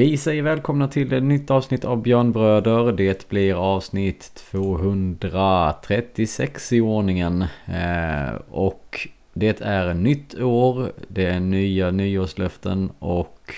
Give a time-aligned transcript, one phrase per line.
[0.00, 2.92] Vi säger välkomna till ett nytt avsnitt av Björnbröder.
[2.92, 7.44] Det blir avsnitt 236 i ordningen.
[7.66, 13.54] Eh, och det är nytt år, det är nya nyårslöften och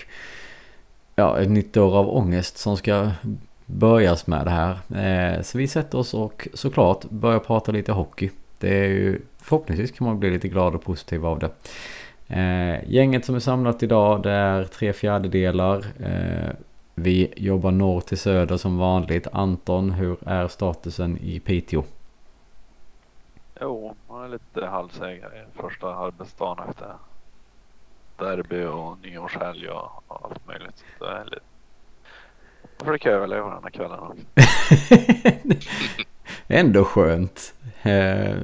[1.15, 3.11] ja, ett nytt år av ångest som ska
[3.65, 4.77] börjas med det här.
[5.35, 8.29] Eh, så vi sätter oss och såklart börjar prata lite hockey.
[8.59, 11.49] Det är ju förhoppningsvis kan man bli lite glad och positiv av det.
[12.33, 15.85] Eh, gänget som är samlat idag det är tre fjärdedelar.
[15.99, 16.49] Eh,
[16.95, 19.27] vi jobbar norr till söder som vanligt.
[19.31, 21.83] Anton, hur är statusen i Piteå?
[23.61, 26.93] Jo, man är lite halvsegrare första arbetsdagen efter
[28.17, 30.83] derby och nyårshelg och allt möjligt.
[30.99, 31.39] Så det är lite...
[32.77, 34.23] Jag försöker överleva den här kvällen också.
[36.47, 37.53] Ändå skönt.
[37.81, 38.35] Eh,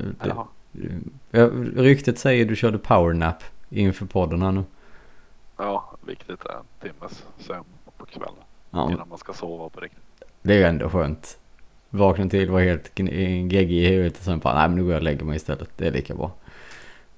[1.32, 4.64] det, ryktet säger du körde powernap inför podden här nu.
[5.58, 7.66] Ja, viktigt är en timmes sömn
[7.98, 8.34] på kvällen.
[8.72, 8.92] Ja.
[8.92, 10.04] Innan man ska sova på riktigt.
[10.42, 11.38] Det är ju ändå skönt.
[11.90, 15.00] Vakna till, var helt geggig i huvudet och sen bara, nej men nu går jag
[15.00, 15.70] och lägger mig istället.
[15.78, 16.32] Det är lika bra.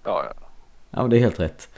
[0.03, 0.47] Ja, ja.
[0.89, 1.69] Ja, men det är helt rätt.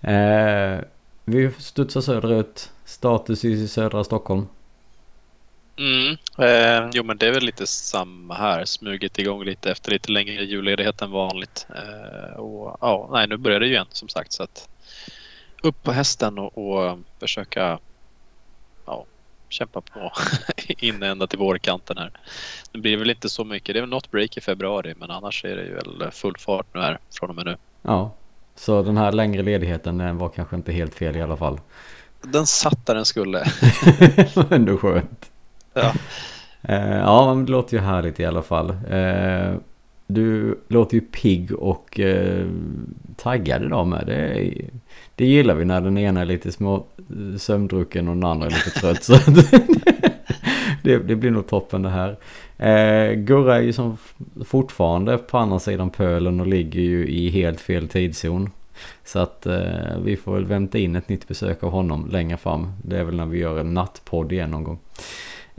[0.00, 0.84] Eh,
[1.24, 2.72] vi studsar söderut.
[2.84, 4.46] Status i södra Stockholm.
[5.80, 6.16] Mm.
[6.38, 8.64] Eh, jo men det är väl lite samma här.
[8.64, 11.66] Smugit igång lite efter lite längre julledighet än vanligt.
[11.74, 14.68] Eh, och ja, nej nu börjar det ju igen som sagt så att
[15.62, 17.78] upp på hästen och, och försöka
[18.86, 19.06] ja,
[19.48, 20.12] kämpa på
[20.66, 22.10] in ända till vårkanten här.
[22.72, 23.74] Nu blir det väl inte så mycket.
[23.74, 26.66] Det är väl något break i februari men annars är det ju väl full fart
[26.74, 27.56] nu här från och med nu.
[27.82, 28.14] Ja,
[28.54, 31.60] så den här längre ledigheten den var kanske inte helt fel i alla fall.
[32.22, 33.44] Den satt där den skulle.
[34.50, 35.30] Ändå skönt.
[35.74, 35.92] Ja.
[36.62, 38.70] Eh, ja, men det låter ju härligt i alla fall.
[38.70, 39.54] Eh,
[40.06, 42.46] du låter ju pigg och eh,
[43.16, 44.06] taggad idag med.
[44.06, 44.52] Det,
[45.14, 46.84] det gillar vi när den ena är lite små
[47.38, 49.04] sömndrucken och den andra är lite trött.
[49.04, 49.12] så
[50.82, 52.16] det, det, blir nog toppen det här.
[52.58, 53.96] Eh, Gurra är ju som
[54.44, 58.50] fortfarande på andra sidan pölen och ligger ju i helt fel tidszon.
[59.04, 62.72] Så att eh, vi får väl vänta in ett nytt besök av honom längre fram.
[62.82, 64.78] Det är väl när vi gör en nattpodd igen någon gång.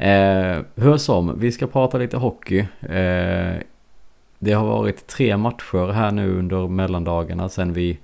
[0.02, 2.60] Eh, hur som, vi ska prata lite hockey.
[2.82, 3.62] Eh,
[4.40, 8.00] det har varit tre matcher här nu under mellandagarna sen vi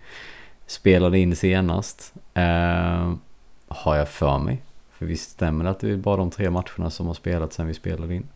[0.65, 2.13] spelade in senast.
[2.33, 3.13] Eh,
[3.67, 4.61] har jag för mig.
[4.91, 7.67] För visst stämmer det att det är bara de tre matcherna som har spelat sen
[7.67, 8.27] vi spelade in?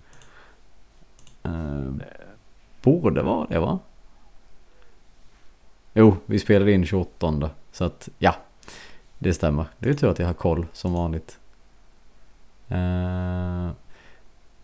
[1.44, 2.06] Eh,
[2.82, 3.80] borde vara det va?
[5.94, 7.50] Jo, vi spelade in 28.
[7.72, 8.36] Så att ja,
[9.20, 9.66] det stämmer.
[9.80, 11.38] Det är tur att jag har koll som vanligt.
[12.72, 13.70] Eh,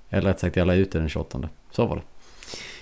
[0.09, 1.49] eller rätt sagt, jag la ut den 28.
[1.71, 2.01] Så var det.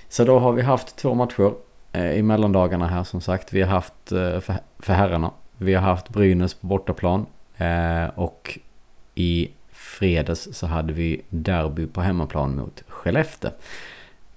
[0.10, 1.54] Så då har vi haft två matcher
[1.92, 3.54] eh, i mellandagarna här som sagt.
[3.54, 4.40] Vi har haft eh,
[4.80, 5.32] för, herrarna.
[5.58, 7.26] Vi har haft Brynäs på bortaplan.
[8.16, 8.60] Och
[9.16, 13.52] i fredags så hade vi derby på hemmaplan mot Skellefteå.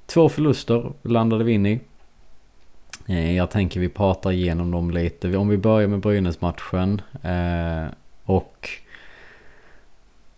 [0.07, 1.81] Två förluster landade vi in i.
[3.37, 5.37] Jag tänker vi pratar igenom dem lite.
[5.37, 7.03] Om vi börjar med Brynäs-matchen.
[8.25, 8.69] Och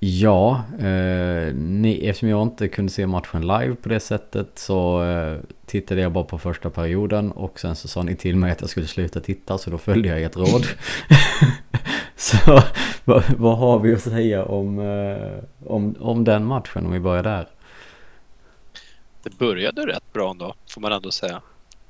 [0.02, 5.38] Ja, eh, ni, eftersom jag inte kunde se matchen live på det sättet så eh,
[5.66, 8.70] tittade jag bara på första perioden och sen så sa ni till mig att jag
[8.70, 10.66] skulle sluta titta så då följde jag ert råd.
[12.16, 12.62] så
[13.04, 17.22] vad, vad, har vi att säga om, eh, om, om den matchen om vi börjar
[17.22, 17.48] där?
[19.22, 21.40] Det började rätt bra ändå får man ändå säga.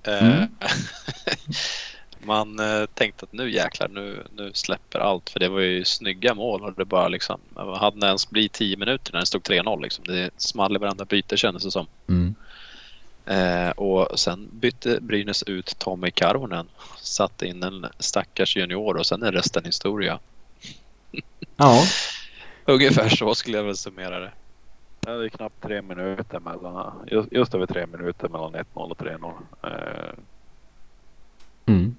[0.03, 0.49] Eh, mm.
[2.25, 5.31] man eh, tänkte att nu jäklar, nu, nu släpper allt.
[5.31, 8.77] För det var ju snygga mål och det bara liksom, hade det ens blivit 10
[8.77, 10.05] minuter när det stod 3-0 liksom.
[10.05, 11.87] Det small i varandra byte kändes det som.
[12.09, 12.35] Mm.
[13.27, 16.69] Eh, och sen bytte Brynäs ut Tommy Karvonen.
[16.97, 20.19] Satte in en stackars junior och sen är resten historia.
[21.57, 21.85] Ja.
[22.65, 24.33] Ungefär så skulle jag väl summera det.
[25.07, 28.99] Ja, det är knappt tre minuter mellan, just, just över tre minuter mellan 1-0 och
[28.99, 29.33] 3-0.
[29.63, 30.15] Eh.
[31.67, 31.97] Mm.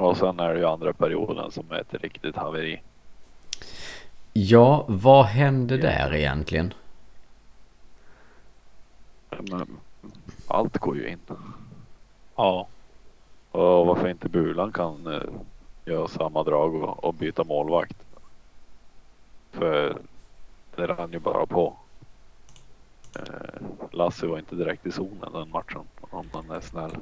[0.00, 2.82] Och sen är det ju andra perioden som är ett riktigt haveri.
[4.32, 6.74] Ja, vad hände där egentligen?
[9.30, 9.66] Men,
[10.46, 11.18] allt går ju in.
[12.36, 12.66] Ja.
[13.50, 15.22] Och varför inte Bulan kan uh,
[15.84, 17.96] göra samma drag och, och, byta målvakt.
[19.50, 19.96] För
[20.76, 21.76] det rann ju bara på.
[23.18, 26.96] Uh, Lasse var inte direkt i zonen den matchen om man är snäll.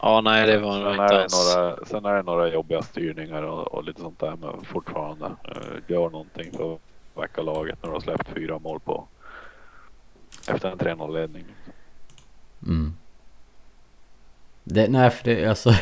[0.00, 1.54] Ja, nej, det var sen inte alls.
[1.56, 5.26] Några, sen är det några jobbiga styrningar och, och lite sånt där men fortfarande.
[5.26, 6.80] Uh, gör någonting för att
[7.14, 9.08] väcka laget när du har släppt fyra mål på
[10.48, 11.44] efter en 3-0 ledning.
[12.66, 12.92] Mm.
[14.64, 15.74] Det, nej, för det alltså.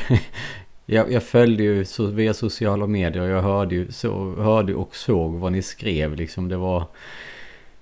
[0.89, 4.97] Jag, jag följde ju så, via sociala medier och jag hörde ju så, hörde och
[4.97, 6.49] såg vad ni skrev liksom.
[6.49, 6.81] Det var,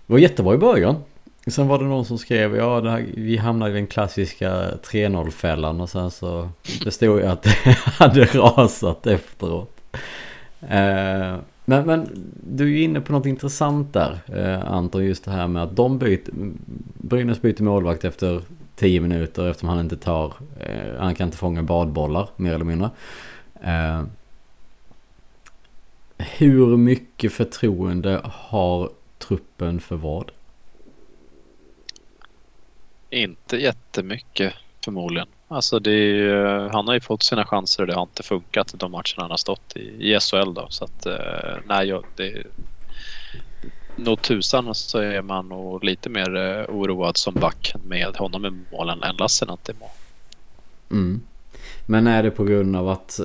[0.07, 0.97] det var jättebra i början.
[1.47, 4.51] Sen var det någon som skrev ja det här, vi hamnade i den klassiska
[4.83, 9.81] 3-0 fällan och sen så förstod jag att det hade rasat efteråt.
[10.61, 12.09] Eh, men, men
[12.47, 15.77] du är ju inne på något intressant där eh, Anton just det här med att
[15.77, 16.31] de byter
[16.95, 18.43] Brynäs byter målvakt efter
[18.77, 22.91] 10 minuter eftersom han inte tar eh, Han kan inte fånga badbollar mer eller mindre.
[23.63, 24.03] Eh,
[26.19, 30.31] hur mycket förtroende har truppen för vad?
[33.15, 35.29] Inte jättemycket förmodligen.
[35.49, 38.75] Alltså det är, ju- han har ju fått sina chanser och det har inte funkat
[38.77, 39.81] de matcherna han har stått i,
[40.15, 40.67] i SHL då.
[40.69, 42.47] Så att eh, nej, jag, det
[43.97, 48.51] Nog tusan så är man nog lite mer eh, oroad som back med honom i
[48.73, 49.89] målen än Lassinantti i mål.
[50.91, 51.21] Mm.
[51.87, 53.21] Men är det på grund av att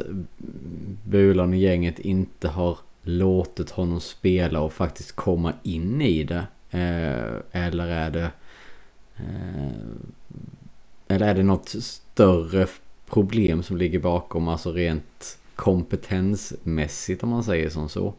[1.04, 6.48] Bulan och gänget inte har låtit honom spela och faktiskt komma in i det?
[6.72, 8.32] Eh, eller är det...
[9.19, 9.71] Eh,
[11.07, 12.68] eller är det något större
[13.10, 18.13] problem som ligger bakom, alltså rent kompetensmässigt om man säger som så?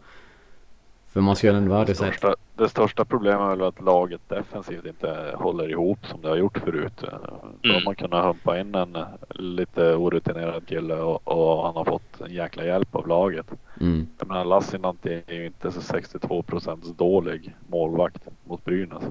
[1.13, 4.21] För man ska ju ändå vara Det största, det största problemet är väl att laget
[4.29, 6.93] defensivt inte håller ihop som det har gjort förut.
[7.01, 7.85] Då har Mm.
[7.85, 8.97] man kunnat humpa in en
[9.29, 13.47] lite orutinerad kille och, och han har fått en jäkla hjälp av laget.
[13.81, 19.03] mm, Jag menar Lassinantti är ju inte så 62 procents dålig målvakt mot Brynäs.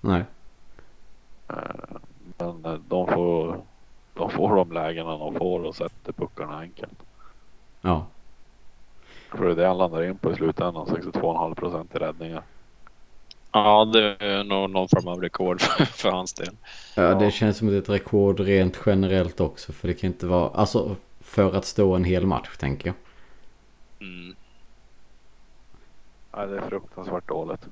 [0.00, 0.24] nej.
[1.52, 1.96] Eh,
[2.38, 3.60] Men eh, de får,
[4.14, 6.98] de får de lägena de får och sätter puckarna enkelt.
[7.80, 8.06] Ja.
[9.30, 12.42] För det är det han landar in på i slutändan, 62,5 procent i räddningar.
[13.52, 16.54] Ja, det är nog någon form av rekord för, för hans del.
[16.96, 19.72] Ja, det känns som ett rekord rent generellt också.
[19.72, 20.50] För det kan inte vara...
[20.50, 22.94] Alltså för att stå en hel match tänker jag.
[24.08, 24.36] Mm.
[26.36, 27.68] Nej, det är fruktansvärt dåligt.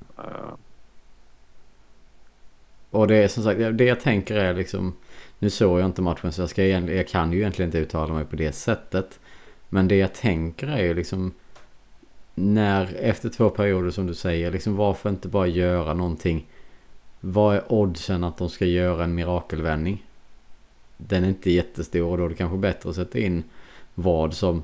[2.91, 4.93] Och det är som sagt, det jag tänker är liksom...
[5.39, 8.25] Nu såg jag inte matchen så jag, ska, jag kan ju egentligen inte uttala mig
[8.25, 9.19] på det sättet.
[9.69, 11.33] Men det jag tänker är ju liksom...
[12.35, 16.47] När, efter två perioder som du säger, liksom varför inte bara göra någonting?
[17.19, 20.05] Vad är oddsen att de ska göra en mirakelvändning?
[20.97, 23.43] Den är inte jättestor och då är det kanske bättre att sätta in
[23.95, 24.63] vad som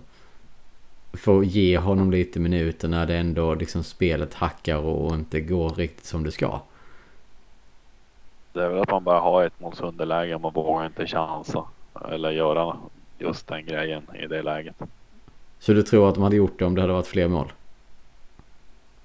[1.13, 6.05] får ge honom lite minuter när det ändå liksom spelet hackar och inte går riktigt
[6.05, 6.61] som det ska.
[8.57, 11.63] Det är väl att man bara har ett måls underläge och man vågar inte chansa.
[12.11, 12.77] Eller göra
[13.17, 14.75] just den grejen i det läget.
[15.59, 17.51] Så du tror att de hade gjort det om det hade varit fler mål?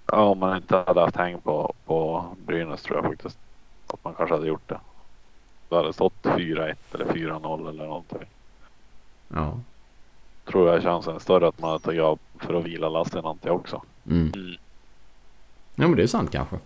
[0.07, 3.39] Ja, om man inte hade haft häng på, på Brynäs tror jag faktiskt
[3.87, 4.81] att man kanske hade gjort det.
[5.69, 8.29] Då hade det stått 4-1 eller 4-0 eller någonting.
[9.29, 9.59] Ja.
[10.45, 13.83] Tror jag chansen är större att man hade tagit av för att vila Lassinantti också.
[14.07, 14.33] Mm.
[14.35, 14.57] Mm.
[15.75, 16.57] Ja men det är sant kanske.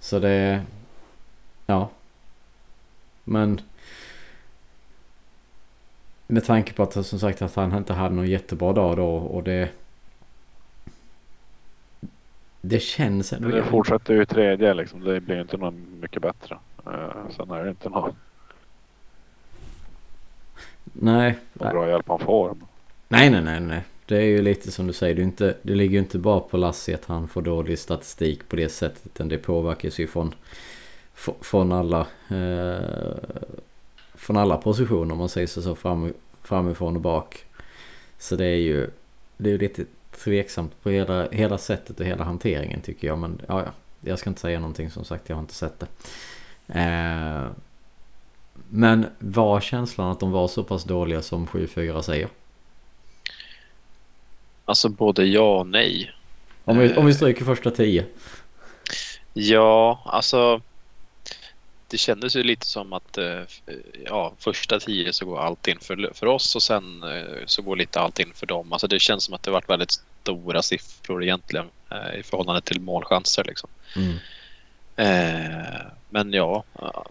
[0.00, 0.62] Så det...
[1.66, 1.90] Ja.
[3.24, 3.60] Men...
[6.26, 9.42] Med tanke på att som sagt att han inte hade någon jättebra dag då och
[9.42, 9.68] det...
[12.60, 13.48] Det känns ändå...
[13.48, 15.00] Det fortsätter ju tredje liksom.
[15.00, 16.58] Det blir inte något mycket bättre.
[16.86, 18.14] Uh, sen är det inte någon,
[20.84, 21.38] Nej.
[21.52, 22.56] någon bra hjälp han får.
[23.08, 23.82] Nej, nej, nej, nej.
[24.06, 25.14] Det är ju lite som du säger.
[25.14, 28.56] Det, inte, det ligger ju inte bara på Lassie att han får dålig statistik på
[28.56, 29.06] det sättet.
[29.06, 30.34] Utan det påverkas ju från,
[31.40, 33.16] från alla eh,
[34.14, 37.44] från alla positioner om man säger så, så fram, framifrån och bak.
[38.18, 38.90] Så det är ju
[39.36, 39.84] det är lite
[40.24, 43.18] tveksamt på hela, hela sättet och hela hanteringen tycker jag.
[43.18, 43.70] Men ja, ja.
[44.06, 45.28] Jag ska inte säga någonting som sagt.
[45.28, 45.86] Jag har inte sett det.
[46.80, 47.46] Eh,
[48.68, 52.28] men var känslan att de var så pass dåliga som 7-4 säger?
[54.64, 56.10] Alltså både ja och nej.
[56.64, 58.04] Om vi, om vi stryker första tio.
[59.32, 60.60] Ja, alltså.
[61.88, 63.42] Det kändes ju lite som att eh,
[64.04, 67.76] ja, första tio så går allt in för, för oss och sen eh, så går
[67.76, 68.72] lite allt in för dem.
[68.72, 72.80] Alltså det känns som att det varit väldigt stora siffror egentligen eh, i förhållande till
[72.80, 73.44] målchanser.
[73.44, 73.70] Liksom.
[73.96, 74.16] Mm.
[74.96, 77.06] Eh, men ja, ja,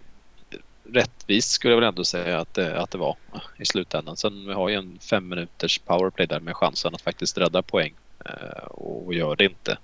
[0.93, 3.15] rättvist skulle jag väl ändå säga att det, att det var
[3.57, 4.17] i slutändan.
[4.17, 7.93] Sen vi har ju en fem minuters powerplay där med chansen att faktiskt rädda poäng
[8.25, 9.77] eh, och gör det inte.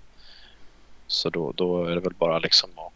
[1.07, 2.93] Så då, då är det väl bara liksom att,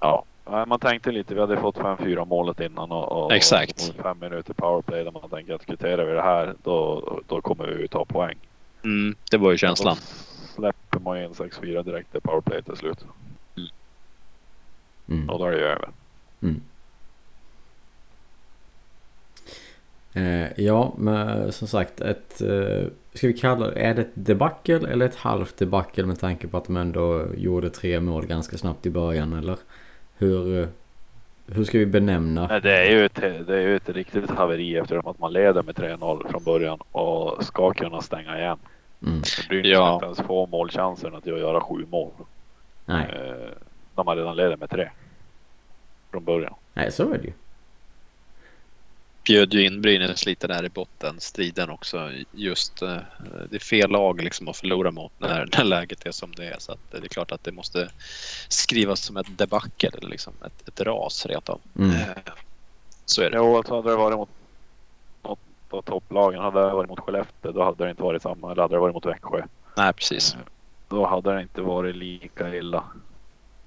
[0.00, 3.92] ja, Nej, man tänkte lite, vi hade fått 5-4 målet innan och, och Exakt.
[3.96, 7.66] och fem minuter powerplay där man tänker att kvitterar vi det här då, då kommer
[7.66, 8.36] vi ju ta poäng.
[8.84, 9.96] mm, det var ju känslan.
[9.96, 13.04] Då släpper man in 6-4 direkt i powerplay till slut.
[15.08, 15.30] Mm.
[15.30, 15.88] Och då är det ju över.
[16.42, 16.60] Mm.
[20.12, 22.40] Eh, ja, men som sagt ett...
[22.40, 23.80] Eh, ska vi kalla det...
[23.80, 27.70] Är det ett debacle eller ett halvt debacle med tanke på att de ändå gjorde
[27.70, 29.56] tre mål ganska snabbt i början eller?
[30.18, 30.60] Hur...
[30.62, 30.68] eh,
[31.46, 32.46] Hur ska vi benämna?
[32.46, 33.14] Nej, det är ju ett,
[33.46, 37.44] det är ju ett riktigt haveri eftersom att man leder med 3-0 från början och
[37.44, 38.58] ska kunna stänga igen.
[39.06, 39.22] Mm.
[39.48, 39.94] Brynäs Ja.
[39.94, 42.10] inte ens få målchansen att göra sju mål.
[42.84, 43.06] Nej.
[43.12, 43.50] Eh,
[43.94, 44.88] de har redan leder med tre.
[46.10, 46.54] Från början.
[46.74, 47.32] Nej, så är det ju.
[49.28, 52.10] Bjöd ju in Brynäs lite där i botten striden också.
[52.32, 52.96] Just eh,
[53.50, 56.56] det är fel lag liksom att förlora mot när, när läget är som det är.
[56.58, 57.88] Så att det är klart att det måste
[58.48, 61.60] skrivas som ett debacle eller liksom ett, ett ras rent av.
[61.78, 61.90] Mm.
[61.90, 62.06] Eh,
[63.04, 63.36] Så är det.
[63.36, 64.28] Jo, alltså hade det varit mot
[65.22, 65.38] något
[65.70, 66.40] av topplagen.
[66.40, 68.52] Hade det varit mot Skellefteå då hade det inte varit samma.
[68.52, 69.42] Eller hade det varit mot Växjö.
[69.76, 70.36] Nej, precis.
[70.88, 72.84] Då hade det inte varit lika illa.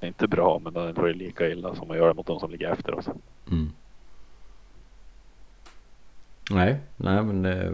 [0.02, 2.52] Inte bra men det hade inte varit lika illa som att göra mot de som
[2.52, 3.06] ligger efter oss.
[3.52, 3.72] Mm.
[6.50, 7.46] Nej, nej men...
[7.46, 7.72] Eh,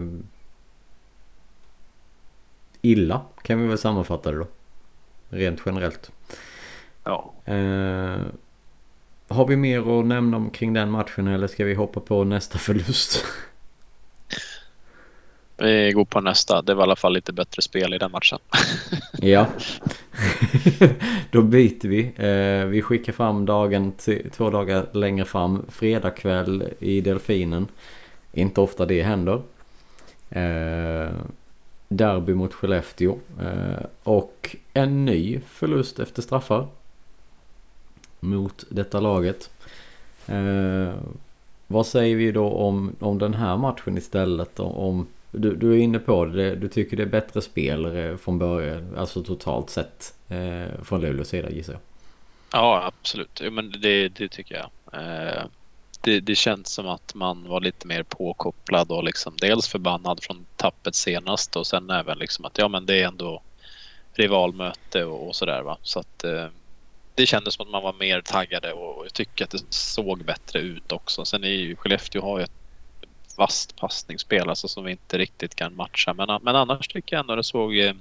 [2.82, 4.46] illa kan vi väl sammanfatta det då.
[5.28, 6.10] Rent generellt.
[7.04, 7.32] Ja.
[7.44, 8.20] Eh,
[9.28, 12.58] har vi mer att nämna om kring den matchen eller ska vi hoppa på nästa
[12.58, 13.24] förlust?
[15.60, 16.62] Vi går på nästa.
[16.62, 18.38] Det var i alla fall lite bättre spel i den matchen.
[19.12, 19.46] ja.
[21.30, 22.12] Då byter vi.
[22.16, 23.92] Eh, vi skickar fram dagen
[24.32, 25.66] två dagar längre fram.
[25.68, 27.68] Fredag kväll i Delfinen.
[28.32, 29.42] Inte ofta det händer.
[30.30, 31.10] Eh,
[31.88, 33.18] derby mot Skellefteå.
[33.40, 36.66] Eh, och en ny förlust efter straffar.
[38.20, 39.50] Mot detta laget.
[40.26, 40.94] Eh,
[41.66, 44.60] vad säger vi då om, om den här matchen istället?
[44.60, 46.54] Om, du, du är inne på det.
[46.54, 48.96] Du tycker det är bättre spel eh, från början.
[48.96, 50.14] Alltså totalt sett.
[50.28, 51.82] Eh, från Luleås sida gissar jag.
[52.52, 53.40] Ja, absolut.
[53.44, 54.70] Jo, men det, det tycker jag.
[55.02, 55.42] Eh,
[56.00, 60.46] det, det känns som att man var lite mer påkopplad och liksom dels förbannad från
[60.56, 63.42] tappet senast och sen även liksom att ja, men det är ändå
[64.12, 65.78] rivalmöte och, och sådär va.
[65.82, 66.46] Så att eh,
[67.14, 70.58] det kändes som att man var mer taggade och jag tycker att det såg bättre
[70.58, 71.24] ut också.
[71.24, 72.50] Sen är ju Skellefteå har ju ett
[73.36, 76.14] vasst passningsspel alltså som vi inte riktigt kan matcha.
[76.14, 77.94] Men, men annars tycker jag ändå det såg eh,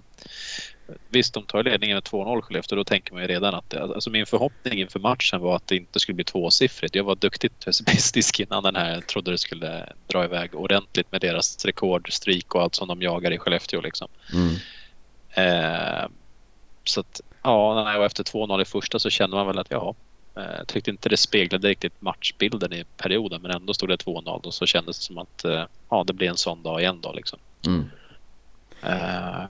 [1.10, 2.76] Visst, de tar ledningen med 2-0 Skellefteå.
[2.76, 5.76] Då tänker man ju redan att det, alltså min förhoppning inför matchen var att det
[5.76, 6.96] inte skulle bli tvåsiffrigt.
[6.96, 8.94] Jag var duktigt pessimistisk innan den här.
[8.94, 13.32] Jag trodde det skulle dra iväg ordentligt med deras rekordstreak och allt som de jagar
[13.32, 14.08] i Skellefteå liksom.
[14.34, 14.56] Mm.
[15.34, 16.08] Eh,
[16.84, 19.96] så att ja, nej, och efter 2-0 i första så kände man väl att ja,
[20.36, 24.54] eh, tyckte inte det speglade riktigt matchbilden i perioden men ändå stod det 2-0 och
[24.54, 27.40] så kändes det som att eh, ja, det blir en sån dag igen då liksom.
[27.66, 27.90] Mm.
[28.84, 29.46] Eh.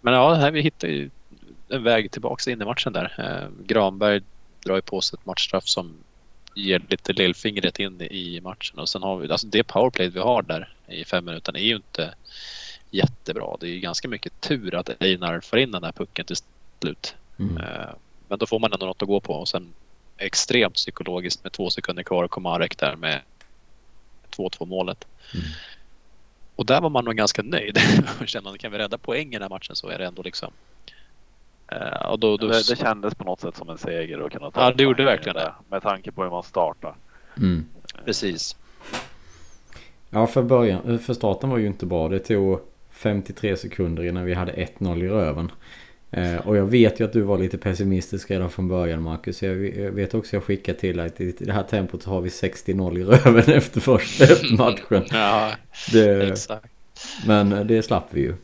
[0.00, 1.10] Men ja, här vi hittar ju
[1.68, 3.14] en väg tillbaka in i matchen där.
[3.18, 4.20] Eh, Granberg
[4.64, 5.96] drar ju på sig ett matchstraff som
[6.54, 10.42] ger lite lillfingret in i matchen och sen har vi alltså det powerplay vi har
[10.42, 12.14] där i fem minuter är ju inte
[12.90, 13.56] jättebra.
[13.60, 16.36] Det är ju ganska mycket tur att Einar får in den här pucken till
[16.80, 17.14] slut.
[17.38, 17.56] Mm.
[17.56, 17.94] Eh,
[18.28, 19.72] Men då får man ändå något att gå på och sen
[20.16, 23.20] extremt psykologiskt med två sekunder kvar kommer Marek där med
[24.36, 25.06] 2-2 målet.
[25.34, 25.46] Mm.
[26.56, 27.78] Och där var man nog ganska nöjd.
[28.20, 30.22] och kände att kan vi rädda poäng i den här matchen så är det ändå
[30.22, 30.52] liksom.
[31.68, 34.50] Eh, och då, då, Det, det kändes på något sätt som en seger att kunna
[34.50, 35.52] ta Ja, det gjorde verkligen det.
[35.68, 36.94] Med tanke på hur man startar.
[37.36, 37.66] Mm.
[38.04, 38.56] Precis.
[40.10, 42.08] Ja, för, början, för starten var ju inte bra.
[42.08, 45.52] Det tog 53 sekunder innan vi hade 1-0 i röven.
[46.12, 49.42] Eh, och jag vet ju att du var lite pessimistisk redan från början Marcus.
[49.42, 52.98] Jag vet också jag skickade till att i det här tempot så har vi 60-0
[52.98, 55.04] i röven efter första efter matchen.
[55.10, 55.52] Ja,
[55.92, 56.66] Det, exakt.
[57.26, 58.34] men det slapp vi ju.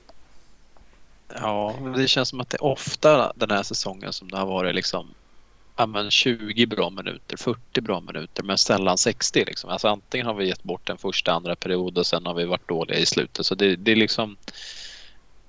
[1.40, 4.74] Ja, det känns som att det är ofta den här säsongen som det har varit
[4.74, 5.14] liksom
[5.76, 9.70] ja, men 20 bra minuter, 40 bra minuter men sällan 60 liksom.
[9.70, 12.68] Alltså antingen har vi gett bort den första, andra period och sen har vi varit
[12.68, 13.46] dåliga i slutet.
[13.46, 14.36] Så det, det är liksom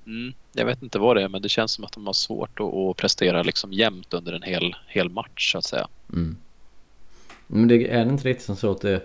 [0.06, 2.60] mm, jag vet inte vad det är men det känns som att de har svårt
[2.60, 5.88] att, att prestera liksom jämnt under en hel, hel match så att säga.
[6.14, 6.38] Mm.
[7.48, 9.02] Men det är det inte lite som så att det,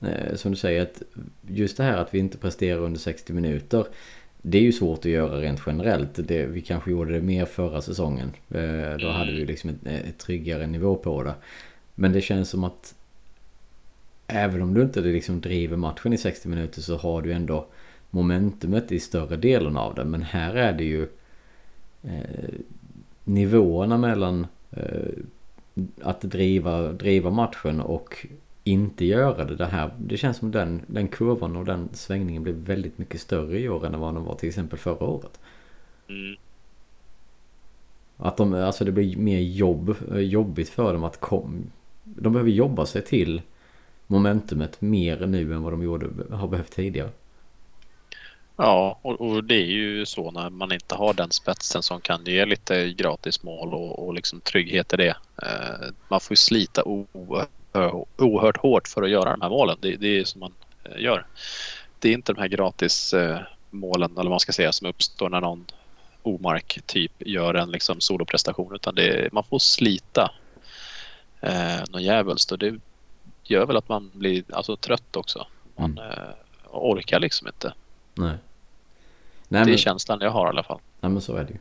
[0.00, 1.02] eh, som du säger, att
[1.46, 3.86] just det här att vi inte presterar under 60 minuter.
[4.42, 6.10] Det är ju svårt att göra rent generellt.
[6.14, 8.32] Det, vi kanske gjorde det mer förra säsongen.
[8.50, 11.34] Eh, då hade vi liksom ett, ett tryggare nivå på det.
[11.94, 12.94] Men det känns som att
[14.26, 17.66] även om du inte liksom driver matchen i 60 minuter så har du ändå
[18.10, 20.04] momentumet i större delen av det.
[20.04, 21.08] Men här är det ju
[22.02, 22.54] eh,
[23.24, 25.08] nivåerna mellan eh,
[26.02, 28.26] att driva, driva matchen och
[28.64, 29.56] inte göra det.
[29.56, 33.58] Det, här, det känns som den, den kurvan och den svängningen blev väldigt mycket större
[33.58, 35.40] i år än vad den var till exempel förra året.
[36.08, 36.36] Mm.
[38.16, 41.70] Att de, alltså det blir mer jobb, jobbigt för dem att kom,
[42.04, 43.42] De behöver jobba sig till
[44.06, 47.10] momentumet mer nu än vad de gjorde, har behövt tidigare.
[48.60, 52.24] Ja, och, och, det är ju så när man inte har den spetsen som kan
[52.24, 55.16] ge lite gratis mål och, och liksom trygghet i det.
[55.42, 59.76] Eh, man får ju slita oerhört hårt för att göra de här målen.
[59.80, 60.52] Det, det är som man
[60.84, 61.26] eh, gör.
[61.98, 65.28] Det är inte de här gratis eh, målen eller vad man ska säga som uppstår
[65.28, 65.66] när någon
[66.22, 70.30] omark typ gör en liksom soloprestation utan det, man får slita
[71.40, 72.74] eh, någon jävulst och det
[73.44, 75.46] gör väl att man blir alltså, trött också.
[75.76, 76.10] Man mm.
[76.10, 76.34] eh,
[76.70, 77.72] orkar liksom inte.
[78.14, 78.34] Nej.
[79.48, 79.78] Nej, det är men...
[79.78, 80.80] känslan jag har i alla fall.
[81.00, 81.58] Nej men så är det ju.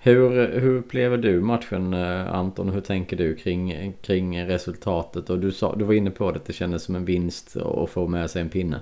[0.00, 2.68] Hur, hur upplever du matchen eh, Anton?
[2.68, 5.30] Hur tänker du kring, kring resultatet?
[5.30, 7.90] Och du, sa, du var inne på det, att det kändes som en vinst att
[7.90, 8.80] få med sig en pinne.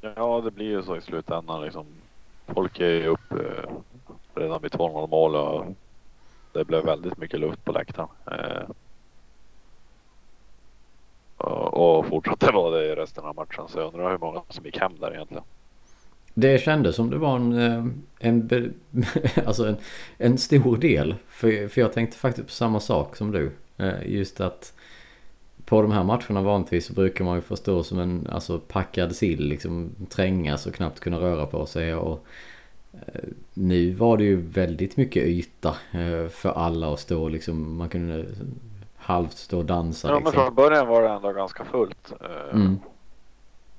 [0.00, 1.86] Ja, det blir ju så i slutändan liksom.
[2.46, 3.70] Folk är ju upp eh,
[4.34, 5.66] redan vid 2-0 mål och
[6.52, 8.08] det blev väldigt mycket luft på läktaren.
[8.26, 8.68] Eh,
[11.36, 13.64] och, och fortsatte vara det i resten av matchen.
[13.68, 15.44] Så jag undrar hur många som gick hem där egentligen.
[16.34, 17.84] Det kändes som det var en, eh,
[18.18, 18.74] en,
[19.46, 19.76] alltså en,
[20.18, 21.14] en stor del.
[21.28, 23.50] För, för jag tänkte faktiskt på samma sak som du.
[23.76, 24.72] Eh, just att
[25.64, 29.48] på de här matcherna vanligtvis så brukar man ju förstå som en alltså, packad sill.
[29.48, 31.94] Liksom trängas och knappt kunna röra på sig.
[31.94, 32.26] Och,
[32.92, 33.22] eh,
[33.54, 35.76] nu var det ju väldigt mycket yta
[36.30, 37.76] för alla att stå liksom.
[37.76, 38.26] Man kunde
[38.96, 40.08] halvt stå och dansa.
[40.08, 40.24] Ja liksom.
[40.24, 42.12] men från början var det ändå ganska fullt.
[42.52, 42.78] Mm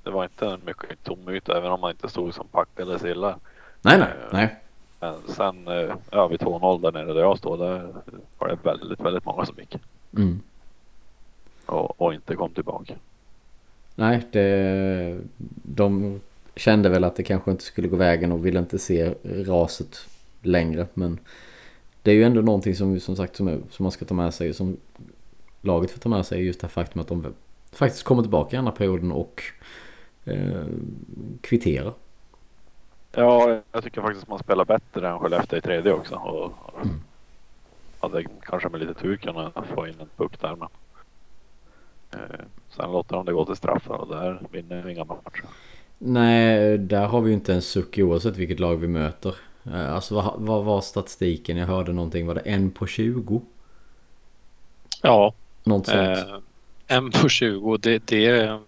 [0.06, 3.36] det var inte mycket tom yta även om man inte stod som packade sillar.
[3.82, 4.56] Nej, nej, nej.
[5.00, 7.94] Men sen eh, ja, vid 2-0 där nere där jag står, där
[8.38, 9.76] var det väldigt, väldigt många som gick.
[10.16, 10.40] Mm.
[11.66, 12.94] Och, och, inte kom tillbaka.
[13.94, 15.18] Nej, det,
[15.62, 16.20] de
[16.56, 20.08] kände väl att det kanske inte skulle gå vägen och ville inte se raset
[20.42, 20.86] längre.
[20.94, 21.18] Men
[22.02, 24.54] det är ju ändå någonting som, som sagt som, som man ska ta med sig,
[24.54, 24.76] som
[25.60, 27.34] laget får ta med sig, just det faktum att de
[27.72, 29.42] faktiskt kommer tillbaka i andra perioden och
[30.26, 30.64] eh,
[31.40, 31.92] kvittera.
[33.12, 36.14] Ja, jag tycker faktiskt att man spelar bättre än Skellefteå i tredje också.
[36.14, 36.52] Och,
[36.84, 37.00] mm.
[38.00, 40.56] hade kanske med lite tur kunnat få in en puck där.
[40.56, 40.68] Men,
[42.12, 45.44] eh, sen låter de det gå till straffar och där vinner vi inga matcher.
[45.98, 49.34] Nej, där har vi ju inte en suck oavsett vilket lag vi möter.
[49.64, 51.56] Eh, alltså vad, vad var statistiken?
[51.56, 52.26] Jag hörde någonting.
[52.26, 53.42] Var det en på 20?
[55.02, 55.34] Ja.
[55.64, 56.18] Något sånt.
[56.18, 56.38] Eh,
[56.86, 57.76] en på 20.
[57.76, 58.60] Det, det är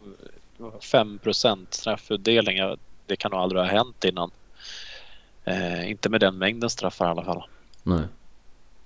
[0.59, 2.77] 5% straffutdelning.
[3.07, 4.31] Det kan nog aldrig ha hänt innan.
[5.45, 7.43] Eh, inte med den mängden straffar i alla fall.
[7.83, 8.05] Nej.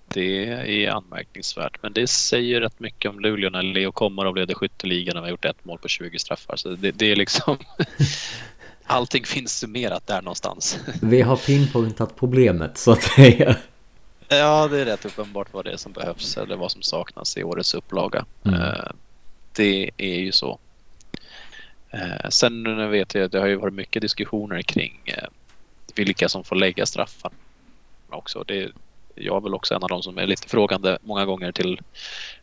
[0.08, 0.46] Det
[0.84, 1.82] är anmärkningsvärt.
[1.82, 5.44] Men det säger rätt mycket om Luleå när Leo Komarov leder skytteligan och har gjort
[5.44, 6.56] ett mål på 20 straffar.
[6.56, 7.58] Så det, det är liksom...
[8.84, 10.78] Allting finns summerat där någonstans.
[11.02, 13.56] Vi har pinpointat problemet så att säga.
[14.28, 17.44] Ja, det är rätt uppenbart vad det är som behövs eller vad som saknas i
[17.44, 18.24] årets upplaga.
[18.44, 18.60] Mm.
[18.60, 18.90] Eh,
[19.52, 20.58] det är ju så.
[21.92, 25.28] Eh, sen vet jag att det har ju varit mycket diskussioner kring eh,
[25.94, 27.32] vilka som får lägga straffar
[28.10, 28.44] också.
[28.46, 28.70] Det,
[29.14, 31.80] jag är väl också en av de som är lite frågande många gånger till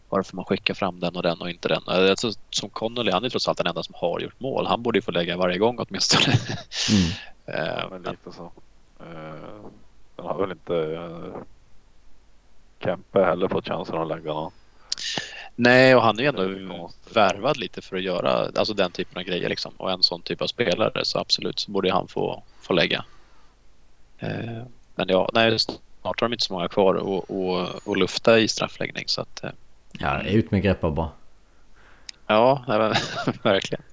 [0.10, 1.84] varför man skickar fram den och den och inte den.
[1.88, 4.68] Eh, alltså, som Connolly, han är trots allt den enda som har gjort mål.
[4.68, 6.36] Han borde ju få lägga varje gång åtminstone.
[6.92, 7.66] Mm.
[7.84, 8.52] uh, men lite så.
[9.02, 9.66] Uh,
[10.16, 11.36] den har väl inte uh,
[12.80, 14.52] Kempe heller fått chansen att lägga någon.
[15.62, 19.24] Nej, och han är ju ändå värvad lite för att göra alltså den typen av
[19.24, 19.74] grejer liksom.
[19.78, 23.06] Och en sån typ av spelare så absolut så borde han få, få lägga.
[24.20, 24.64] Eh,
[24.96, 28.48] men ja, nej, snart har de inte så många kvar och, och, och lufta i
[28.48, 29.44] straffläggning så att.
[29.44, 29.50] Eh,
[29.92, 31.10] ja, ut med greppa bara.
[32.28, 32.64] Ja,
[33.44, 33.84] verkligen.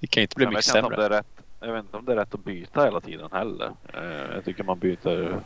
[0.00, 1.04] Det kan inte bli jag mycket sämre.
[1.04, 1.26] Om rätt,
[1.60, 3.72] jag vet inte om det är rätt att byta hela tiden heller.
[3.94, 5.40] Eh, jag tycker man byter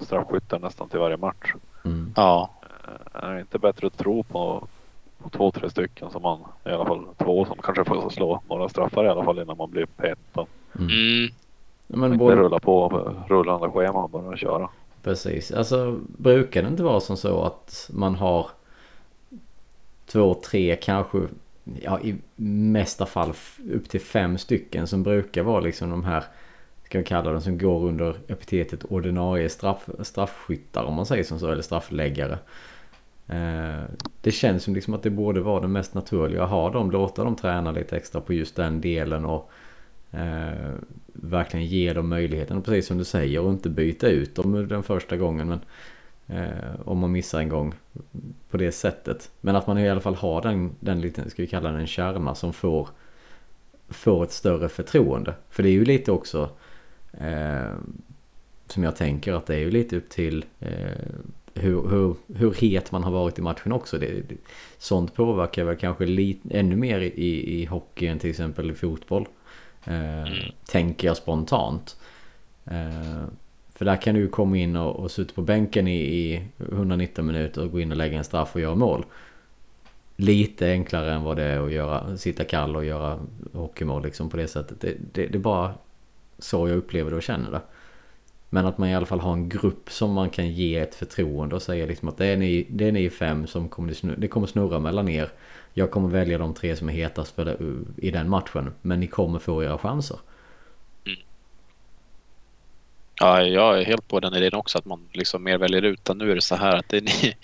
[0.00, 1.52] straffskyttar nästan till varje match.
[1.84, 2.12] Mm.
[2.16, 2.50] Ja,
[3.12, 4.68] är det inte bättre att tro på,
[5.18, 8.68] på två, tre stycken som man i alla fall två som kanske får slå några
[8.68, 10.46] straffar i alla fall innan man blir petad.
[10.78, 10.88] Mm.
[10.88, 11.32] mm.
[11.86, 12.36] Men inte både...
[12.36, 12.88] rulla på
[13.28, 14.68] rullande schema och bara köra.
[15.02, 15.52] Precis.
[15.52, 18.46] Alltså brukar det inte vara som så att man har
[20.06, 21.18] två, tre, kanske
[21.82, 23.32] ja, i mesta fall
[23.72, 26.24] upp till fem stycken som brukar vara liksom de här
[26.84, 31.38] ska vi kalla dem som går under epitetet ordinarie straff, straffskyttar om man säger som
[31.38, 32.38] så eller straffläggare.
[33.28, 33.82] Eh,
[34.20, 37.24] det känns som liksom att det borde vara det mest naturliga att ha dem, låta
[37.24, 39.50] dem träna lite extra på just den delen och
[40.10, 40.72] eh,
[41.12, 45.16] verkligen ge dem möjligheten, precis som du säger, och inte byta ut dem den första
[45.16, 45.48] gången.
[45.48, 45.60] Men,
[46.38, 47.74] eh, om man missar en gång
[48.50, 49.30] på det sättet.
[49.40, 51.86] Men att man i alla fall har den, den liten, ska vi kalla den en
[51.86, 52.88] kärna som får,
[53.88, 55.34] får ett större förtroende.
[55.50, 56.50] För det är ju lite också
[57.12, 57.72] eh,
[58.66, 60.70] som jag tänker att det är ju lite upp till eh,
[61.54, 63.98] hur, hur, hur het man har varit i matchen också.
[63.98, 64.36] Det, det,
[64.78, 69.28] sånt påverkar väl kanske lite, ännu mer i, i hockey än till exempel i fotboll.
[69.84, 70.32] Eh, mm.
[70.66, 71.96] Tänker jag spontant.
[72.64, 73.24] Eh,
[73.74, 77.62] för där kan du komma in och, och sitta på bänken i, i 119 minuter
[77.62, 79.04] och gå in och lägga en straff och göra mål.
[80.16, 83.18] Lite enklare än vad det är att göra, sitta kall och göra
[83.52, 84.80] hockeymål liksom på det sättet.
[84.80, 85.74] Det, det, det är bara
[86.38, 87.60] så jag upplever det och känner det.
[88.54, 91.54] Men att man i alla fall har en grupp som man kan ge ett förtroende
[91.54, 94.28] och säga liksom att det är ni, det är ni fem som kommer snurra, det
[94.28, 95.28] kommer snurra mellan er.
[95.72, 97.56] Jag kommer välja de tre som är hetast för det,
[97.96, 98.74] i den matchen.
[98.82, 100.18] Men ni kommer få era chanser.
[101.06, 101.18] Mm.
[103.14, 106.10] Ja, jag är helt på den idén också att man liksom mer väljer ut.
[106.14, 107.36] Nu är det så här att det är ni,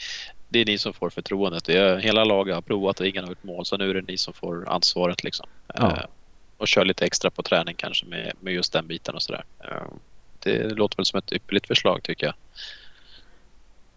[0.49, 1.65] det är ni som får förtroendet.
[1.65, 3.67] Det är, hela laget har provat och ingen har gjort mål.
[3.67, 5.47] Så nu är det ni som får ansvaret liksom.
[5.75, 5.91] Ja.
[5.91, 6.05] Eh,
[6.57, 9.45] och kör lite extra på träning kanske med, med just den biten och sådär.
[10.43, 12.35] Det låter väl som ett ypperligt förslag tycker jag.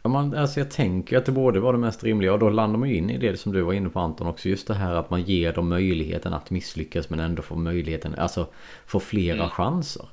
[0.04, 2.80] Ja, man, alltså jag tänker att det borde vara det mest rimliga och då landar
[2.80, 4.50] man ju in i det som du var inne på Anton också.
[4.50, 8.48] Just det här att man ger dem möjligheten att misslyckas men ändå få möjligheten, alltså
[8.86, 9.50] få flera mm.
[9.50, 10.06] chanser.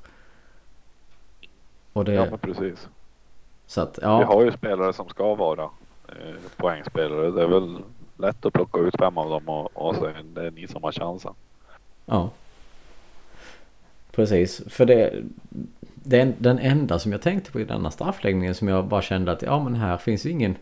[1.93, 2.13] Och det...
[2.13, 2.87] Ja men precis.
[3.67, 4.17] Så att, ja.
[4.17, 5.63] Vi har ju spelare som ska vara
[6.07, 7.31] eh, poängspelare.
[7.31, 7.77] Det är väl
[8.17, 10.91] lätt att plocka ut fem av dem och, och säga det är ni som har
[10.91, 11.33] chansen.
[12.05, 12.29] Ja.
[14.11, 15.23] Precis, för det,
[16.03, 19.41] den, den enda som jag tänkte på i denna straffläggningen som jag bara kände att
[19.41, 20.55] ja men här finns ju ingen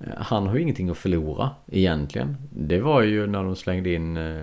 [0.00, 2.36] eh, Han har ju ingenting att förlora egentligen.
[2.50, 4.42] Det var ju när de slängde in eh,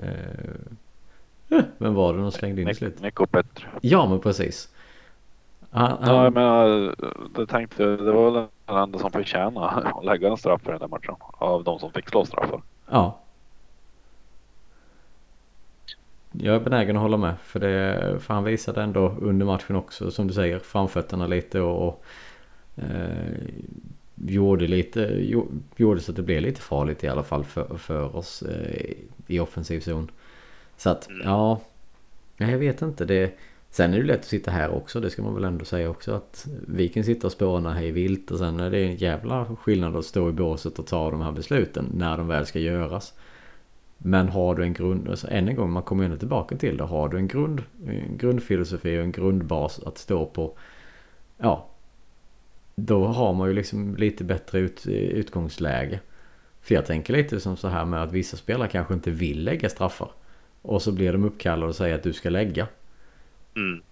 [0.00, 3.02] eh, Vem var det de slängde in i slutet?
[3.02, 3.68] Nico Petr.
[3.80, 4.68] Ja men precis.
[5.70, 6.14] Han, han...
[6.14, 6.94] Ja jag menar,
[7.34, 10.80] det tänkte det var väl den enda som förtjänade att lägga en straff för den
[10.80, 11.14] där matchen.
[11.20, 12.62] Av de som fick slå straffar.
[12.90, 13.18] Ja.
[16.40, 17.34] Jag är benägen att hålla med.
[17.42, 21.88] För, det, för han visade ändå under matchen också som du säger framfötterna lite och,
[21.88, 22.04] och
[22.76, 23.36] eh,
[24.24, 25.00] gjorde lite
[25.76, 28.92] gjorde så att det blev lite farligt i alla fall för, för oss eh,
[29.26, 30.10] i offensiv zon.
[30.76, 31.20] Så att mm.
[31.24, 31.60] ja,
[32.36, 33.04] jag vet inte.
[33.04, 33.32] Det,
[33.70, 35.00] sen är det lätt att sitta här också.
[35.00, 38.30] Det ska man väl ändå säga också att vi kan sitta och spåna hej vilt
[38.30, 41.32] och sen är det en jävla skillnad att stå i båset och ta de här
[41.32, 43.14] besluten när de väl ska göras.
[43.98, 46.84] Men har du en grund, alltså än en gång, man kommer ändå tillbaka till det.
[46.84, 50.58] Har du en, grund, en grundfilosofi och en grundbas att stå på.
[51.38, 51.66] Ja.
[52.74, 56.00] Då har man ju liksom lite bättre ut, utgångsläge.
[56.60, 59.68] För jag tänker lite som så här med att vissa spelare kanske inte vill lägga
[59.68, 60.10] straffar.
[60.62, 62.66] Och så blir de uppkallade och säger att du ska lägga.
[63.56, 63.82] Mm.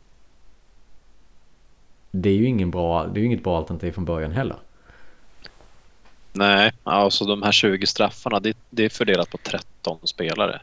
[2.10, 4.56] Det är ju ingen bra, det är ju inget bra alternativ från början heller.
[6.36, 10.60] Nej, alltså de här 20 straffarna det, det är fördelat på 13 spelare.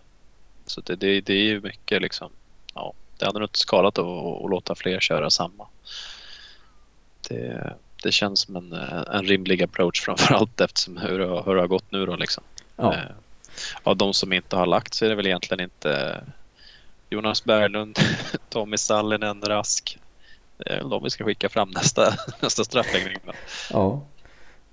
[0.65, 2.31] Så det, det, det är ju mycket liksom.
[2.73, 5.67] Ja, det hade nog inte skadat att, att låta fler köra samma.
[7.29, 8.73] Det, det känns som en,
[9.13, 12.43] en rimlig approach framförallt eftersom hur, hur det har gått nu då liksom.
[12.75, 12.93] Ja.
[12.93, 12.99] Eh,
[13.83, 16.21] av de som inte har lagt så är det väl egentligen inte
[17.09, 17.99] Jonas Berglund,
[18.49, 19.99] Tommy Sallinen, Rask.
[20.57, 23.17] Det är väl de vi ska skicka fram nästa, nästa straffläggning.
[23.69, 24.01] Ja.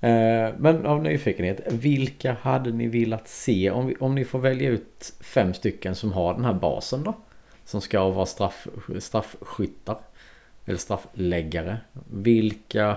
[0.01, 4.71] Eh, men av nyfikenhet, vilka hade ni velat se om, vi, om ni får välja
[4.71, 7.15] ut fem stycken som har den här basen då?
[7.65, 9.99] Som ska vara straff, straffskyttar
[10.65, 11.81] eller straffläggare.
[12.11, 12.97] Vilka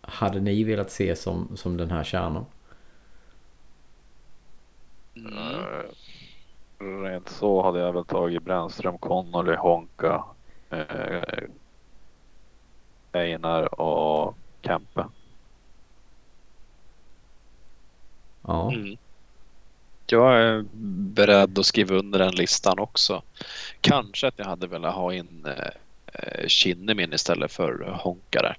[0.00, 2.46] hade ni velat se som, som den här kärnan?
[5.16, 5.84] Mm.
[6.78, 10.24] Rent så hade jag väl tagit Brännström, Connolly, Honka,
[10.70, 11.48] eh,
[13.12, 15.04] Einar och Kempe.
[18.48, 18.72] Ja.
[18.72, 18.96] Mm.
[20.06, 20.64] Jag är
[21.14, 23.22] beredd att skriva under den listan också.
[23.80, 28.56] Kanske att jag hade velat ha in eh, Kinnemin istället för Honkare.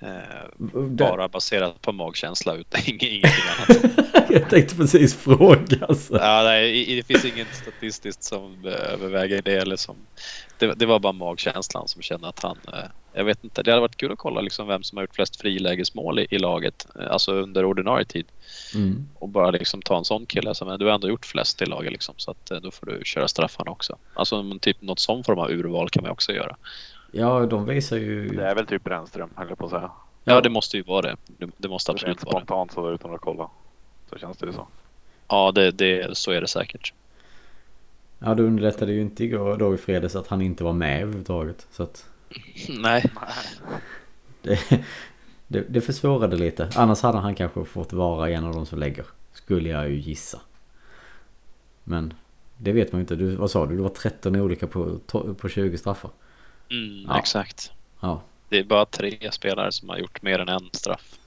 [0.00, 0.48] Eh,
[0.88, 3.84] bara baserat på magkänsla utan ingenting annat.
[4.30, 5.86] jag tänkte precis fråga.
[5.88, 6.16] Alltså.
[6.16, 9.56] Ja, nej, det finns inget statistiskt som överväger det.
[9.56, 9.96] Eller som,
[10.66, 12.58] det, det var bara magkänslan som kände att han...
[12.72, 15.14] Eh, jag vet inte, det hade varit kul att kolla liksom vem som har gjort
[15.14, 16.86] flest frilägesmål i, i laget.
[16.98, 18.26] Eh, alltså under ordinarie tid.
[18.74, 19.08] Mm.
[19.18, 20.54] Och bara liksom ta en sån kille.
[20.54, 23.28] Som, du har ändå gjort flest i laget liksom, så att då får du köra
[23.28, 23.96] straffarna också.
[24.14, 26.56] Alltså typ något sån form av urval kan man också göra.
[27.12, 28.28] Ja, de visar ju...
[28.28, 29.90] Det är väl typ Brännström, höll jag på att säga.
[30.24, 31.16] Ja, det måste ju vara det.
[31.56, 32.46] Det måste absolut vara det.
[32.46, 33.50] Spontant så utan att kolla.
[34.10, 34.66] Så känns det ju så.
[35.28, 36.92] Ja, det, det, så är det säkert.
[38.24, 41.66] Ja, det underlättade ju inte igår då i fredags att han inte var med överhuvudtaget.
[41.70, 42.10] Så att...
[42.68, 43.12] Nej.
[44.42, 44.58] Det,
[45.46, 46.68] det, det försvårade lite.
[46.76, 49.06] Annars hade han kanske fått vara en av de som lägger.
[49.32, 50.40] Skulle jag ju gissa.
[51.84, 52.14] Men
[52.56, 53.16] det vet man ju inte.
[53.16, 53.76] Du, vad sa du?
[53.76, 54.98] Det var 13 olika på,
[55.38, 56.10] på 20 straffar.
[56.70, 57.18] Mm, ja.
[57.18, 57.72] Exakt.
[58.00, 58.22] Ja.
[58.48, 61.18] Det är bara tre spelare som har gjort mer än en straff.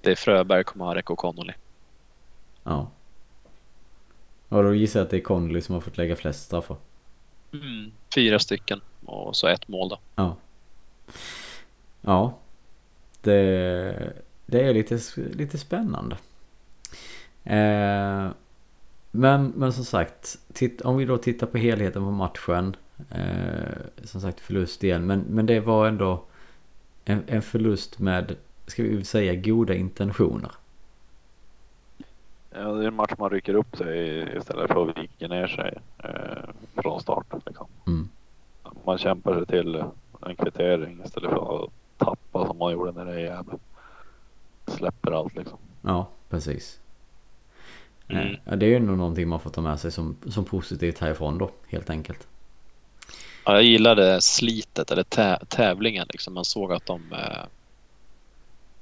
[0.00, 1.52] Det är Fröberg, Komarek och Connolly.
[2.62, 2.90] Ja.
[4.54, 6.76] Och då gissar jag att det är Connolly som har fått lägga flest straffar.
[7.52, 7.92] Mm.
[8.14, 9.98] Fyra stycken och så ett mål då.
[10.14, 10.36] Ja.
[12.00, 12.38] Ja.
[13.20, 14.12] Det,
[14.46, 16.16] det är lite, lite spännande.
[17.44, 18.28] Eh,
[19.10, 22.76] men, men som sagt, titt, om vi då tittar på helheten på matchen.
[23.10, 25.06] Eh, som sagt förlust igen.
[25.06, 26.24] Men, men det var ändå
[27.04, 28.36] en, en förlust med,
[28.66, 30.50] ska vi säga, goda intentioner.
[32.54, 35.74] Ja, det är en match man rycker upp sig istället för att vika ner sig
[36.04, 36.48] eh,
[36.82, 37.26] från start.
[37.46, 37.66] Liksom.
[37.86, 38.08] Mm.
[38.84, 39.84] Man kämpar sig till
[40.26, 43.58] en kvittering istället för att tappa som man gjorde när det är Gävle.
[44.66, 45.58] Släpper allt liksom.
[45.82, 46.80] Ja, precis.
[48.08, 48.26] Mm.
[48.26, 50.98] Eh, Ja, det är ju nog någonting man får ta med sig som, som positivt
[50.98, 52.26] härifrån då, helt enkelt.
[53.44, 56.06] Ja, jag gillade slitet eller tä- tävlingen.
[56.10, 56.34] Liksom.
[56.34, 57.44] Man såg att de eh,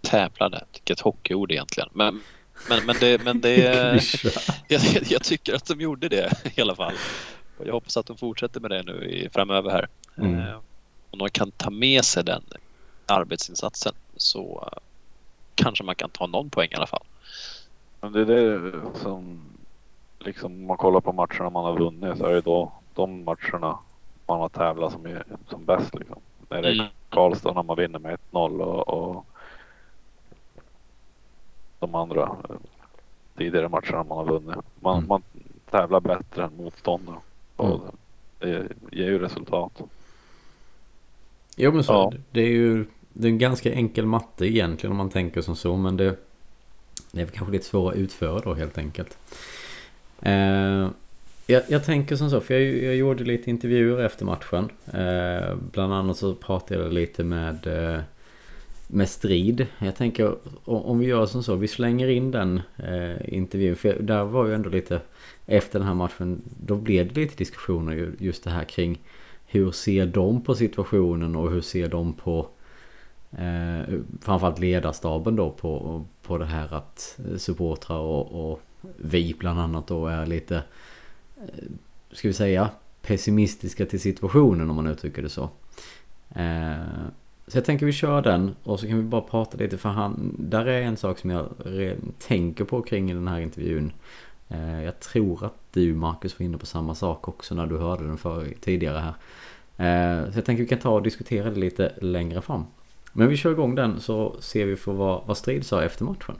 [0.00, 0.64] tävlade.
[0.72, 1.88] Vilket hockeyord egentligen.
[1.92, 2.20] Men,
[2.68, 3.58] men, men, det, men det,
[4.68, 6.94] jag, jag tycker att de gjorde det i alla fall.
[7.58, 9.88] Och jag hoppas att de fortsätter med det nu i, framöver här.
[10.16, 10.38] Mm.
[10.38, 10.60] Eh,
[11.10, 12.42] om de kan ta med sig den
[13.06, 14.78] arbetsinsatsen så eh,
[15.54, 17.04] kanske man kan ta någon poäng i alla fall.
[18.00, 19.40] Men det är det som
[20.18, 23.78] liksom om man kollar på matcherna man har vunnit så är det då de matcherna
[24.26, 26.20] man har tävlat som, är, som bäst liksom.
[26.48, 26.86] När det är Mm.
[27.08, 29.26] Karlstad när man vinner med 1-0 och, och
[31.82, 32.56] de andra eh,
[33.36, 34.56] tidigare matcherna man har vunnit.
[34.80, 35.08] Man, Mm.
[35.08, 35.22] man
[35.70, 37.16] tävlar bättre än motståndare
[37.56, 37.80] och
[38.40, 38.66] Mm.
[38.90, 39.80] det ger ju resultat.
[41.56, 42.12] Jo men så Ja.
[42.30, 42.40] det.
[42.40, 45.96] är ju det är en ganska enkel matte egentligen om man tänker som så men
[45.96, 46.16] det,
[47.12, 49.18] det är kanske lite svårare att utföra då helt enkelt.
[50.22, 50.88] Eh,
[51.46, 54.68] jag, jag tänker som så för jag, jag gjorde lite intervjuer efter matchen.
[54.92, 58.00] Eh, bland annat så pratade jag lite med eh,
[58.92, 59.66] med strid.
[59.78, 63.76] Jag tänker om vi gör som så, vi slänger in den eh, intervjun.
[63.76, 65.00] För där var ju ändå lite
[65.46, 69.00] efter den här matchen, då blev det lite diskussioner just det här kring
[69.46, 72.48] hur ser de på situationen och hur ser de på
[73.30, 78.60] eh, framförallt ledarstaben då på, på det här att supportrar och, och
[78.96, 80.56] vi bland annat då är lite
[81.36, 81.64] eh,
[82.10, 82.70] ska vi säga
[83.02, 85.50] pessimistiska till situationen om man uttrycker det så.
[86.34, 87.06] Eh,
[87.52, 90.36] så jag tänker vi kör den och så kan vi bara prata lite för han,
[90.38, 91.48] där är en sak som jag
[92.18, 93.92] tänker på kring i den här intervjun.
[94.48, 98.06] Eh, jag tror att du Marcus var inne på samma sak också när du hörde
[98.06, 99.14] den för, tidigare här.
[99.76, 102.64] Eh, så jag tänker vi kan ta och diskutera det lite längre fram.
[103.12, 106.34] Men vi kör igång den så ser vi för vad, vad Strid sa efter matchen.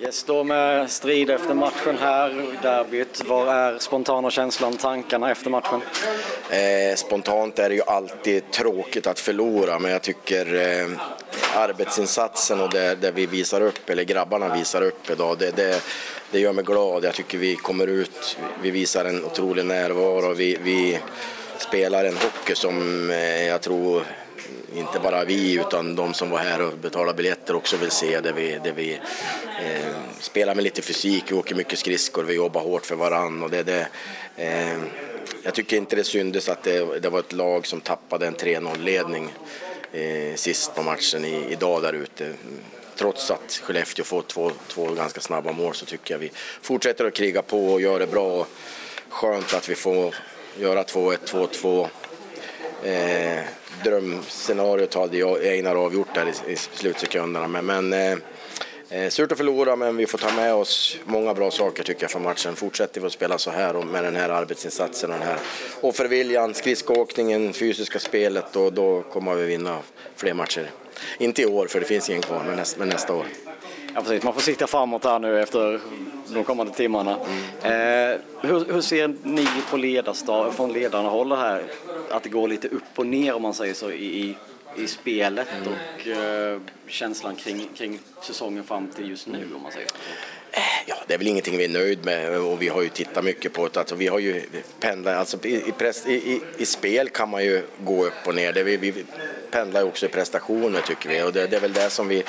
[0.00, 3.22] Jag då med strid efter matchen här, derbyt.
[3.26, 5.80] Vad är spontana känslan, tankarna efter matchen?
[6.50, 10.88] Eh, spontant är det ju alltid tråkigt att förlora men jag tycker eh,
[11.56, 15.82] arbetsinsatsen och det, det vi visar upp, eller grabbarna visar upp idag, det, det,
[16.30, 17.04] det gör mig glad.
[17.04, 20.98] Jag tycker vi kommer ut, vi visar en otrolig närvaro, vi, vi
[21.58, 24.02] spelar en hockey som eh, jag tror
[24.74, 28.20] inte bara vi utan de som var här och betalade biljetter också vill se.
[28.20, 28.92] Där vi, där vi
[29.64, 33.42] eh, spelar med lite fysik, vi åker mycket skridskor, vi jobbar hårt för varann.
[33.42, 33.88] Och det, det,
[34.36, 34.78] eh,
[35.42, 39.32] jag tycker inte det syndes att det, det var ett lag som tappade en 3-0-ledning
[39.92, 42.32] eh, sist på matchen i, idag där ute.
[42.96, 46.30] Trots att Skellefteå får två, två ganska snabba mål så tycker jag vi
[46.62, 48.46] fortsätter att kriga på och gör det bra.
[49.08, 50.14] Skönt att vi får
[50.58, 51.88] göra 2-1, 2-2.
[52.82, 53.44] Eh,
[53.84, 57.48] drömscenariot hade jag Einar avgjort där i, i slutsekunderna.
[57.48, 58.18] Men, men eh,
[58.90, 62.10] eh, surt att förlora men vi får ta med oss många bra saker tycker jag
[62.10, 62.56] från matchen.
[62.56, 65.38] Fortsätter vi att spela så här och med den här arbetsinsatsen och den här
[65.80, 69.78] offerviljan, skridskoåkningen, fysiska spelet och då kommer vi vinna
[70.16, 70.70] fler matcher.
[71.18, 73.26] Inte i år för det finns ingen kvar men, nästa, men nästa år.
[73.94, 74.22] Ja, precis.
[74.22, 75.80] Man får sikta framåt här nu efter
[76.28, 77.10] de kommande timmarna.
[77.62, 81.62] Eh, hur, hur ser ni på ledarstab, från ledarna håll här?
[82.10, 84.36] Att det går lite upp och ner om man säger så i,
[84.76, 89.88] i, spelet och eh, känslan kring, kring säsongen fram till just nu om man säger
[89.88, 89.94] så.
[90.86, 93.52] Ja, det är väl ingenting vi är nöjd med och vi har ju tittat mycket
[93.52, 93.80] på det.
[93.80, 94.42] Alltså, vi har ju
[94.80, 98.52] pendlat, alltså i, press, i, i, i spel kan man ju gå upp och ner.
[98.52, 99.04] Det vi, vi
[99.50, 102.24] pendlar ju också i prestationer tycker vi och det, det är väl det som vi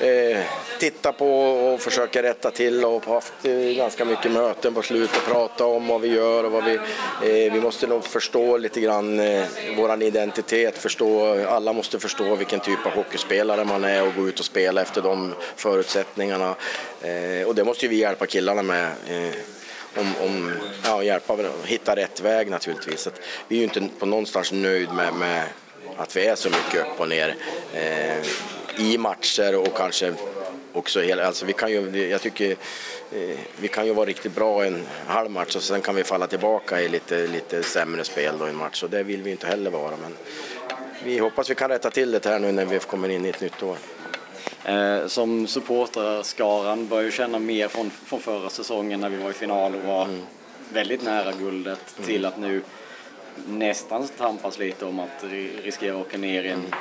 [0.00, 0.40] eh,
[0.78, 5.16] tittar på och försöker rätta till och har haft eh, ganska mycket möten på slutet
[5.16, 8.80] och prata om vad vi gör och vad vi, eh, vi måste nog förstå lite
[8.80, 9.44] grann eh,
[9.76, 14.38] våran identitet, förstå, alla måste förstå vilken typ av hockeyspelare man är och gå ut
[14.38, 16.54] och spela efter de förutsättningarna.
[17.02, 18.86] Eh, och det måste ju vi hjälpa killarna med.
[19.08, 19.34] Eh,
[19.98, 20.52] om, om
[20.84, 23.06] ja, hjälpa att hitta rätt väg naturligtvis.
[23.06, 25.44] Att vi är ju inte på någonstans nöjd med, med
[25.96, 27.36] att vi är så mycket upp och ner
[27.74, 28.26] eh,
[28.76, 30.14] i matcher och kanske
[30.72, 32.50] också hela, alltså vi kan ju, jag tycker
[33.12, 36.26] eh, vi kan ju vara riktigt bra en halv match och sen kan vi falla
[36.26, 39.46] tillbaka i lite, lite sämre spel då i en match och det vill vi inte
[39.46, 39.94] heller vara.
[40.02, 40.16] Men
[41.04, 43.40] vi hoppas vi kan rätta till det här nu när vi kommer in i ett
[43.40, 43.76] nytt år.
[44.64, 49.32] Eh, som supporterskaran börjar ju känna mer från, från förra säsongen när vi var i
[49.32, 50.22] final och var mm.
[50.72, 52.08] väldigt nära guldet mm.
[52.08, 52.62] till att nu
[53.48, 55.24] nästan tampas lite om att
[55.62, 56.72] riskera att åka ner i en mm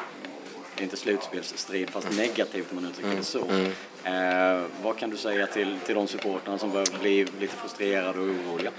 [0.84, 2.18] inte slutspelsstrid fast mm.
[2.18, 3.20] negativt om man uttrycker mm.
[3.20, 3.46] det så.
[3.46, 3.72] Mm.
[4.04, 8.26] Eh, vad kan du säga till, till de supportrarna som börjar bli lite frustrerade och
[8.26, 8.72] oroliga?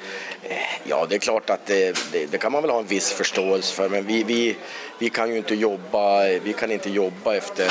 [0.43, 3.13] Eh, ja, det är klart att det, det, det, kan man väl ha en viss
[3.13, 4.57] förståelse för, men vi, vi,
[4.99, 7.71] vi kan ju inte jobba, vi kan inte jobba efter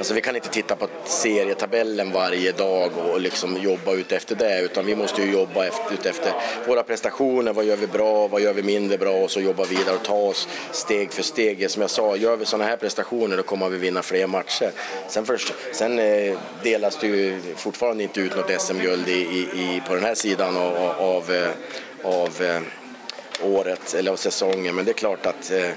[0.00, 4.60] Alltså vi kan inte titta på serietabellen varje dag och liksom jobba ut efter det
[4.60, 6.32] utan vi måste ju jobba efter, ut efter
[6.66, 9.94] våra prestationer, vad gör vi bra, vad gör vi mindre bra och så jobba vidare
[9.94, 11.70] och ta oss steg för steg.
[11.70, 14.72] Som jag sa, gör vi sådana här prestationer då kommer vi vinna fler matcher.
[15.08, 19.20] Sen, först, sen eh, delas det ju fortfarande inte ut något SM-guld i,
[19.54, 21.24] i, på den här sidan av, av,
[22.02, 22.62] av eh, eh,
[23.42, 25.70] året eller av säsongen men det är klart att Eh,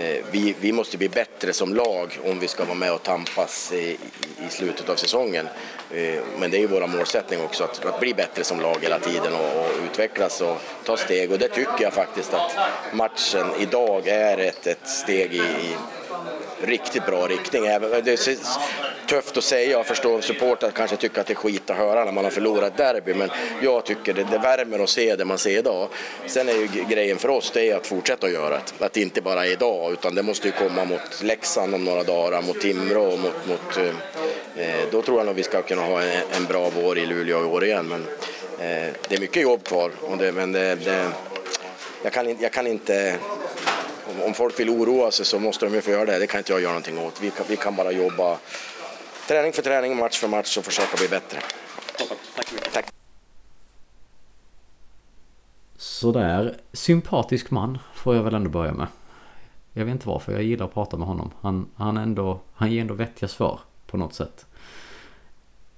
[0.00, 3.72] Eh, vi, vi, måste bli bättre som lag om vi ska vara med och tampas
[3.72, 3.98] i,
[4.46, 5.48] i slutet av säsongen.
[5.94, 8.98] Eh, men det är ju vår målsättning också att, att bli bättre som lag hela
[8.98, 11.32] tiden och, och, utvecklas och ta steg.
[11.32, 12.56] Och det tycker jag faktiskt att
[12.92, 15.76] matchen idag är ett, ett steg i, i
[16.62, 17.62] riktigt bra riktning.
[17.62, 18.36] Det är
[19.06, 22.12] tufft att säga, jag förstår supportrar kanske tycker att det är skit att höra när
[22.12, 23.30] man har förlorat derby, men
[23.62, 25.88] jag tycker det, det värmer att se det man ser idag.
[26.26, 29.00] Sen är ju grejen för oss det är att fortsätta att göra det, att det
[29.00, 32.60] inte bara är idag, utan det måste ju komma mot Leksand om några dagar, mot
[32.60, 36.22] Timrå och mot, mot eh, eh, då tror jag nog vi ska kunna ha en,
[36.36, 37.88] en bra vår i Luleå i år igen.
[37.88, 38.00] Men
[38.58, 41.06] eh, det är mycket jobb kvar, och det, men det, det
[42.02, 43.16] jag, kan, jag kan inte
[44.26, 46.18] om folk vill oroa sig så måste de ju få göra det.
[46.18, 47.20] Det kan inte jag göra någonting åt.
[47.22, 48.38] Vi kan, vi kan bara jobba
[49.28, 51.38] träning för träning, match för match och försöka bli bättre.
[52.36, 52.72] Tack så mycket.
[52.72, 52.86] Tack.
[55.76, 58.86] Sådär, sympatisk man får jag väl ändå börja med.
[59.72, 61.30] Jag vet inte varför, jag gillar att prata med honom.
[61.40, 64.46] Han, han, ändå, han ger ändå vettiga svar på något sätt.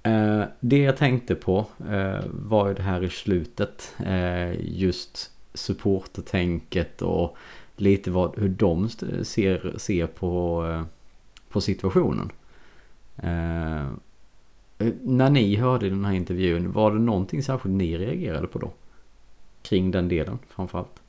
[0.03, 3.95] Eh, det jag tänkte på eh, var ju det här i slutet.
[4.05, 7.37] Eh, just supportertänket och
[7.75, 10.85] lite vad, hur de ser, ser på, eh,
[11.49, 12.31] på situationen.
[13.17, 13.87] Eh,
[14.77, 18.71] eh, när ni hörde den här intervjun, var det någonting särskilt ni reagerade på då?
[19.61, 21.01] Kring den delen framförallt?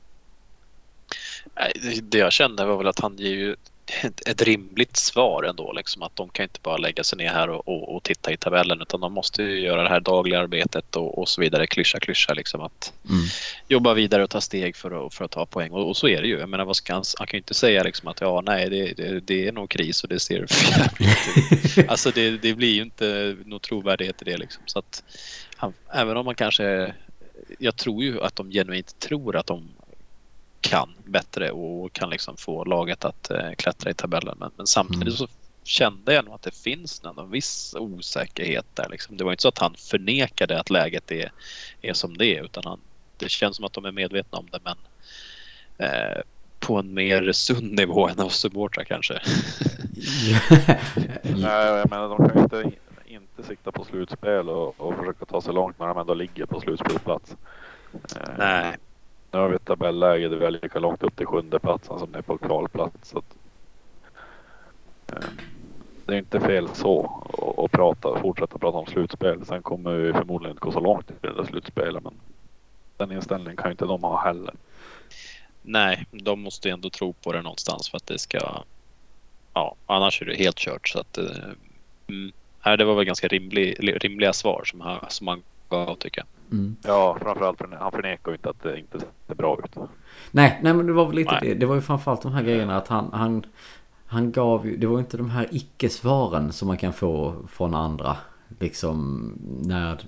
[2.01, 3.55] Det jag kände var väl att han ger ju
[4.03, 5.73] ett, ett rimligt svar ändå.
[5.73, 8.37] Liksom, att de kan inte bara lägga sig ner här och, och, och titta i
[8.37, 11.67] tabellen utan de måste göra det här dagliga arbetet och, och så vidare.
[11.67, 13.25] Klyscha, klyscha liksom att mm.
[13.67, 15.71] jobba vidare och ta steg för att, för att ta poäng.
[15.71, 16.39] Och, och så är det ju.
[16.39, 18.93] Jag menar, vad ska han, han kan ju inte säga liksom att ja, nej, det,
[18.93, 21.89] det, det är nog kris och det ser förjävligt ut.
[21.89, 24.63] Alltså det, det blir ju inte någon trovärdighet i det liksom.
[24.65, 25.03] Så att
[25.55, 26.93] han, även om man kanske
[27.59, 29.69] jag tror ju att de genuint tror att de
[30.65, 34.37] kan bättre och kan liksom få laget att eh, klättra i tabellen.
[34.39, 35.17] Men, men samtidigt mm.
[35.17, 35.27] så
[35.63, 38.89] kände jag nog att det finns en viss osäkerhet där.
[38.89, 39.17] Liksom.
[39.17, 41.31] Det var inte så att han förnekade att läget är,
[41.81, 42.79] är som det är utan han,
[43.17, 44.77] det känns som att de är medvetna om det men
[45.77, 46.21] eh,
[46.59, 49.13] på en mer sund nivå än av supportrar kanske.
[51.23, 52.71] Nej, jag menar de kan inte,
[53.05, 56.61] inte sikta på slutspel och, och försöka ta sig långt när de ändå ligger på
[56.61, 57.35] slutspelsplats.
[57.93, 58.77] Eh, Nej.
[59.35, 62.11] Nu har vi ett tabelläge där vi är lika långt upp till sjunde platsen som
[62.11, 63.09] det är på kvalplats.
[63.09, 63.35] Så att,
[65.13, 65.29] eh,
[66.05, 67.23] det är inte fel så
[67.57, 69.45] att prata, fortsätta prata om slutspel.
[69.45, 72.13] Sen kommer vi förmodligen inte gå så långt i det där slutspelet men
[72.97, 74.53] den inställningen kan ju inte de ha heller.
[75.61, 78.63] Nej, de måste ju ändå tro på det någonstans för att det ska...
[79.53, 81.17] Ja, annars är det helt kört så att...
[81.17, 81.25] Eh,
[82.07, 86.21] mm, här det var väl ganska rimlig, rimliga svar som, här, som man gav tycker
[86.21, 86.57] jag.
[86.57, 86.75] Mm.
[86.83, 89.75] Ja, framförallt för han förnekar ju inte att det inte ser bra ut.
[90.31, 91.53] Nej, nej men det var väl lite det.
[91.53, 93.45] Det var ju framförallt de här grejerna att han, han,
[94.05, 97.75] han gav ju, det var ju inte de här icke-svaren som man kan få från
[97.75, 98.17] andra.
[98.59, 99.99] Liksom när,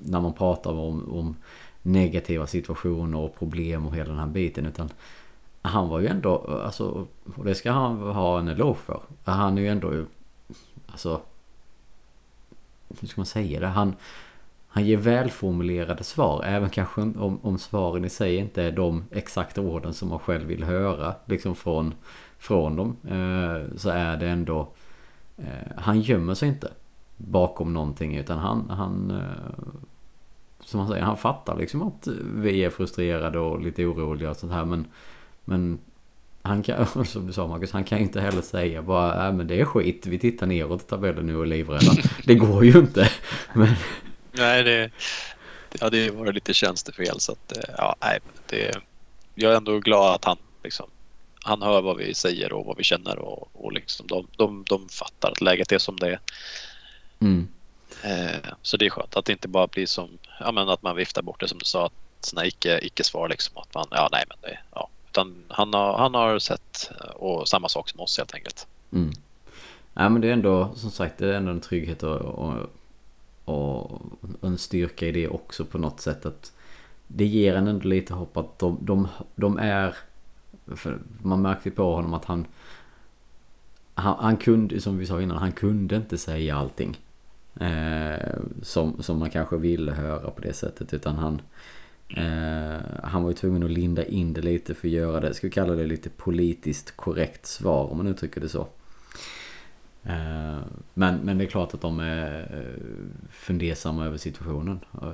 [0.00, 1.36] när man pratar om, om
[1.82, 4.66] negativa situationer och problem och hela den här biten.
[4.66, 4.88] Utan
[5.62, 7.06] han var ju ändå, alltså,
[7.36, 9.00] och det ska han ha en eloge för.
[9.24, 10.04] Han är ju ändå,
[10.86, 11.20] alltså,
[13.00, 13.66] hur ska man säga det?
[13.66, 13.94] Han,
[14.76, 19.60] han ger välformulerade svar, även kanske om, om svaren i sig inte är de exakta
[19.60, 21.94] orden som man själv vill höra liksom från,
[22.38, 22.96] från dem.
[23.04, 24.68] Eh, så är det ändå,
[25.36, 26.70] eh, han gömmer sig inte
[27.16, 29.64] bakom någonting utan han, han, eh,
[30.60, 34.52] som han säger, han fattar liksom att vi är frustrerade och lite oroliga och sånt
[34.52, 34.86] här men
[35.44, 35.78] men
[36.42, 39.46] han kan, som du sa Marcus, han kan ju inte heller säga bara, äh, men
[39.46, 41.92] det är skit, vi tittar neråt i tabellen nu och är livrädda.
[42.24, 43.08] Det går ju inte.
[43.54, 43.68] Men...
[44.36, 44.90] Nej, det,
[45.80, 48.80] ja, det var lite tjänstefel så att, eh, ja, nej, det,
[49.34, 50.86] jag är ändå glad att han liksom,
[51.42, 54.88] han hör vad vi säger och vad vi känner och, och liksom de, de, de
[54.88, 56.20] fattar att läget är som det är.
[57.20, 57.48] Mm.
[58.02, 60.08] Eh, så det är skönt att det inte bara blir som,
[60.40, 63.56] ja men att man viftar bort det som du sa, sådana icke, icke-svar liksom.
[63.56, 64.88] Att man, ja nej men det, ja.
[65.10, 68.66] Utan han har, han har sett och samma sak som oss helt enkelt.
[68.92, 69.12] Mm.
[69.94, 72.54] Ja men det är ändå, som sagt, det är ändå en trygghet och, och,
[73.46, 74.02] och
[74.40, 76.52] en styrka i det också på något sätt att
[77.06, 79.96] det ger en ändå lite hopp att de, de, de är
[80.66, 82.46] för man märkte på honom att han,
[83.94, 86.98] han han kunde, som vi sa innan, han kunde inte säga allting.
[87.60, 91.40] Eh, som, som man kanske ville höra på det sättet utan han
[92.16, 95.46] eh, Han var ju tvungen att linda in det lite för att göra det, ska
[95.46, 98.66] vi kalla det lite politiskt korrekt svar om man uttrycker det så.
[100.08, 100.58] Eh,
[100.94, 104.80] men, men det är klart att de är eh, fundersamma över situationen.
[105.02, 105.12] Eh,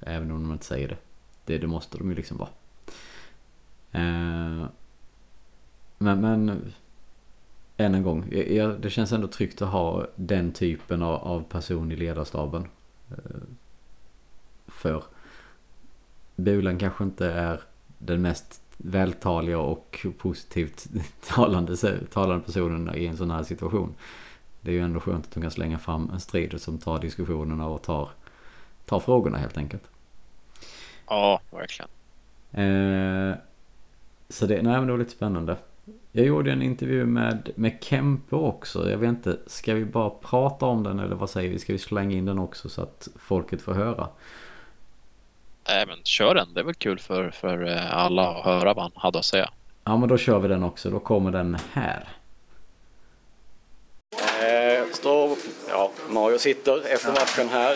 [0.00, 0.96] även om de inte säger det.
[1.44, 2.48] Det, det måste de ju liksom vara.
[5.98, 6.72] Men, men
[7.76, 11.92] än en gång, jag, det känns ändå tryggt att ha den typen av, av person
[11.92, 12.66] i ledarstaben.
[14.66, 15.02] För
[16.36, 17.60] Bulan kanske inte är
[17.98, 20.86] den mest vältaliga och positivt
[21.26, 21.76] talande,
[22.10, 23.94] talande personen i en sån här situation.
[24.62, 27.66] Det är ju ändå skönt att de kan slänga fram en strid som tar diskussionerna
[27.66, 28.08] och tar,
[28.86, 29.82] tar frågorna helt enkelt.
[31.06, 31.88] Ja, verkligen.
[32.52, 33.36] Eh,
[34.28, 35.56] så det, nej, men det var lite spännande.
[36.12, 38.90] Jag gjorde en intervju med, med Kempe också.
[38.90, 41.58] Jag vet inte, ska vi bara prata om den eller vad säger vi?
[41.58, 44.08] Ska vi slänga in den också så att folket får höra?
[45.68, 48.82] Nej men kör den, det är väl kul för, för eh, alla att höra vad
[48.84, 49.50] han hade att säga.
[49.84, 52.08] Ja men då kör vi den också, då kommer den här.
[54.42, 55.36] Eh, står,
[55.68, 57.72] ja, Mario sitter efter matchen här.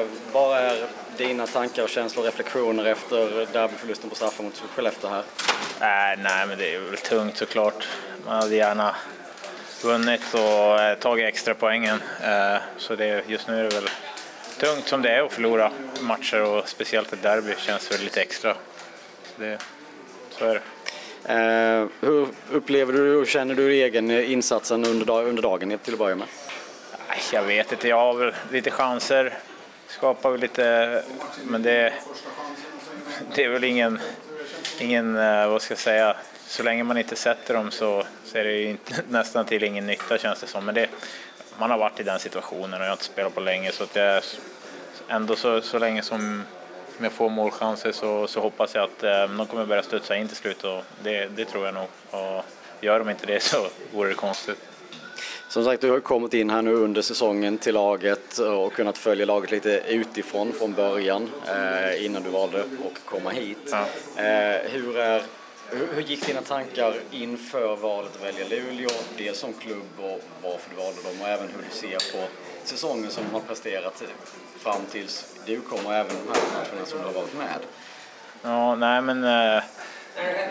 [0.00, 5.10] Eh, vad är dina tankar och känslor och reflektioner efter derbyförlusten på straffar mot Skellefteå
[5.10, 5.24] här?
[5.80, 7.88] Äh, nej, men det är väl tungt såklart.
[8.26, 8.94] Man hade gärna
[9.82, 12.02] vunnit och eh, tagit extra poängen.
[12.24, 13.90] Eh, så det, just nu är det väl
[14.58, 18.54] tungt som det är att förlora matcher och speciellt ett derby känns väl lite extra.
[19.24, 19.58] Så, det,
[20.30, 20.60] så är det.
[21.24, 25.98] Eh, hur upplever du och känner du egen insatsen under, dag, under dagen till att
[25.98, 26.28] börja med?
[27.32, 29.34] Jag vet inte, jag har väl lite chanser,
[29.86, 31.02] skapar väl lite,
[31.44, 31.92] men det,
[33.34, 33.98] det är väl ingen,
[34.78, 36.16] ingen, eh, vad ska jag säga,
[36.46, 39.86] så länge man inte sätter dem så, så är det ju inte, nästan till ingen
[39.86, 40.64] nytta känns det som.
[40.64, 40.88] Men det,
[41.58, 43.96] man har varit i den situationen och jag har inte spelat på länge så att
[43.96, 44.22] jag,
[45.08, 46.44] ändå så, så länge som
[47.04, 50.36] jag får målchanser så, så hoppas jag att eh, de kommer börja studsa in till
[50.36, 51.86] slut och det, det tror jag nog.
[52.10, 52.44] Och
[52.80, 54.58] gör de inte det så vore det konstigt.
[55.48, 59.26] Som sagt, du har kommit in här nu under säsongen till laget och kunnat följa
[59.26, 63.58] laget lite utifrån från början eh, innan du valde att komma hit.
[63.70, 63.80] Ja.
[64.22, 65.22] Eh, hur, är,
[65.70, 68.90] hur, hur, gick dina tankar inför valet att välja Luleå?
[69.18, 72.26] Dels som klubb och varför du valde dem och även hur du ser på
[72.64, 74.02] säsongen som de har presterat
[74.60, 77.58] fram tills du kom och även de här matcherna som du har varit med.
[78.42, 79.62] Ja, nej men eh,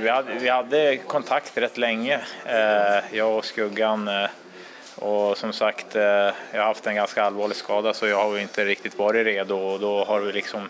[0.02, 4.08] vi, hade, vi hade kontakt rätt länge, eh, jag och Skuggan.
[4.08, 4.30] Eh,
[4.96, 8.66] och som sagt, eh, jag har haft en ganska allvarlig skada så jag har inte
[8.66, 10.70] riktigt varit redo och då har vi liksom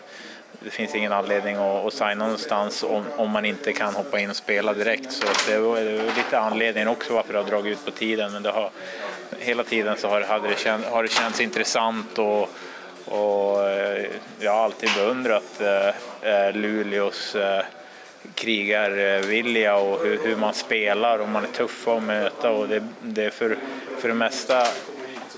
[0.62, 4.30] det finns ingen anledning att, att signa någonstans om, om man inte kan hoppa in
[4.30, 5.12] och spela direkt.
[5.12, 8.32] Så det var, det var lite anledningen också varför det har dragit ut på tiden.
[8.32, 8.70] Men det har,
[9.38, 12.48] hela tiden så har, hade det, känt, har det känts intressant och,
[13.04, 14.06] och eh,
[14.40, 15.88] jag har alltid beundrat eh,
[16.30, 17.36] eh, Luleås
[18.34, 23.24] krigarvilja och hur, hur, man spelar och man är tuffa att möta och det, det
[23.24, 23.56] är för,
[23.98, 24.66] för det mesta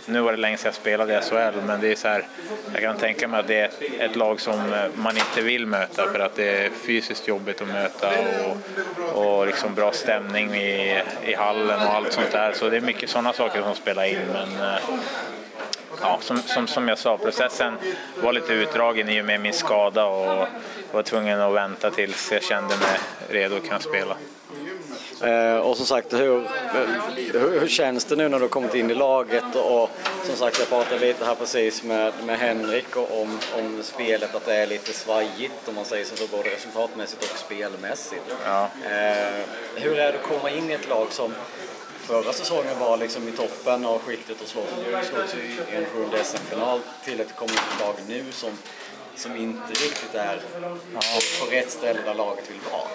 [0.06, 2.26] nu var det länge sedan jag spelade i SHL, men det är så här,
[2.72, 6.20] jag kan tänka mig att det är ett lag som man inte vill möta för
[6.20, 8.10] att det är fysiskt jobbigt att möta
[9.14, 12.52] och, och liksom bra stämning i, i hallen och allt sånt där.
[12.52, 14.20] Så det är mycket sådana saker som spelar in.
[14.32, 14.48] Men,
[16.00, 17.74] ja, som, som, som jag sa, processen
[18.22, 20.46] var lite utdragen i och med min skada och
[20.92, 24.16] var tvungen att vänta tills jag kände mig redo att kunna spela.
[25.22, 26.48] Eh, och som sagt, hur,
[27.32, 29.56] hur, hur, känns det nu när du har kommit in i laget?
[29.56, 29.90] Och,
[30.24, 34.54] som sagt, jag pratade lite här precis med, med Henrik om, om spelet, att det
[34.54, 38.34] är lite svajigt om man säger så, både resultatmässigt och spelmässigt.
[38.44, 38.68] Ja.
[38.84, 41.34] Eh, hur är det att komma in i ett lag som
[42.02, 47.20] förra säsongen var liksom i toppen av skiktet och slogs i en sjunde SM-final till
[47.20, 48.58] att det in ett lag nu som
[49.14, 50.40] som inte riktigt är
[51.40, 52.88] på rätt ställe där laget vill vara.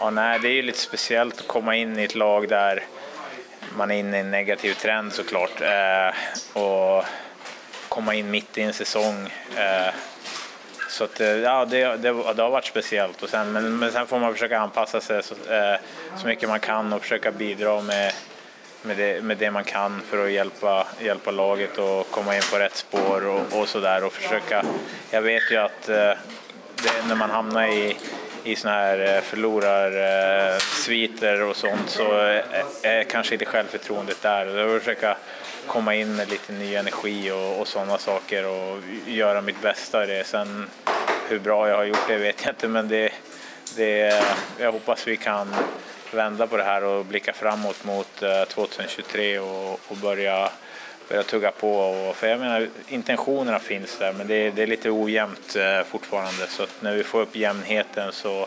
[0.00, 2.84] Ja, nej, det är ju lite speciellt att komma in i ett lag där
[3.76, 5.60] man är inne i en negativ trend såklart.
[5.60, 7.04] Eh, och
[7.88, 9.32] komma in mitt i en säsong.
[9.56, 9.94] Eh,
[10.88, 13.22] så att, eh, ja, det, det, det, har varit speciellt.
[13.22, 15.76] Och sen, men, men sen får man försöka anpassa sig så, eh,
[16.16, 18.12] så mycket man kan och försöka bidra med,
[18.84, 22.58] med, det, med det man kan för att hjälpa, hjälpa laget och komma in på
[22.58, 24.04] rätt spår och, och sådär.
[24.04, 24.64] Och försöka,
[25.10, 26.12] jag vet ju att eh,
[26.82, 27.96] det, när man hamnar i
[28.46, 32.12] i såna här eh, förlorarsviter eh, och sånt så
[32.82, 34.46] är kanske inte självförtroendet där.
[34.46, 35.16] Jag vill försöka
[35.66, 40.06] komma in med lite ny energi och, och sådana saker och göra mitt bästa i
[40.06, 40.24] det.
[40.24, 40.70] Sen
[41.28, 43.12] hur bra jag har gjort det vet jag inte men det,
[43.76, 44.22] det,
[44.58, 45.54] jag hoppas vi kan
[46.14, 50.50] vända på det här och blicka framåt mot eh, 2023 och, och börja
[51.08, 51.76] börja tugga på.
[51.76, 55.82] Och, för jag menar, intentionerna finns där men det är, det är lite ojämnt eh,
[55.86, 58.46] fortfarande så att när vi får upp jämnheten så,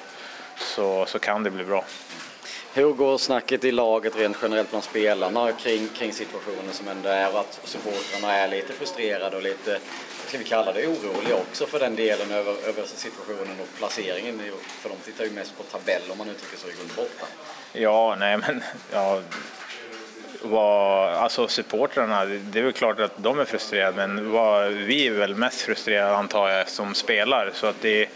[0.57, 1.85] så, så kan det bli bra.
[2.73, 7.33] Hur går snacket i laget rent generellt bland spelarna kring, kring situationen som ändå är
[7.33, 9.79] och att supportrarna är lite frustrerade och lite,
[10.27, 14.41] ska vi kalla det oroliga också för den delen över, över situationen och placeringen.
[14.81, 17.25] För de tittar ju mest på tabell om man uttrycker sig i grund borta.
[17.73, 19.21] Ja, nej men ja,
[20.41, 25.11] vad, alltså supportrarna, det är väl klart att de är frustrerade men vad, vi är
[25.11, 27.51] väl mest frustrerade antar jag som spelar.
[27.53, 28.09] Så att det,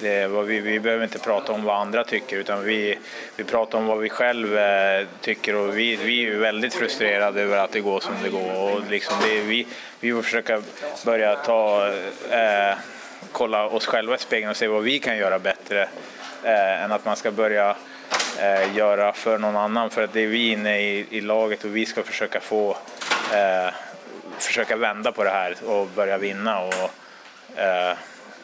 [0.00, 2.98] det, vi, vi behöver inte prata om vad andra tycker utan vi,
[3.36, 5.54] vi pratar om vad vi själva eh, tycker.
[5.54, 8.72] Och vi, vi är väldigt frustrerade över att det går som det går.
[8.72, 9.66] Och liksom det, vi,
[10.00, 10.62] vi vill försöka
[11.04, 11.88] börja ta,
[12.30, 12.76] eh,
[13.32, 15.88] kolla oss själva i spegeln och se vad vi kan göra bättre
[16.42, 17.76] eh, än att man ska börja
[18.40, 21.76] eh, göra för någon annan för att det är vi inne i, i laget och
[21.76, 22.76] vi ska försöka få
[23.32, 23.74] eh,
[24.38, 26.60] försöka vända på det här och börja vinna.
[26.60, 26.90] Och,
[27.58, 27.96] eh,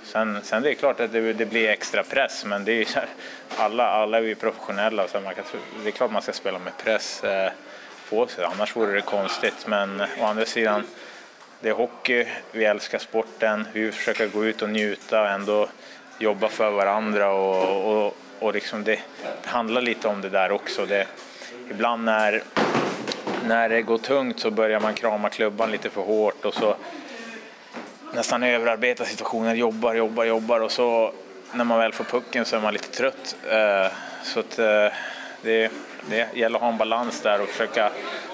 [0.04, 3.04] sen, sen det är klart att det, det blir extra press men det är
[3.56, 5.44] alla, alla är vi professionella så man kan,
[5.82, 7.52] det är klart man ska spela med press eh,
[8.10, 10.84] på sig annars vore det konstigt men å andra sidan
[11.60, 15.68] det är hockey, vi älskar sporten, vi försöker gå ut och njuta och ändå
[16.18, 19.00] jobba för varandra och, och och liksom det,
[19.42, 20.86] det, handlar lite om det där också.
[20.86, 21.06] Det,
[21.70, 22.42] ibland när,
[23.44, 26.76] när det går tungt så börjar man krama klubban lite för hårt och så
[28.14, 31.12] nästan överarbeta situationen, jobbar, jobbar, jobbar och så
[31.52, 33.36] när man väl får pucken så är man lite trött.
[33.50, 34.86] Eh, så att eh,
[35.42, 35.72] det,
[36.08, 37.90] det gäller att ha en balans där och försöka,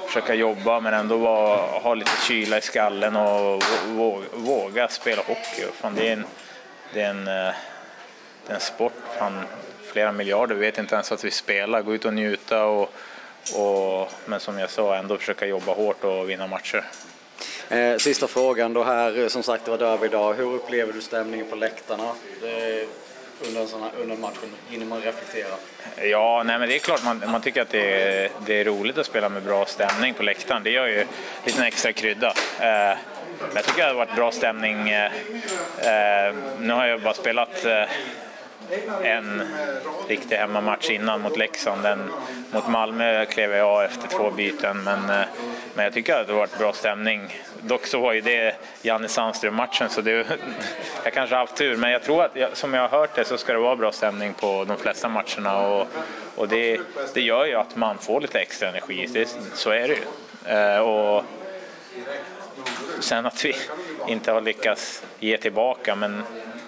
[0.07, 5.63] försöka jobba men ändå vara, ha lite kyla i skallen och våga, våga spela hockey.
[5.73, 6.25] Fan, det är en,
[6.93, 7.55] det är en, eh,
[8.47, 8.93] det är en sport.
[9.19, 9.45] Fan,
[9.97, 12.93] flera miljarder, vi vet inte ens att vi spelar, gå ut och njuta och,
[13.55, 16.85] och men som jag sa ändå försöka jobba hårt och vinna matcher.
[17.69, 20.35] Eh, sista frågan då här, som sagt det var derby idag.
[20.35, 22.13] Hur upplever du stämningen på läktarna?
[22.41, 22.87] Det,
[23.49, 25.55] under, en sån här, under matchen, hinner man reflektera?
[25.97, 28.99] Ja, nej men det är klart man, man tycker att det är, det är roligt
[28.99, 30.63] att spela med bra stämning på läktaren.
[30.63, 31.07] Det gör ju
[31.45, 32.35] lite extra krydda.
[32.61, 32.99] Eh,
[33.55, 34.91] jag tycker det har varit bra stämning.
[34.91, 37.83] Eh, eh nu har jag bara spelat eh,
[39.03, 39.43] en
[40.09, 41.83] riktig hemmamatch innan mot Leksand.
[41.83, 42.11] Den,
[42.53, 45.27] mot Malmö klev jag av efter två byten, men, eh,
[45.75, 47.41] men jag tycker att det har varit bra stämning.
[47.61, 50.27] Dock så var ju det Janne Sandström-matchen, så det,
[51.05, 51.77] jag kanske har haft tur.
[51.77, 54.35] Men jag tror att, som jag har hört det, så ska det vara bra stämning
[54.35, 55.67] på de flesta matcherna.
[55.67, 55.87] Och,
[56.37, 56.81] och det,
[57.15, 60.05] det gör ju att man får lite extra energi, det, så är det ju.
[60.47, 61.25] Eh, och
[63.01, 63.57] sen att vi
[64.09, 66.23] inte har lyckats ge tillbaka, men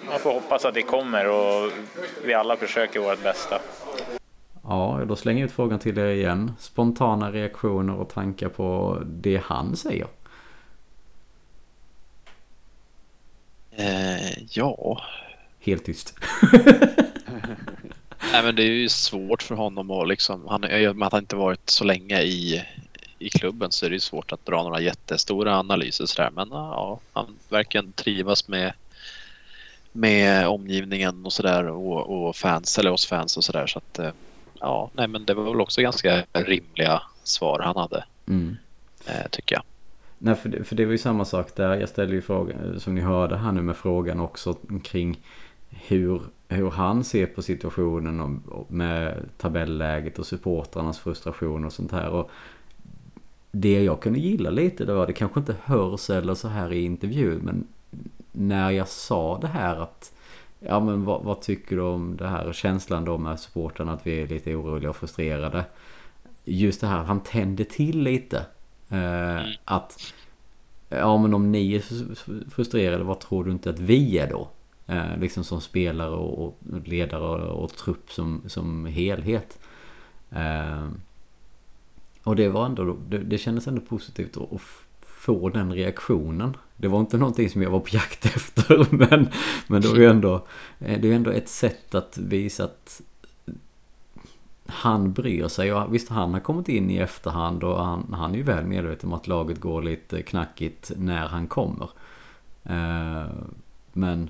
[0.07, 1.71] man får hoppas att det kommer och
[2.25, 3.59] vi alla försöker vårt bästa.
[4.63, 6.51] Ja, då slänger jag ut frågan till er igen.
[6.59, 10.07] Spontana reaktioner och tankar på det han säger?
[13.71, 15.01] Eh, ja.
[15.59, 16.13] Helt tyst.
[18.33, 21.11] Nej men det är ju svårt för honom att liksom, han, i och med att
[21.11, 22.63] han inte varit så länge i,
[23.19, 26.29] i klubben så är det ju svårt att dra några jättestora analyser sådär.
[26.35, 28.73] Men ja, han verkar trivas med
[29.91, 34.11] med omgivningen och sådär och, och, fans eller oss fans och sådär så att eh,
[34.59, 38.05] ja, nej men det var väl också ganska rimliga svar han hade.
[38.27, 38.57] Mm.
[39.05, 39.63] Eh, tycker jag.
[40.17, 41.75] Nej, för det, för det var ju samma sak där.
[41.75, 45.19] Jag ställde ju frågan, som ni hörde här nu med frågan också kring
[45.69, 52.09] hur, hur han ser på situationen och, med tabelläget och supportrarnas frustration och sånt här.
[52.09, 52.31] Och
[53.51, 56.83] det jag kunde gilla lite det var, det kanske inte hörs eller så här i
[56.83, 57.67] intervjun, men
[58.39, 60.13] när jag sa det här att
[60.59, 64.21] Ja men vad, vad, tycker du om det här känslan då med supporten att vi
[64.21, 65.65] är lite oroliga och frustrerade.
[66.45, 68.37] Just det här han tände till lite.
[68.89, 69.45] Eh, mm.
[69.65, 70.13] Att
[70.89, 71.79] Ja men om ni är
[72.49, 74.49] frustrerade vad tror du inte att vi är då?
[74.87, 79.59] Eh, liksom som spelare och, och ledare och, och, trupp som, som helhet.
[80.31, 80.87] Eh,
[82.23, 84.61] och det var ändå, det, det kändes ändå positivt att, att
[85.01, 86.57] få den reaktionen.
[86.81, 89.29] Det var inte någonting som jag var på jakt efter men,
[89.67, 90.45] men det var ju ändå,
[90.79, 93.01] eh, det är ändå ett sätt att visa att
[94.65, 95.73] han bryr sig.
[95.73, 99.09] Och visst, han har kommit in i efterhand och han, han är ju väl medveten
[99.09, 101.89] om att laget går lite knackigt när han kommer.
[102.63, 103.25] Eh,
[103.93, 104.29] men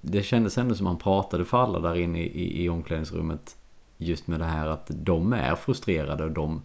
[0.00, 3.56] det kändes ändå som han pratade för alla där inne i, i omklädningsrummet.
[3.96, 6.62] Just med det här att de är frustrerade och de,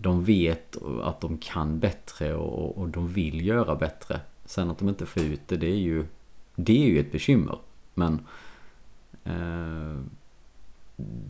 [0.00, 4.20] de vet att de kan bättre och, och de vill göra bättre.
[4.44, 6.06] Sen att de inte får ut det, det är ju,
[6.54, 7.58] det är ju ett bekymmer.
[7.94, 8.20] Men
[9.24, 10.02] eh,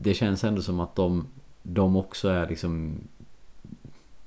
[0.00, 1.26] det känns ändå som att de,
[1.62, 2.94] de också är liksom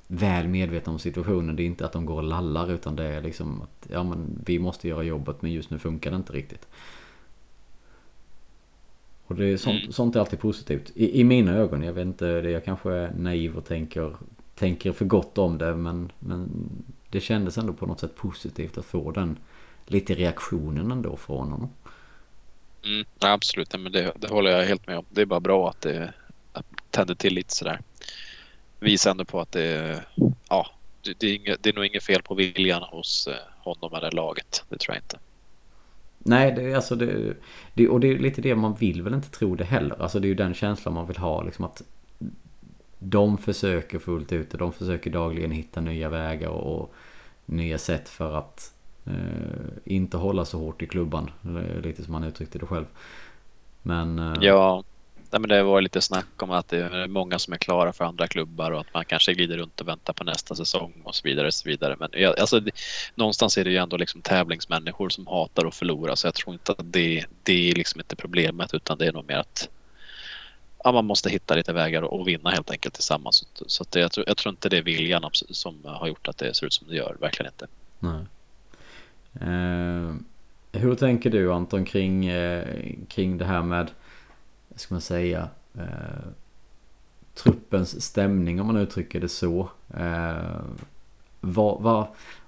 [0.08, 1.56] väl medvetna om situationen.
[1.56, 4.42] Det är inte att de går och lallar utan det är liksom att ja men
[4.46, 6.68] vi måste göra jobbet men just nu funkar det inte riktigt.
[9.32, 9.92] Och det är sånt, mm.
[9.92, 10.92] sånt är alltid positivt.
[10.96, 11.84] I, I, mina ögon.
[11.84, 14.16] Jag vet inte, det jag kanske är naiv och tänker,
[14.56, 16.50] tänker för gott om det men, men
[17.10, 19.38] det kändes ändå på något sätt positivt att få den
[19.86, 21.70] lite reaktionen ändå från honom.
[22.86, 25.06] Mm, absolut, men det, det, håller jag helt med om.
[25.10, 26.14] Det är bara bra att det
[26.54, 27.80] att tänder till lite sådär.
[28.80, 30.04] Visar ändå på att det,
[30.50, 30.68] ja,
[31.02, 34.12] det, det, är inget, det är nog inget fel på viljan hos eh, honom eller
[34.12, 34.64] laget.
[34.70, 35.18] Det tror jag inte.
[36.24, 37.34] Nej, det är alltså det,
[37.74, 40.02] det, och det är lite det man vill väl inte tro det heller.
[40.02, 41.82] Alltså det är ju den känslan man vill ha liksom att
[43.00, 46.94] de försöker fullt ut och de försöker dagligen hitta nya vägar och, och
[47.46, 48.74] nya sätt för att
[49.06, 49.14] Eh,
[49.84, 51.30] inte hålla så hårt i klubban.
[51.44, 52.86] Eh, lite som han uttryckte det själv.
[53.82, 54.20] Men...
[54.20, 54.84] Eh, ja,
[55.40, 58.28] men det var lite snack om att det är många som är klara för andra
[58.28, 61.48] klubbar och att man kanske glider runt och väntar på nästa säsong och så vidare.
[61.48, 61.96] Och så vidare.
[62.00, 62.10] Men
[62.40, 62.72] alltså, det,
[63.16, 66.72] någonstans är det ju ändå liksom tävlingsmänniskor som hatar att förlora så jag tror inte
[66.72, 69.70] att det, det är liksom inte problemet utan det är nog mer att
[70.84, 73.48] ja, man måste hitta lite vägar och, vinna helt enkelt tillsammans.
[73.54, 76.38] Så, så det, jag, tror, jag tror inte det är viljan som har gjort att
[76.38, 77.68] det ser ut som det gör, verkligen inte.
[78.00, 78.26] Nej.
[79.42, 80.16] Eh,
[80.72, 82.68] hur tänker du Anton kring, eh,
[83.08, 83.92] kring det här med,
[84.76, 86.28] ska man säga, eh,
[87.34, 89.70] truppens stämning om man uttrycker det så.
[89.94, 90.62] Eh,
[91.42, 92.08] vad, vad,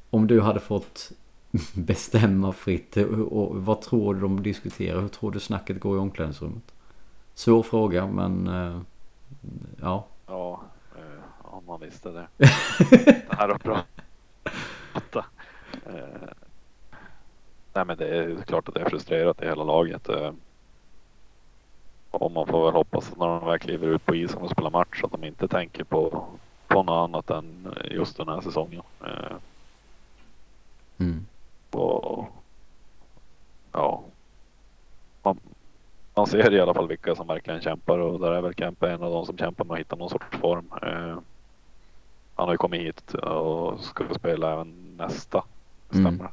[0.10, 1.12] om du hade fått
[1.74, 5.02] bestämma fritt, och vad tror du de diskuterar?
[5.02, 6.74] Hur tror du snacket går i omklädningsrummet?
[7.34, 8.82] Svår fråga men eh,
[9.82, 10.06] ja.
[10.28, 10.62] Ja,
[10.96, 12.28] eh, om man visste det.
[12.90, 15.26] det här att prata.
[15.86, 16.30] Eh,
[17.76, 20.10] Nej men det är klart att det är frustrerat i hela laget.
[22.24, 24.70] Och man får väl hoppas att när de väl kliver ut på isen och spelar
[24.70, 26.28] match att de inte tänker på,
[26.68, 28.82] på något annat än just den här säsongen.
[29.06, 29.36] Eh,
[30.98, 31.26] mm.
[31.72, 32.28] Och,
[33.72, 34.04] ja.
[35.24, 35.40] Man,
[36.16, 39.04] man ser i alla fall vilka som verkligen kämpar och där är väl Kempe en
[39.04, 40.72] av de som kämpar med att hitta någon sorts form.
[40.82, 41.18] Eh,
[42.36, 45.44] han har ju kommit hit och ska spela även nästa.
[45.90, 46.10] Stämmer.
[46.10, 46.28] Mm.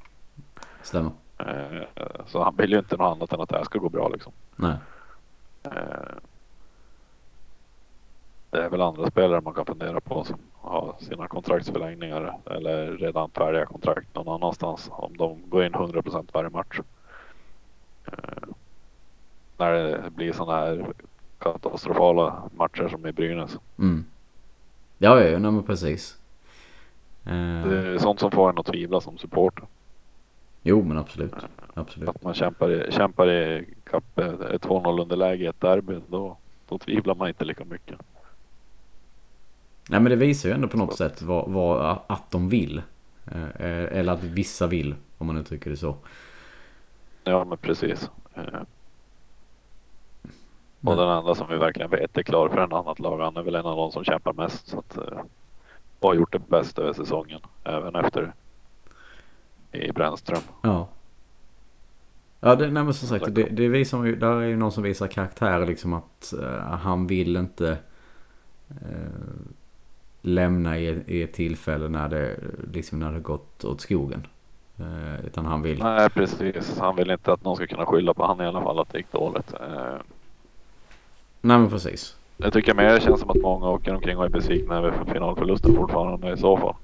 [0.82, 1.12] Stämmer.
[1.38, 1.82] Eh,
[2.26, 4.32] så han vill ju inte något annat än att det här ska gå bra liksom.
[4.56, 4.76] Nej.
[5.62, 6.16] Eh,
[8.50, 13.30] det är väl andra spelare man kan fundera på som har sina kontraktsförlängningar eller redan
[13.30, 16.80] färdiga kontrakt någon annanstans om de går in 100 procent varje match.
[18.06, 18.48] Eh,
[19.56, 20.86] när det blir sådana här
[21.38, 23.58] katastrofala matcher som i Brynäs.
[23.78, 24.04] Mm.
[24.98, 26.16] Ja, ja, men precis.
[27.24, 29.64] Det är sånt som får en att tvivla som supporter.
[30.62, 31.34] Jo men absolut.
[31.74, 32.08] absolut.
[32.08, 36.00] Att man kämpar i, kämpar i kapp ett 2-0 underläge i ett derby.
[36.08, 36.36] Då,
[36.68, 37.98] då tvivlar man inte lika mycket.
[39.88, 42.82] Nej men det visar ju ändå på något sätt vad, vad, att de vill.
[43.26, 45.96] Eh, eller att vissa vill om man uttrycker det så.
[47.24, 48.10] Ja men precis.
[48.34, 48.44] Eh,
[50.84, 53.20] och den enda som vi verkligen vet är klar för en annat lag.
[53.20, 54.68] Han är väl en av de som kämpar mest.
[54.68, 55.20] Så att, eh,
[56.00, 57.40] och har gjort det bäst över säsongen.
[57.64, 58.32] Även efter
[59.72, 60.42] i Brännström.
[60.62, 60.88] Ja.
[62.40, 64.82] Ja, det, nej, men som sagt, det, det visar ju, där är ju någon som
[64.82, 67.78] visar karaktär liksom att uh, han vill inte
[68.70, 68.76] uh,
[70.22, 72.36] lämna i, i ett tillfälle när det,
[72.72, 74.26] liksom när det gått åt skogen.
[74.80, 75.78] Uh, utan han vill.
[75.78, 76.78] Nej, precis.
[76.78, 78.98] Han vill inte att någon ska kunna skylla på han i alla fall att det
[78.98, 79.54] gick dåligt.
[81.40, 82.16] Nej, men precis.
[82.36, 85.74] Jag tycker mer det känns som att många åker omkring och är besvikna över finalförlusten
[85.74, 86.74] fortfarande i så fall.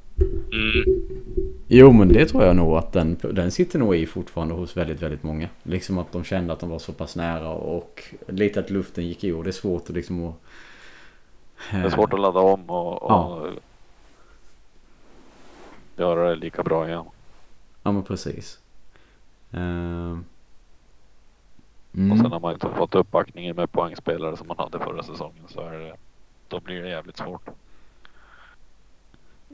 [0.52, 1.45] Mm.
[1.68, 5.02] Jo men det tror jag nog att den, den sitter nog i fortfarande hos väldigt,
[5.02, 5.48] väldigt många.
[5.62, 9.24] Liksom att de kände att de var så pass nära och lite att luften gick
[9.24, 9.42] ur.
[9.42, 10.34] Det är svårt att liksom att...
[11.70, 13.48] Det är svårt att ladda om och, och ja.
[15.96, 17.04] göra det lika bra igen.
[17.82, 18.58] Ja men precis.
[19.52, 20.18] Eh,
[21.96, 22.32] Och sen mm.
[22.32, 25.96] har man inte fått uppbackningen med poängspelare som man hade förra säsongen så är det,
[26.48, 27.48] då blir det jävligt svårt.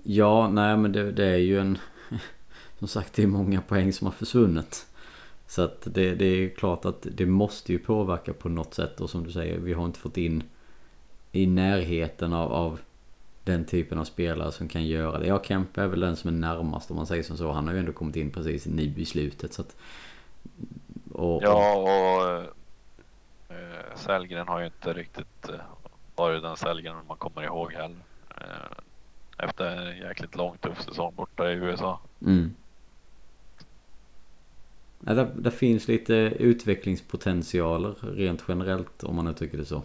[0.03, 1.79] Ja, nej men det, det är ju en...
[2.79, 4.87] Som sagt, det är många poäng som har försvunnit.
[5.47, 9.01] Så att det, det är klart att det måste ju påverka på något sätt.
[9.01, 10.43] Och som du säger, vi har inte fått in
[11.33, 12.81] i närheten av, av
[13.45, 15.27] den typen av spelare som kan göra det.
[15.27, 17.53] Ja, Kempe är väl den som är närmast om man säger som så.
[17.53, 19.53] Han har ju ändå kommit in precis i i slutet.
[19.53, 19.77] Så att,
[21.13, 22.37] och, Ja och
[23.57, 25.55] äh, Sellgren har ju inte riktigt eh,
[26.17, 27.97] varit den Sellgren man kommer ihåg heller.
[28.31, 28.79] Eh,
[29.39, 32.01] efter en jäkligt lång tuff säsong borta i USA.
[32.27, 32.55] Mm.
[35.07, 39.83] Ja, där, där finns lite utvecklingspotentialer rent generellt om man nu tycker det så.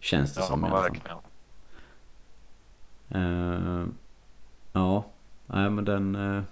[0.00, 0.96] Känns det Ja som i alla fall.
[3.08, 3.86] Eh,
[4.72, 5.04] ja,
[5.46, 6.14] nej men den...
[6.14, 6.42] eh,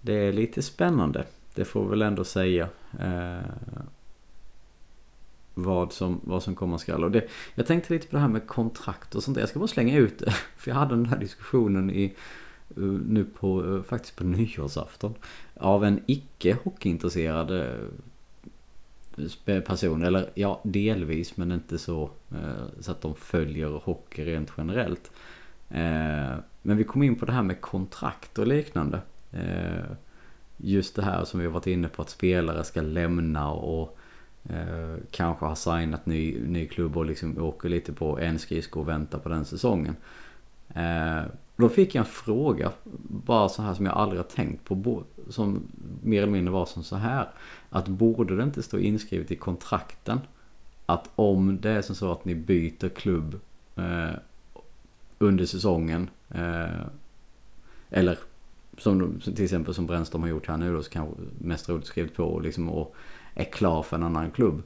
[0.00, 1.26] det är lite spännande.
[1.54, 2.68] Det får vi väl ändå säga.
[3.00, 3.38] eh,
[5.62, 7.04] vad, som, vad som komma skall.
[7.04, 9.42] Och det, jag tänkte lite på det här med kontrakt och sånt där.
[9.42, 10.30] Jag ska bara slänga ut det.
[10.56, 12.04] För jag hade den här diskussionen i,
[12.76, 15.14] eh, nu på, eh, faktiskt på nyårsafton.
[15.54, 17.50] Av en icke hockeyintresserad
[19.46, 20.02] eh, person.
[20.02, 22.10] Eller ja, delvis men inte så.
[22.80, 25.10] Så att de följer hockey rent generellt.
[26.62, 29.00] Men vi kom in på det här med kontrakt och liknande.
[30.56, 33.98] Just det här som vi har varit inne på att spelare ska lämna och
[34.48, 38.88] eh, kanske har signat ny, ny klubb och liksom åker lite på en skridsko och
[38.88, 39.96] väntar på den säsongen.
[40.74, 41.22] Eh,
[41.56, 42.72] Då fick jag en fråga,
[43.08, 45.62] bara så här som jag aldrig har tänkt på, som
[46.02, 47.28] mer eller mindre var som så här.
[47.70, 50.20] Att borde det inte stå inskrivet i kontrakten
[50.86, 53.40] att om det är som så att ni byter klubb
[53.76, 54.14] eh,
[55.18, 56.86] under säsongen eh,
[57.90, 58.18] eller
[58.78, 62.16] som till exempel som Brännström har gjort här nu då så kanske mest roligt skrivit
[62.16, 62.94] på och liksom och
[63.38, 64.62] är klar för en annan klubb.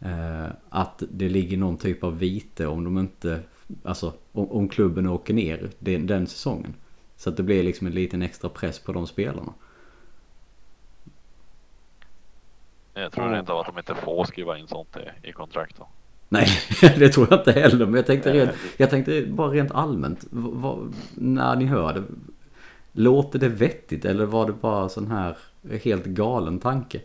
[0.00, 3.40] Eh, att det ligger någon typ av vite om de inte,
[3.84, 6.74] alltså om, om klubben åker ner den, den säsongen.
[7.16, 9.52] Så att det blir liksom en liten extra press på de spelarna.
[12.94, 15.84] Jag tror av att de inte får skriva in sånt i, i kontrakten.
[16.28, 16.48] Nej,
[16.80, 17.86] det tror jag inte heller.
[17.86, 20.26] Men jag tänkte, rent, jag tänkte bara rent allmänt.
[20.30, 22.02] vad- när ni hör det.
[22.92, 25.36] Låter det vettigt eller var det bara sån här
[25.82, 27.00] helt galen tanke?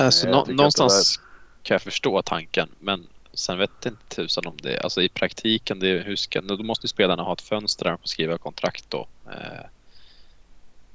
[0.00, 1.20] Alltså, nå- att någonstans
[1.62, 4.80] kan jag förstå tanken, men sen vet jag inte tusan om det.
[4.80, 7.98] Alltså i praktiken, det, hur ska, då måste ju spelarna ha ett fönster där de
[7.98, 9.08] får skriva kontrakt då.
[9.26, 9.66] Eh,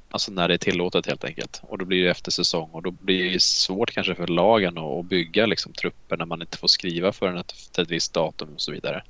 [0.10, 1.62] alltså när det är tillåtet helt enkelt.
[1.64, 4.84] Och då blir det efter säsong och då blir det svårt kanske för lagen att,
[4.84, 8.62] att bygga liksom, trupper när man inte får skriva förrän till ett visst datum och
[8.62, 9.04] så vidare.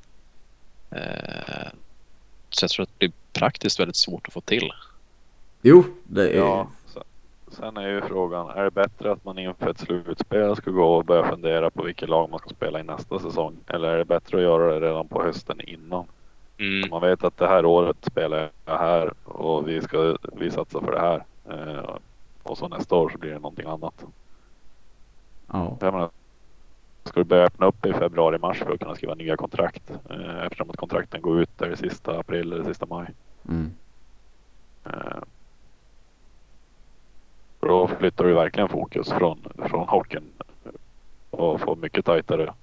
[0.92, 1.70] Eh,
[2.50, 4.72] så jag tror att det blir praktiskt väldigt svårt att få till.
[5.62, 6.38] Jo, det är...
[6.38, 6.70] Ja.
[7.56, 11.06] Sen, är ju frågan, är det bättre att man inför ett slutspel ska gå och
[11.06, 13.58] börja fundera på vilket lag man ska spela i nästa säsong?
[13.68, 16.06] Eller är det bättre att göra det redan på hösten innan?
[16.58, 16.90] Mm.
[16.90, 20.92] Man vet att det här året spelar jag här och vi ska vi satsar för
[20.92, 21.26] det här.
[21.50, 21.96] Eh,
[22.44, 24.06] och så nästa år så blir det någonting annat.
[25.52, 25.78] ja.
[25.82, 26.10] Menar,
[27.04, 29.92] ska du börja öppna upp i februari, mars för att kunna skriva nya kontrakt?
[30.10, 33.08] Eh, eftersom att kontrakten går ut där i sista april eller sista maj.
[33.50, 33.72] Mm.
[34.86, 35.22] Eh,
[37.68, 39.38] då flyttar du verkligen fokus från,
[39.70, 40.24] från hockeyn
[41.30, 42.54] och får mycket tajtare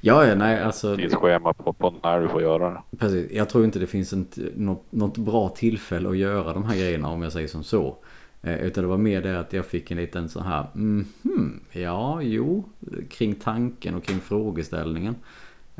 [0.00, 0.96] Ja, ja, nej alltså.
[0.96, 2.96] tidsschema på, på när du får göra det.
[2.98, 3.30] Precis.
[3.32, 4.26] Jag tror inte det finns en,
[4.56, 7.96] något, något bra tillfälle att göra de här grejerna om jag säger som så.
[8.42, 12.22] Eh, utan det var mer det att jag fick en liten så här, mhm, ja,
[12.22, 12.64] jo,
[13.08, 15.16] kring tanken och kring frågeställningen.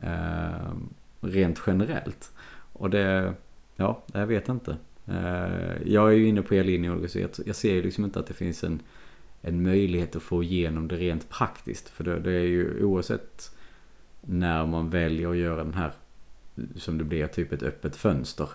[0.03, 0.73] Eh,
[1.21, 2.33] rent generellt.
[2.73, 3.35] Och det,
[3.77, 4.77] ja, jag vet inte.
[5.11, 8.19] Eh, jag är ju inne på er linje och så jag, ser ju liksom inte
[8.19, 8.81] att det finns en,
[9.43, 11.89] en möjlighet att få igenom det rent praktiskt.
[11.89, 13.57] För det, det är ju oavsett
[14.21, 15.93] när man väljer att göra den här
[16.77, 18.49] som det blir typ ett öppet fönster.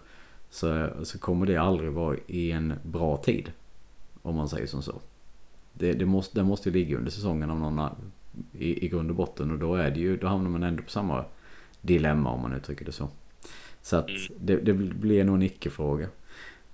[0.50, 3.52] Så, så kommer det aldrig vara i en bra tid.
[4.22, 5.02] Om man säger som så.
[5.74, 7.90] Det, det, måste, det måste ju ligga under säsongen av någon
[8.54, 9.52] i, i grund och botten.
[9.52, 11.26] Och då är det ju, då hamnar man ändå på samma
[11.82, 13.10] dilemma om man uttrycker det så.
[13.82, 14.22] Så att Mm.
[14.40, 16.08] det, det blir nog en icke-fråga.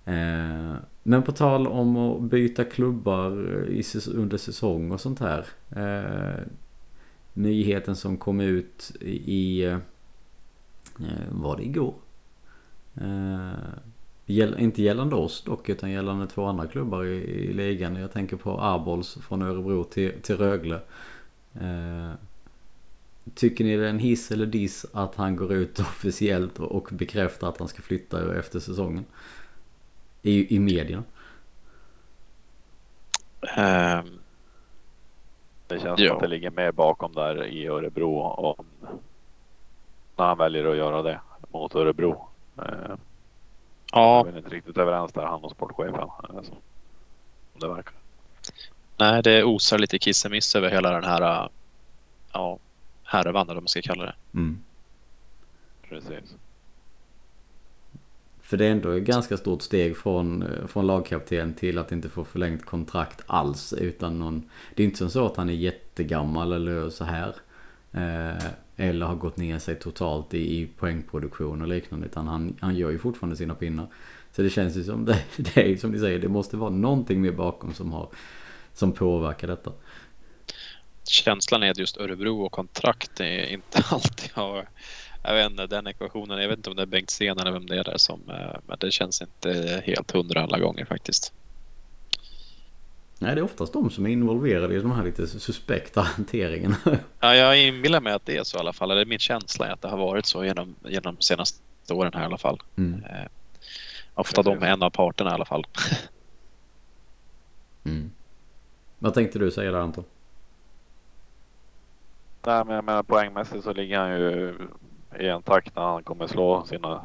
[0.10, 3.32] Eh, men på tal om att byta klubbar
[4.14, 5.46] under säsong och sånt här.
[5.76, 6.44] Eh,
[7.34, 9.78] nyheten som kom ut i, eh,
[11.32, 11.94] var det igår?
[14.26, 17.96] Gäll, inte gällande oss dock utan gällande två andra klubbar i, i ligan.
[17.96, 20.80] Jag tänker på Arbols från Örebro till, till Rögle.
[21.54, 22.12] Eh,
[23.36, 26.90] tycker ni det är en hiss eller diss att han går ut officiellt och, och
[26.92, 29.06] bekräftar att han ska flytta efter säsongen?
[30.22, 31.04] I, i medierna.
[33.56, 34.20] Ehm,
[35.68, 36.08] Det känns Ja.
[36.08, 38.66] som att det ligger mer bakom där i Örebro om
[40.16, 41.20] när han väljer att göra det
[41.52, 42.28] mot Örebro.
[42.58, 42.66] Eh,
[43.92, 45.96] ja, Jag är inte riktigt överens där han och sportchefen.
[46.00, 46.58] eh, så-
[47.60, 47.94] Det verkar.
[48.98, 51.50] nej, det osar lite kissemiss över hela den här
[52.34, 52.58] ja,
[53.04, 54.16] härvan eller vad man ska kalla det.
[54.34, 54.64] Mm.
[55.90, 56.36] Precis.
[58.50, 62.10] För det är ändå ett ganska stort steg från, eh, från lagkapten till att inte
[62.10, 63.74] få förlängt kontrakt alls.
[63.74, 67.36] Utan någon, det är inte som så att han är jättegammal eller så här.
[67.92, 68.44] Eh,
[68.76, 72.06] eller har gått ner sig totalt i, i poängproduktion och liknande.
[72.06, 73.88] Utan han, han gör ju fortfarande sina pinnar.
[74.32, 77.22] Så det känns ju som det, det är som ni säger, det måste vara någonting
[77.22, 78.10] mer bakom som, har,
[78.74, 79.72] som påverkar detta.
[81.04, 84.68] Känslan är att just Örebro och kontrakt är inte alltid har
[85.24, 87.66] jag vet inte, den ekvationen, jag vet inte om det är Bengt Sen eller vem
[87.66, 91.34] det är där som, eh, men det känns inte helt hundra alla gånger faktiskt.
[93.22, 96.78] Nej, det är oftast de som är involverade i de här lite suspekta hanteringarna.
[97.20, 98.92] Ja, jag inbillar mig att det är så i alla fall.
[98.92, 101.60] Eller min känsla är att det har varit så genom, genom de senaste
[101.94, 102.62] åren här i alla fall.
[102.78, 103.04] Mm.
[103.04, 103.28] Eh,
[104.14, 105.66] ofta de är en av parterna i alla fall.
[107.84, 108.12] Mm.
[109.00, 110.04] Vad tänkte du säga där Anton?
[112.46, 114.56] Nej, men jag menar poängmässigt så ligger han ju
[115.20, 117.02] i en takt när han kommer slå sina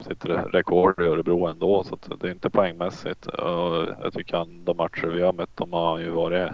[0.00, 1.84] sitt re- rekord i Örebro ändå.
[1.84, 3.26] Så att det är inte poängmässigt.
[3.26, 6.52] Och jag tycker han, de matcher vi har mött dem har ju varit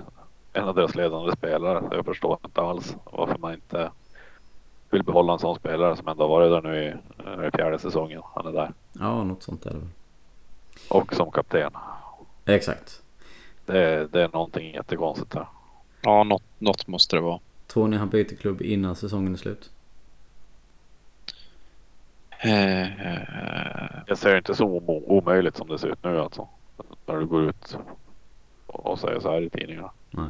[0.52, 1.80] en av deras ledande spelare.
[1.80, 3.90] Så jag förstår inte alls varför man inte
[4.90, 6.88] vill behålla en sån spelare som ändå har varit där nu i,
[7.46, 8.22] i fjärde säsongen.
[8.34, 8.72] Han är där.
[8.92, 9.88] Ja, något sånt är det väl.
[10.90, 11.70] Och som kapten.
[12.44, 13.02] Exakt.
[13.66, 15.46] Det, det är någonting jättekonstigt där.
[16.02, 17.40] Ja, något, något måste det vara.
[17.66, 19.70] Tror ni han byter klubb innan säsongen är slut?
[22.44, 22.88] Eh,
[24.06, 24.64] Jag ser inte så
[25.06, 26.48] omöjligt som det ser ut nu alltså.
[27.06, 27.76] När du går ut
[28.66, 29.90] och säger så här i tidningarna.
[30.10, 30.26] Nej.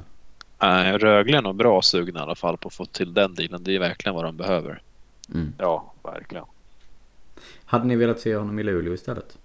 [0.59, 3.65] Nej, Rögle är nog bra sugna i alla fall på att få till den dealen.
[3.65, 4.83] Det är verkligen vad de behöver.
[5.35, 5.53] Mm.
[5.59, 6.45] Ja, verkligen.
[7.65, 9.39] Hade ni velat se honom i Luleå istället?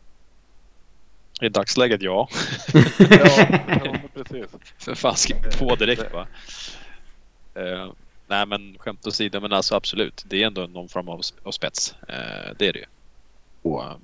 [1.41, 2.29] I dagsläget ja.
[3.09, 3.47] Ja,
[4.13, 4.45] precis.
[4.77, 6.27] För fan skriv på direkt va.
[7.53, 7.91] Eh,
[8.29, 10.23] nej men skämt åsido men alltså absolut.
[10.27, 11.95] Det är ändå någon form av, av spets.
[12.07, 12.85] Eh, det är det ju.
[13.61, 13.95] Och eh,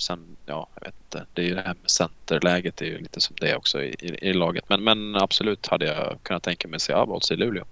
[0.00, 1.26] sen ja, jag vet inte.
[1.32, 2.76] Det är ju det här med centerläget.
[2.76, 4.68] Det är ju lite som det också i, i, i laget.
[4.68, 7.64] Men, men absolut hade jag kunnat tänka mig att se Abols i Luleå.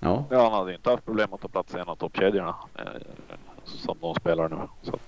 [0.00, 0.24] Ja.
[0.30, 2.84] Ja, han hade inte haft problem att ta plats i en av toppkedjorna eh,
[3.64, 4.56] som de spelar nu.
[4.82, 4.98] Så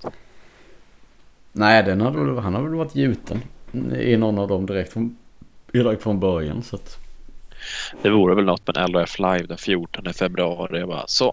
[1.52, 3.42] Nej, den hade, han har väl varit gjuten
[3.98, 5.16] i någon av dem direkt från,
[5.72, 6.62] direkt från början.
[6.62, 6.98] Så att,
[8.02, 10.78] Det vore väl något med en LHF live den 14 februari.
[10.78, 11.32] Jag bara så.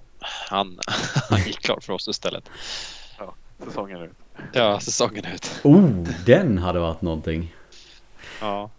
[0.49, 0.80] Han,
[1.30, 2.49] han gick klar för oss istället.
[3.63, 4.11] säsongen ut.
[4.53, 5.61] Ja, säsongen ut.
[5.63, 5.89] oh,
[6.25, 7.55] den hade varit någonting.
[8.41, 8.69] Ja.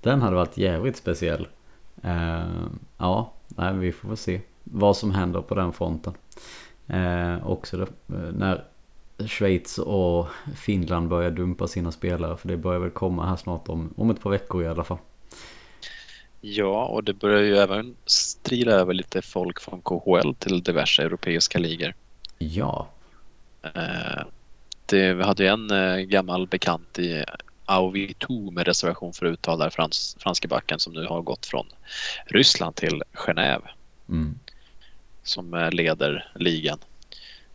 [0.00, 1.48] Den hade varit jävligt speciell.
[2.02, 2.66] Eh,
[2.98, 6.14] ja, nej, vi får väl se vad som händer på den fronten.
[6.86, 8.64] Eh, också då, eh, när
[9.18, 10.26] Schweiz och
[10.56, 12.36] Finland börjar dumpa sina spelare.
[12.36, 14.98] För det börjar väl komma här snart om, om ett par veckor i alla fall.
[16.46, 21.58] Ja, och det börjar ju även strila över lite folk från KHL till diverse europeiska
[21.58, 21.94] ligor.
[22.38, 22.88] Ja,
[23.64, 24.22] Eh,
[24.86, 27.24] det, vi hade ju en eh, gammal bekant i
[27.64, 31.66] Auvitou med reservation för uttal där, frans, franske backen som nu har gått från
[32.26, 33.62] Ryssland till Genève
[34.08, 34.38] mm.
[35.22, 36.78] som eh, leder ligan.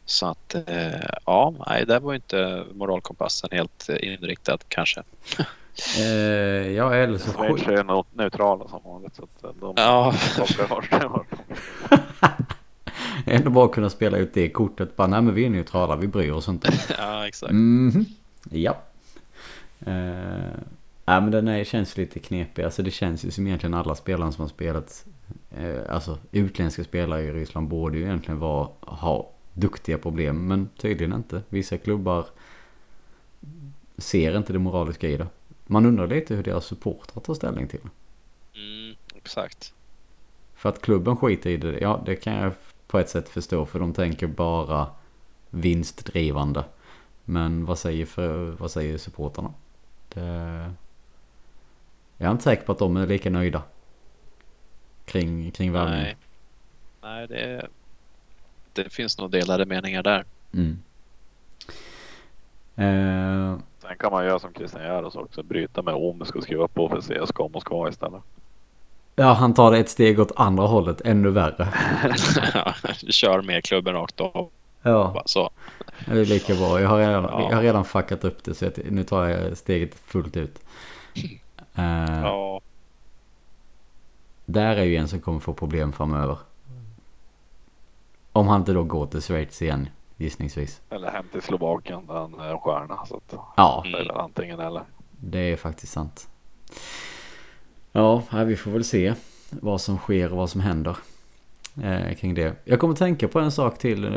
[0.05, 0.55] Så att
[1.25, 5.03] ja, nej, där var ju inte moralkompassen helt inriktad kanske.
[5.99, 7.67] eh, ja eller så Schweiz skit.
[7.67, 9.15] är no- neutrala som vanligt.
[9.15, 10.13] Så att eh, de Ja.
[13.25, 14.95] Ändå bara kunna spela ut det kortet.
[14.95, 16.69] Bara, nej men vi är neutrala, vi bryr oss inte.
[16.97, 17.51] ja exakt.
[17.53, 18.05] Mhm.
[18.51, 18.77] Ja.
[19.87, 19.93] Uh,
[21.05, 22.63] ja men den är, känns lite knepig.
[22.63, 25.05] Alltså det känns ju som egentligen alla spelarna som har spelat.
[25.57, 30.47] eh, alltså utländska spelare i Ryssland borde ju egentligen vara, ha duktiga problem.
[30.47, 31.41] Men tydligen inte.
[31.49, 32.25] Vissa klubbar
[33.97, 35.27] ser inte det moraliska i det.
[35.71, 37.89] Man undrar lite hur deras supportrar tar ställning till det.
[38.59, 39.73] Mm, exakt.
[40.55, 42.53] För att klubben skiter i det, ja det kan jag
[42.87, 43.65] på ett sätt förstå.
[43.65, 44.87] För de tänker bara
[45.49, 46.63] vinstdrivande.
[47.25, 49.53] Men vad säger, för, vad säger supportarna?
[50.13, 50.21] Det...
[52.17, 53.63] Jag är inte säker på att de är lika nöjda.
[55.05, 56.03] Kring, kring värvningen.
[56.03, 56.17] Nej,
[57.01, 57.67] nej det,
[58.73, 60.25] det finns nog delade meningar där.
[60.53, 60.79] Mm.
[62.75, 63.59] Eh,
[63.89, 65.43] Sen kan man göra som Christian Järos också.
[65.43, 68.21] Bryta med Omsk och skriva på för CSKA Moskva istället.
[69.15, 71.67] ja, han tar ett steg åt andra hållet, ännu värre.
[73.11, 74.49] Kör med klubben rakt av.
[74.81, 75.49] Ja, Så.
[76.05, 76.81] det är lika bra.
[76.81, 77.47] Jag har redan, Ja.
[77.49, 80.59] jag har redan fuckat upp det så jag, nu tar jag steget fullt ut.
[81.75, 82.61] Eh, Ja.
[84.45, 86.37] Där är ju en som kommer få problem framöver.
[88.31, 90.81] Om han inte då går till Schweiz igen, gissningsvis.
[90.89, 93.05] Eller hem till Slovakien där han är en stjärna.
[93.05, 94.83] Så att Ja, väl antingen eller.
[95.11, 96.27] det är faktiskt sant.
[97.91, 99.13] Ja, här, vi får väl se
[99.49, 100.97] vad som sker och vad som händer
[101.83, 102.55] eh, kring det.
[102.65, 104.05] Jag kommer tänka på en sak till.
[104.05, 104.11] Eh,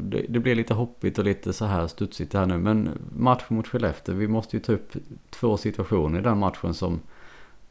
[0.00, 2.58] det, det blir lite hoppigt och lite så här studsigt här nu.
[2.58, 4.14] Men matchen mot Skellefteå.
[4.14, 4.92] Vi måste ju ta upp
[5.30, 7.00] två situationer i den matchen som,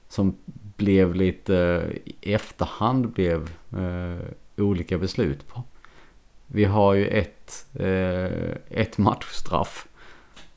[0.07, 0.36] som
[0.77, 4.27] blev lite eh, i efterhand blev eh,
[4.63, 5.63] olika beslut på.
[6.48, 9.88] Vi har ju ett, eh, ett matchstraff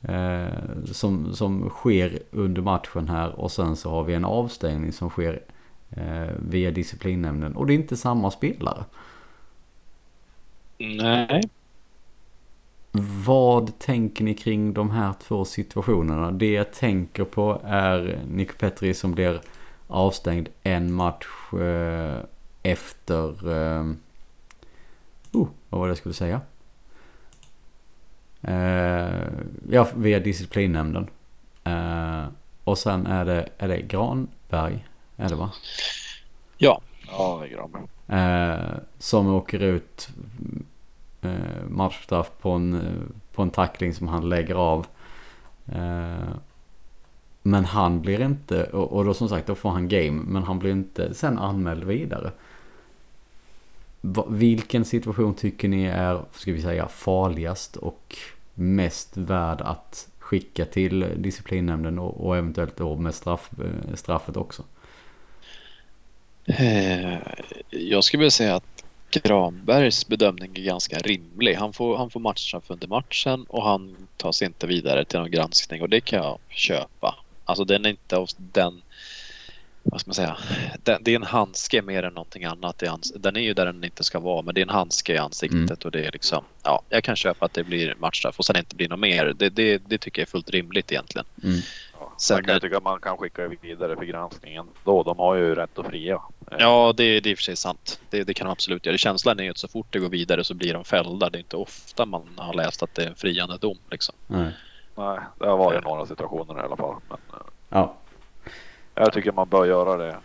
[0.01, 0.47] eh,
[0.85, 5.41] som, som sker under matchen här och sen så har vi en avstängning som sker
[5.89, 8.85] eh, via disciplinnämnden och det är inte samma spelare.
[10.77, 11.41] Nej.
[13.25, 16.31] Vad tänker ni kring de här två situationerna?
[16.31, 19.41] Det jag tänker på är Nico Petri som blir
[19.87, 21.27] avstängd en match
[22.63, 23.33] efter...
[25.69, 26.41] Vad var det jag skulle säga?
[28.41, 29.27] Eh,
[29.69, 31.09] ja, via disciplinnämnden.
[31.63, 32.23] Eh,
[32.63, 35.51] och sen är det, är det Granberg, är det va?
[36.57, 36.81] Ja.
[37.07, 37.83] Ja, det är Granberg.
[38.07, 40.09] Eh, som åker ut
[41.21, 42.91] eh, matchstraff på en,
[43.33, 44.87] på en tackling som han lägger av.
[45.71, 46.29] Eh,
[47.41, 50.59] men han blir inte, och, och då som sagt då får han game, men han
[50.59, 52.31] blir inte sen anmäld vidare.
[54.27, 58.17] Vilken situation tycker ni är, ska vi säga, farligast och
[58.53, 64.63] mest värd att skicka till disciplinnämnden och, och eventuellt då med straff, eh, straffet också?
[66.45, 67.17] Eh,
[67.69, 71.55] jag skulle vilja säga att Granbergs bedömning är ganska rimlig.
[71.55, 75.81] Han får, han får matchstraff under matchen och han tas inte vidare till någon granskning
[75.81, 77.15] och det kan jag köpa.
[77.45, 78.81] Alltså den är inte av den,
[79.83, 80.37] vad ska man säga,
[80.83, 82.83] den, det är en handske mer än någonting annat.
[83.15, 85.85] Den är ju där den inte ska vara men det är en handske i ansiktet
[85.85, 88.75] och det är liksom, ja, jag kan köpa att det blir matchstraff och sen inte
[88.75, 89.25] blir något mer.
[89.25, 91.25] Det, det, det tycker jag är fullt rimligt egentligen.
[91.43, 91.59] Mm.
[92.17, 95.03] Sen Sen kan tycka att man kan skicka vidare för granskningen då.
[95.03, 96.21] De har ju rätt att fria.
[96.51, 97.99] Eh, Ja, det, det är i och för sig sant.
[98.09, 98.97] Det, det kan de absolut göra.
[98.97, 101.29] Känslan är ju att så fort det går vidare så blir de fällda.
[101.29, 103.77] Det är inte ofta man har läst att det är en friande dom.
[103.91, 104.15] Liksom.
[104.27, 104.51] Nej.
[104.95, 106.95] Nej, det har varit några situationer i alla fall.
[107.09, 107.95] Men eh, Ja.
[108.99, 110.15] Jag tycker man bör göra det eh,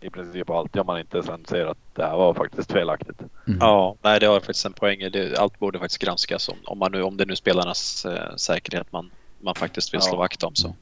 [0.00, 3.20] i princip alltid om man inte sen ser att det här var faktiskt felaktigt.
[3.46, 3.58] Mm.
[3.60, 4.98] Ja, nej, det har faktiskt en poäng.
[5.12, 8.36] Det, allt borde faktiskt granskas om, om, man nu, om det nu är spelarnas eh,
[8.36, 9.10] säkerhet man,
[9.40, 10.06] man faktiskt vill Ja.
[10.08, 10.54] slå vakt om.
[10.54, 10.74] Så.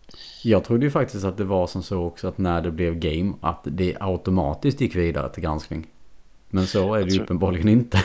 [0.43, 3.33] Jag trodde ju faktiskt att det var som så också att när det blev game
[3.41, 5.87] att det automatiskt gick vidare till granskning.
[6.49, 8.05] Men så är det ju tror- uppenbarligen inte.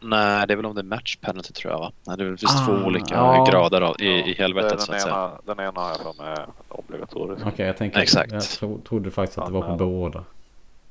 [0.00, 1.92] Nej, det är väl om det är match penalty tror jag va?
[2.06, 3.46] Nej, det är väl finns Ah, två olika ja.
[3.50, 5.14] grader av, i, i det är helvetet så den, att säga.
[5.14, 7.46] ena, den ena har jag för mig är obligatorisk.
[7.46, 8.32] Okej, jag tänker Exakt.
[8.32, 10.24] Jag tro, trodde faktiskt att det var på båda.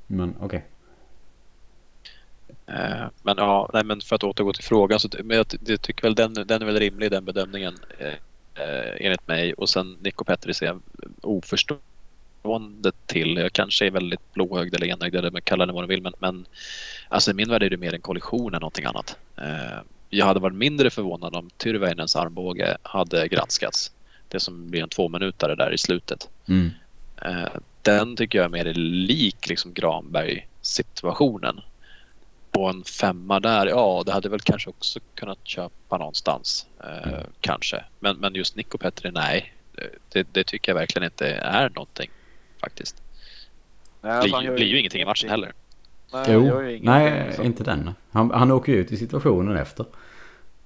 [0.06, 0.64] Men okej.
[2.66, 6.02] Eh, Men ja, nej, men för att återgå till frågan så men jag, jag tycker
[6.02, 8.06] väl den, den är väl rimlig den bedömningen eh,
[8.54, 10.80] eh, enligt mig och sen Nico Petri ser jag
[12.42, 13.36] oförstående till.
[13.36, 16.12] Jag kanske är väldigt blåögd eller enögd eller men kalla det vad du vill men,
[16.18, 16.46] men
[17.08, 19.16] alltså i min värld är det mer en kollision än någonting annat.
[19.36, 19.80] Eh,
[20.10, 23.92] jag hade varit mindre förvånad om Tyrväinens armbåge hade granskats.
[24.28, 26.28] Det som blir en tvåminutare där i slutet.
[26.48, 26.70] Mm.
[27.22, 27.48] Eh,
[27.82, 31.60] den tycker jag är mer lik liksom Granberg-situationen.
[32.52, 36.66] Och en femma där, ja det hade väl kanske också kunnat köpa någonstans.
[36.84, 37.84] Eh, kanske.
[38.00, 39.54] Men, men just Nico Petri, nej.
[40.12, 42.10] Det, det tycker jag verkligen inte är någonting
[42.60, 43.02] faktiskt.
[44.00, 45.52] Nej, Det han blir, gör blir ju ingenting i matchen heller.
[46.12, 47.44] Nej, ju Jo, nej liksom.
[47.44, 47.90] inte den.
[48.12, 49.86] Han, han åker ju ut i situationen efter.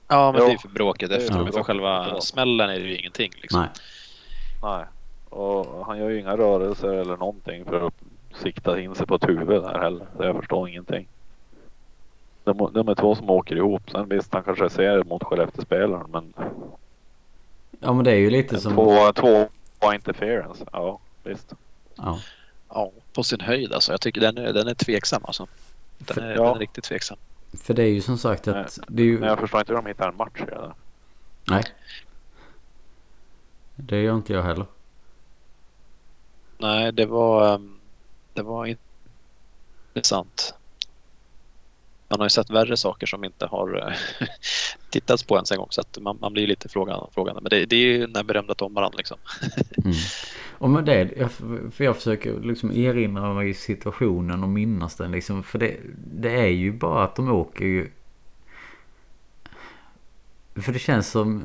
[0.09, 0.47] Ja men Jo.
[0.47, 1.35] det är för bråket efter.
[1.43, 2.25] Men för själva efteråt.
[2.25, 3.33] smällen är det ju ingenting.
[3.43, 3.61] Liksom.
[3.61, 3.69] Nej.
[4.63, 4.85] Nej.
[5.29, 7.95] Och han gör ju inga rörelser eller någonting för att
[8.43, 10.07] sikta in sig på ett huvud där heller.
[10.17, 11.07] Så jag förstår ingenting.
[12.45, 13.91] De, de är två som åker ihop.
[13.91, 16.35] Sen visst, han kanske ser mot Skellefteå-spelaren men
[17.81, 18.75] Ja men det är ju lite som...
[18.75, 19.49] två, två
[19.95, 20.65] interference.
[20.73, 21.53] Ja, visst.
[21.97, 22.21] Ja.
[22.69, 23.93] Ja, på sin höjd alltså.
[23.93, 25.47] Jag tycker den är, den är tveksam alltså.
[25.99, 26.43] Den är, Ja.
[26.45, 27.19] den är riktigt tveksam.
[27.63, 29.19] För det är ju som sagt att det är ju...
[29.19, 30.75] Men jag förstår inte hur de hittar en match där.
[31.45, 31.65] Nej.
[33.77, 34.67] Det gör inte jag heller.
[36.59, 37.79] Nej, det var, ehm,
[38.35, 38.77] det var
[39.95, 40.55] intressant.
[42.09, 44.27] Man har ju sett värre saker som inte har eh,
[44.91, 47.41] tittats på ens en gång så att man, man blir lite frågan, frågande.
[47.41, 49.19] Men det, det är ju den här berömda domaren liksom.
[49.85, 49.97] Mm.
[50.63, 51.31] Och med det, jag,
[51.73, 55.43] för jag försöker liksom erinra mig situationen och minnas den liksom.
[55.43, 55.77] För det,
[56.15, 57.91] det är ju bara att de åker ju...
[60.55, 61.43] För det känns som...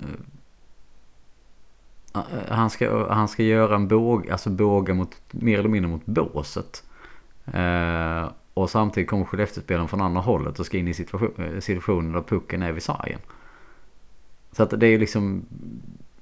[2.16, 6.06] Eh, han ska, han ska göra en båg, alltså båga mot, mer eller mindre mot
[6.06, 6.84] båset.
[7.46, 12.12] Eh, och samtidigt kommer Skellefteåspelaren från andra hållet och ska in i situation, eh, situationen
[12.12, 13.20] där pucken är vid sargen.
[14.52, 15.46] Så att det är liksom...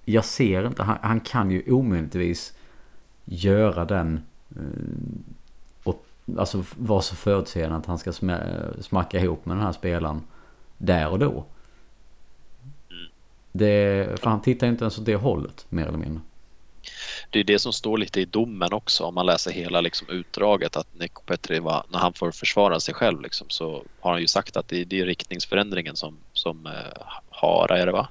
[0.06, 2.54] Jag ser inte, han, han kan ju omöjligtvis
[3.26, 4.19] göra den...
[4.55, 4.61] Eh,
[5.84, 6.05] och,
[6.38, 8.11] alltså vara så förutseende att han ska
[8.82, 10.21] smacka ihop med den här spelaren
[10.78, 11.45] där och då.
[13.51, 16.21] Det, för han tittar inte ens åt det hållet, mer eller mindre.
[17.30, 20.76] Det är det som står lite i domen också om man läser hela liksom utdraget
[20.76, 24.28] att Nico Petri var, när han får försvara sig själv liksom, så har han ju
[24.28, 26.72] sagt att det, det är riktningsförändringen som, som eh,
[27.30, 28.08] Hara är det va?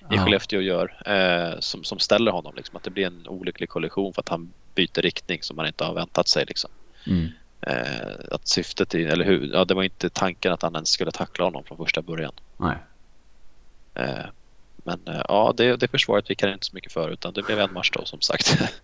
[0.00, 0.24] I Ja.
[0.24, 4.22] Skellefteå gör eh, som, som ställer honom liksom, att det blir en olycklig kollision för
[4.22, 6.70] att han byter riktning som man inte har väntat sig liksom.
[7.06, 7.28] Mm.
[7.60, 11.10] Eh, att syftet, i, eller hur, ja, det var inte tanken att han ens skulle
[11.10, 12.32] tackla honom från första början.
[12.56, 12.76] Nej.
[13.94, 14.26] Eh,
[14.86, 17.58] men eh, ja, det, det försvaret fick han inte så mycket för utan det blev
[17.58, 18.58] en match då som sagt.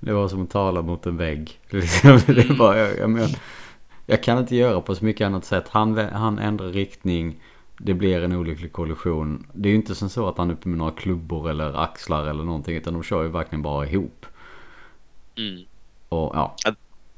[0.00, 1.60] Det var som att tala mot en vägg.
[1.70, 3.28] Liksom, det är bara, jag, jag, men,
[4.06, 5.68] jag kan inte göra på så mycket annat sätt.
[5.68, 7.40] Han, han ändrar riktning.
[7.78, 9.46] Det blir en olycklig kollision.
[9.52, 12.26] Det är ju inte som så att han är uppe med några klubbor eller axlar
[12.26, 12.76] eller någonting.
[12.76, 14.26] Utan de kör ju verkligen bara ihop.
[15.36, 15.64] Mm.
[16.08, 16.56] Och ja,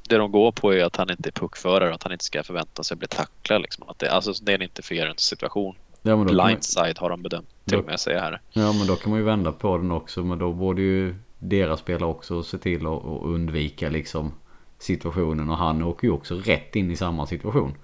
[0.08, 2.42] det de går på är att han inte är puckförare och att han inte ska
[2.42, 3.62] förvänta sig att bli tacklad.
[3.62, 3.88] Liksom.
[3.88, 5.74] Att det, alltså, det är en interference situation.
[6.02, 8.40] Ja, men Blindside har de bedömt till och med säga här.
[8.52, 10.24] ja men då kan man ju vända på den också.
[10.24, 14.32] Men då borde ju deras spelare också se till att, undvika liksom
[14.78, 15.50] situationen.
[15.50, 17.74] Och han åker ju också rätt in i samma situation.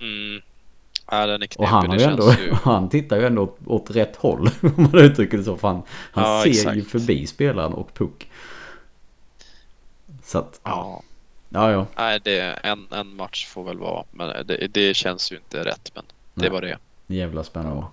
[0.00, 0.42] Mm.
[1.10, 1.48] Ja, den är.
[1.58, 2.52] Och han, har ju ändå, ju...
[2.62, 4.50] han tittar ju ändå åt, åt rätt håll.
[4.76, 5.58] Om man uttrycker det så.
[5.62, 5.82] Han,
[6.12, 6.76] han Ja, ser exakt.
[6.76, 8.30] ju förbi spelaren och puck.
[10.22, 11.02] Så att, Ja,
[11.48, 11.86] ja ja.
[11.96, 14.04] nej, det en, en match får väl vara.
[14.10, 15.92] Men det, det känns ju inte rätt.
[15.94, 16.50] Men det Nej.
[16.50, 16.78] var det.
[17.06, 17.84] Jävla spännande.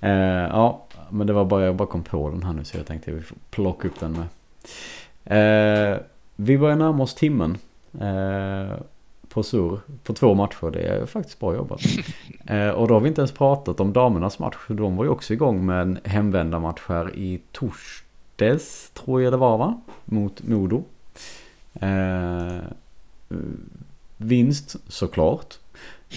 [0.00, 2.86] Eh, ja, men det var bara jag bara kom på den här nu så jag
[2.86, 4.26] tänkte vi får plocka upp den med.
[5.24, 5.98] Eh,
[6.36, 7.58] vi börjar närma oss timmen.
[8.00, 8.78] Eh,
[9.28, 10.70] på sur på två matcher.
[10.70, 11.80] Det är faktiskt bra jobbat.
[12.46, 14.56] Eh, och då har vi inte ens pratat om damernas match.
[14.68, 19.58] De var ju också igång med en hemvändarmatch här i torsdags tror jag det var
[19.58, 19.80] va?
[20.04, 20.84] Mot Modo.
[21.72, 22.58] Eh,
[24.16, 25.58] vinst såklart.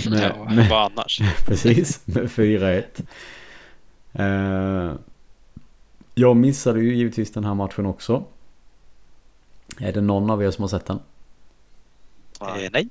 [0.10, 1.22] Med- ja, med- vad annars?
[1.46, 2.84] Precis, med 4-1.
[4.14, 4.94] Eh,
[6.16, 8.24] jag missade ju givetvis den här matchen också.
[9.80, 11.00] Är det någon av er som har sett den?
[12.42, 12.90] Eh, nej.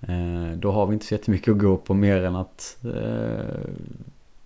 [0.00, 3.60] Eh, då har vi inte så jättemycket att gå på mer än att eh,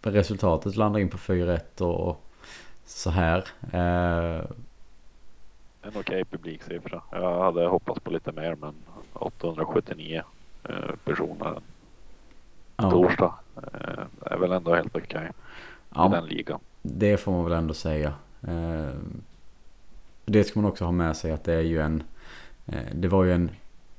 [0.03, 2.25] resultatet landar in på 4-1 och
[2.87, 3.45] så här.
[3.73, 4.45] Eh,
[5.83, 7.03] En okej publiksiffra.
[7.13, 8.75] Jag hade hoppats på lite mer men
[9.13, 10.23] 879 eh,
[11.05, 11.63] personer en
[12.77, 15.33] ja, torsdag eh, är väl ändå helt okej i
[15.95, 16.61] ja, den ligan.
[16.83, 18.13] det får man väl ändå säga.
[18.43, 18.89] Eh,
[20.25, 22.03] det ska man också ha med sig att det är ju en...
[22.67, 23.51] Eh, det var ju en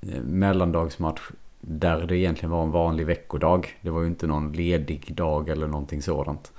[0.02, 1.22] eh, mellandagsmatch
[1.62, 3.78] där det egentligen var en vanlig veckodag.
[3.82, 6.52] Det var ju inte någon ledig dag eller någonting sådant.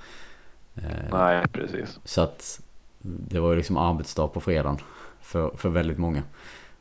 [0.75, 1.99] Eh, Nej precis.
[2.03, 2.61] Så att
[2.99, 4.77] det var ju liksom arbetsdag på fredagen
[5.21, 6.23] för, för väldigt många.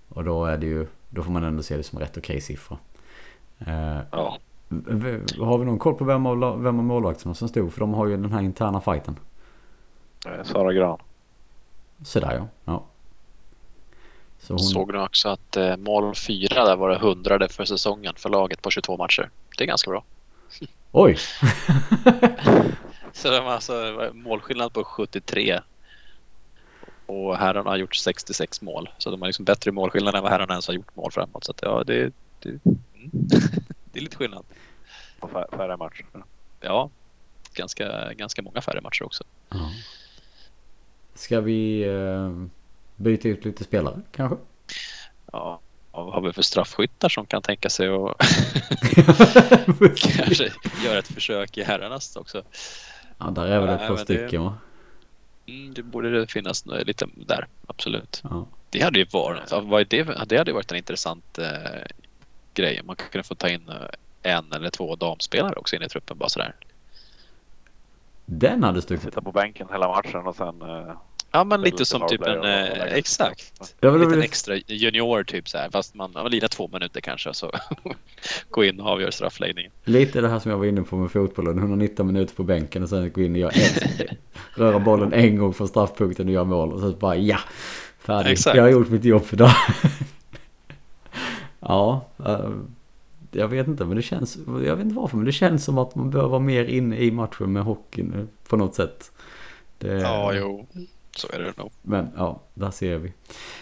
[0.09, 2.79] Och då är det ju, då får man ändå se det som rätt okej siffra.
[3.66, 4.39] Eh, Ja.
[5.39, 7.73] har vi någon koll på vem av, vem av målvakterna som stod?
[7.73, 9.19] För de har ju den här interna fighten.
[10.27, 10.99] Eh, Sara Gran.
[12.05, 12.49] Sådär ja.
[12.65, 12.85] ja.
[14.39, 18.15] Så hon, Såg nog också att eh, mål fyra där var det hundrade för säsongen
[18.16, 19.31] för laget på 22 matcher.
[19.59, 20.05] Det är ganska bra.
[20.93, 21.16] Oj!
[23.12, 23.73] Så det var alltså
[24.15, 25.61] målskillnad på 73.
[27.07, 28.89] Och herrarna har gjort 66 mål.
[28.99, 31.45] Så de har liksom bättre målskillnad än vad herrarna ens har gjort mål framåt.
[31.45, 32.12] Så att, ja, det,
[32.43, 32.59] det,
[33.03, 33.11] mm.
[33.93, 34.45] det är lite skillnad.
[35.21, 36.07] På fär- färre matcher.
[36.61, 36.91] Ja,
[37.55, 39.25] ganska, ganska många färre matcher också.
[39.49, 39.71] Ja.
[41.15, 42.33] Ska vi eh,
[42.97, 44.37] byta ut lite spelare kanske?
[45.33, 45.61] Ja,
[45.93, 48.17] vad har vi för straffskyttar som kan tänka sig att
[50.17, 50.53] kanske
[50.85, 52.43] göra ett försök i herrarnas också?
[53.19, 54.59] ja, där är väl ett par men det- stycken va?
[55.47, 58.23] Mm, det borde det finnas lite där, absolut.
[58.31, 58.47] Ja.
[58.71, 61.47] Det hade ju varit, ja, vad är det, det hade varit en intressant eh,
[62.55, 62.81] grej.
[62.85, 66.29] Man kunde få ta in eh, en eller två damspelare också in i truppen bara
[66.29, 66.55] sådär.
[68.27, 69.05] Den hade stuckit.
[69.05, 70.93] Sitta på bänken hela matchen och sen eh,
[71.33, 73.75] Ja men lite som typ en, eh, exakt.
[73.81, 77.01] Ja, En det liten extra junior typ så här fast man, man lirar två minuter
[77.01, 77.51] kanske så
[78.51, 79.73] gå in och avgör straffläggningen.
[79.85, 81.59] Lite det här som jag var inne på med fotbollen.
[81.59, 84.07] 119 minuter på bänken och sen gå in och göra en,
[84.63, 86.73] röra bollen en gång från straffpunkten och göra mål.
[86.73, 87.39] Och sen bara ja,
[87.99, 88.31] färdig.
[88.31, 88.57] Exakt.
[88.57, 89.53] Jag har gjort mitt jobb för dagen.
[91.71, 92.51] Ja, eh,
[93.31, 95.95] jag vet inte, men det känns, jag vet inte varför, men det känns som att
[95.95, 99.13] man bör vara mer inne i matchen med hockeyn nu, på något sätt.
[99.79, 100.67] Det, Ja, jo.
[101.17, 101.71] Så är det nog.
[101.83, 103.09] Men ja, där ser vi.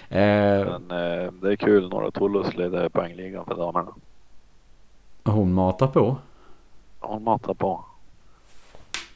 [0.08, 1.88] Eh, Men eh, det är kul.
[1.88, 3.92] Norra Toulouse leder poängligan för damerna.
[5.24, 6.16] hon matar på.
[7.00, 7.84] Hon matar på.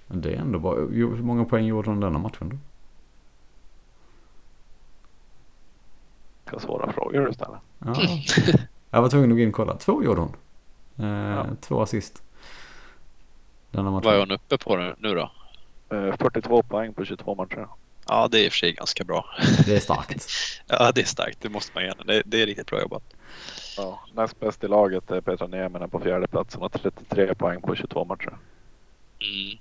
[0.06, 0.74] Men Det är ändå bra.
[0.74, 2.56] Hur många poäng gjorde hon denna matchen då?
[6.44, 7.58] Vilka svåra frågor du ställer.
[7.78, 7.94] Ja.
[8.94, 9.76] Jag var tvungen att gå in och kolla.
[9.76, 10.32] Två gjorde hon.
[10.98, 11.06] Eh,
[11.36, 11.46] Ja.
[11.60, 12.22] Två assist.
[13.70, 14.04] Denna matchen.
[14.04, 15.30] Vad är hon uppe på nu nu då?
[15.96, 17.68] Eh, 42 poäng på 22 matcher.
[18.08, 19.24] Ja, det är i och för sig ganska bra.
[19.66, 20.26] Det är starkt.
[20.66, 21.38] Ja, det är starkt.
[21.40, 22.04] Det måste man gärna.
[22.04, 23.02] Det, det är riktigt bra jobbat.
[23.76, 26.54] Ja, näst bäst i laget är Petra Nieminen på fjärde plats.
[26.54, 28.36] Hon har 33 poäng på 22 matcher.
[29.20, 29.58] Mm.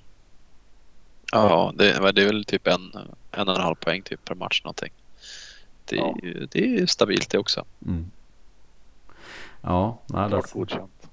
[1.31, 2.91] Ja, det, det är väl typ en,
[3.31, 4.91] en och en halv poäng typ per match någonting.
[5.85, 6.15] Det, är Ja.
[6.23, 7.65] ju- det är stabilt det också.
[7.87, 8.11] Mm.
[9.61, 11.07] Ja, nej, det, Klart godkänt.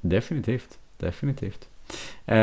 [0.00, 0.78] definitivt.
[0.98, 1.68] Definitivt.
[2.26, 2.36] Eh,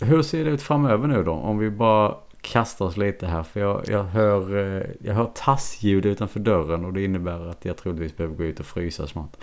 [0.00, 1.32] hur ser det ut framöver nu då?
[1.32, 3.42] Om vi bara kastar oss lite här.
[3.42, 7.76] För jag, jag hör, eh, jag hör tassljud utanför dörren och det innebär att jag
[7.76, 9.36] troligtvis behöver gå ut och frysa snart.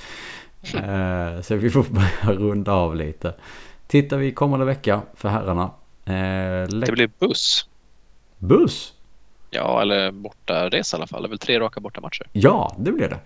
[0.76, 3.34] Eh, så vi får börja runda av lite.
[3.88, 5.64] Tittar vi kommande vecka för herrarna.
[6.06, 7.70] Eh, Det blir buss.
[8.38, 8.94] buss!
[9.52, 11.22] Ja, eller bortaresa i alla fall.
[11.22, 12.28] Det är väl tre raka bortamatcher.
[12.32, 13.20] Ja, det blir det.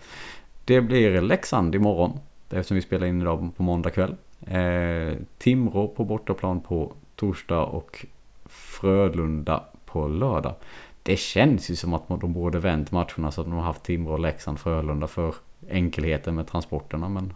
[0.65, 2.19] Det blir Leksand imorgon.
[2.49, 4.15] Eftersom vi spelar in idag på måndag kväll.
[4.47, 8.05] Eh, Timrå på bortaplan på torsdag och
[8.45, 10.55] Frölunda på lördag.
[11.03, 14.17] Det känns ju som att de borde vänt matcherna så att de har haft Timrå,
[14.17, 15.35] Leksand, Frölunda för
[15.69, 17.09] enkelheten med transporterna.
[17.09, 17.33] Men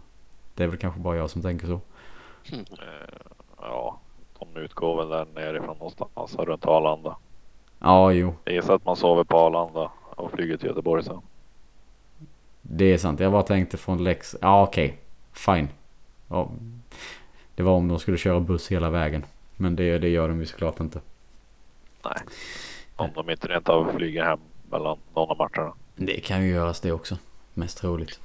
[0.54, 1.80] det är väl kanske bara jag som tänker så.
[2.52, 2.58] Eh,
[3.60, 3.98] ja,
[4.38, 7.16] de utgår väl där nerifrån någonstans alltså runt Arlanda.
[7.78, 8.34] Ja, jo.
[8.44, 11.20] Jag gissar att man sover på Arlanda och flyger till Göteborg sen.
[12.70, 13.20] Det är sant.
[13.20, 14.36] Jag bara tänkte från Lex...
[14.40, 14.98] Ja, okej.
[15.32, 15.68] Fine.
[16.28, 16.50] Ja,
[17.54, 19.24] det var om de skulle köra buss hela vägen.
[19.56, 21.00] Men det, det gör de ju såklart inte.
[22.04, 22.16] Nej.
[22.96, 24.38] Om de inte rent av flyger hem
[24.70, 25.74] mellan någon av matcherna.
[25.96, 27.16] Det kan ju göras det också.
[27.54, 28.20] Mest troligt.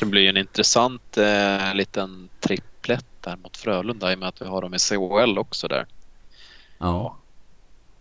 [0.00, 4.46] Det blir en intressant eh, liten triplett där mot Frölunda i och med att vi
[4.46, 5.86] har dem i CHL också där.
[6.78, 7.16] Ja.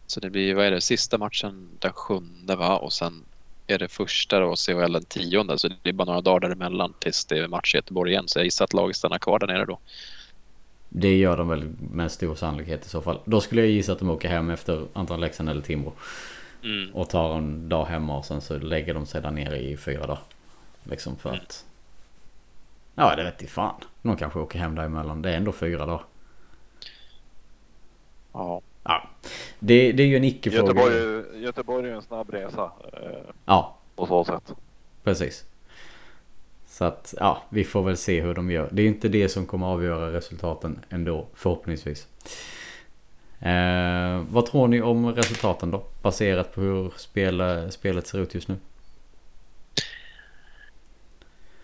[0.07, 2.77] Så det blir, vad är det, sista matchen den sjunde va?
[2.77, 3.25] Och sen
[3.69, 5.57] är det första då CHL den tionde.
[5.57, 8.27] Så det är bara några dagar däremellan tills det är match i Göteborg igen.
[8.27, 9.79] Så jag gissar att laget stannar kvar där nere då.
[10.89, 13.19] Det gör de väl med stor sannolikhet i så fall.
[13.25, 15.93] Då skulle jag gissa att de åker hem efter antingen Leksand eller Timrå.
[16.63, 16.91] Mm.
[16.93, 20.07] Och tar en dag hemma och sen så lägger de sig där nere i fyra
[20.07, 20.19] dagar.
[20.83, 21.41] Liksom för Mm.
[21.41, 21.65] att...
[22.95, 23.75] Ja, det vet i fan.
[24.01, 25.21] De kanske åker hem däremellan.
[25.21, 26.03] Det är ändå fyra dagar.
[28.33, 28.61] Ja.
[28.83, 29.09] Ja.
[29.59, 30.81] Det, det är ju en icke-fråga.
[30.81, 34.53] Göteborg, Göteborg är ju en snabb resa eh, Ja, på så sätt.
[35.03, 35.45] Precis.
[36.67, 38.69] Så att, ja, vi får väl se hur de gör.
[38.71, 42.07] Det är inte det som kommer avgöra resultaten ändå, förhoppningsvis.
[43.39, 45.83] Eh, vad tror ni om resultaten då?
[46.01, 48.57] Baserat på hur spela, spelet ser ut just nu.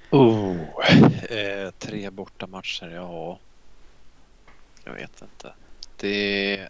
[0.09, 0.57] Oh,
[1.29, 3.39] eh, tre bortamatcher, ja.
[4.83, 5.53] Jag vet inte.
[5.97, 6.69] Det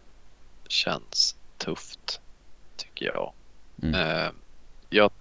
[0.67, 2.21] känns tufft,
[2.77, 3.33] tycker jag.
[3.81, 3.95] Mm.
[3.95, 4.31] Eh,
[4.89, 5.11] jag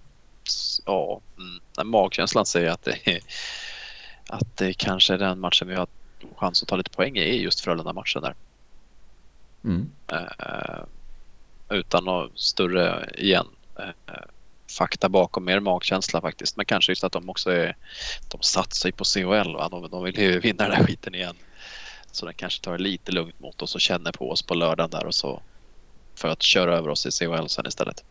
[0.85, 3.19] ja, mm, magkänslan säger att det, är,
[4.27, 5.87] att det kanske är den matchen vi har
[6.35, 8.35] chans att ta lite poäng i, är just Frölunda-matchen där.
[9.63, 9.91] Mm.
[10.11, 10.83] Eh,
[11.69, 13.47] utan något större igen.
[13.79, 14.13] Eh,
[14.77, 16.57] fakta bakom, mer magkänsla faktiskt.
[16.57, 17.75] Men kanske just att de också är,
[18.27, 19.55] de satsar ju på CHL.
[19.55, 19.69] Va?
[19.69, 21.35] De, de vill ju vinna den här skiten igen.
[22.15, 24.89] Så de kanske tar det lite lugnt mot oss och känner på oss på lördagen
[24.89, 25.41] där och så.
[26.15, 28.03] För att köra över oss i CHL sen istället.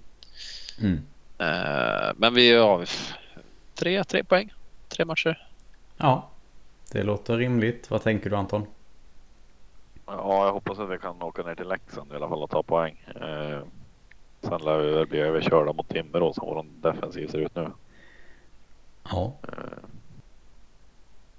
[0.80, 1.02] Mm.
[1.38, 2.88] Eh, men vi har
[3.74, 4.52] tre, tre poäng.
[4.88, 5.48] Tre matcher.
[5.96, 6.30] Ja,
[6.92, 7.90] det låter rimligt.
[7.90, 8.66] Vad tänker du Anton?
[10.06, 12.62] Ja, jag hoppas att vi kan åka ner till Leksand i alla fall och ta
[12.62, 13.04] poäng.
[13.06, 13.60] Eh,
[14.40, 17.70] sen lär vi väl bli överkörda mot Timrå som vår defensiv ser ut nu.
[19.10, 19.32] Ja.
[19.42, 19.88] Eh,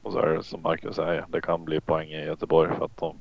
[0.06, 2.98] och så är det som Marcus säger, det kan bli poäng i Göteborg för att
[2.98, 3.18] de,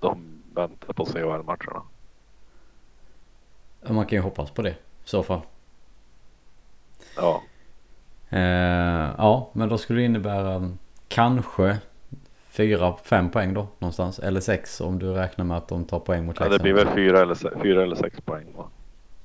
[0.00, 1.82] de väntar på CHL-matcherna.
[3.88, 4.74] Man kan ju hoppas på det i
[5.04, 5.40] så fall.
[7.16, 7.42] Ja,
[8.30, 10.70] Eh, ja, men då skulle det innebära
[11.08, 11.78] kanske
[12.36, 14.18] fyra, fem poäng då någonstans.
[14.18, 16.62] Eller sex om du räknar med att de tar poäng mot ja det Leksand.
[16.74, 18.46] blir väl fyra eller, se- fyra eller sex poäng.
[18.56, 18.68] Va?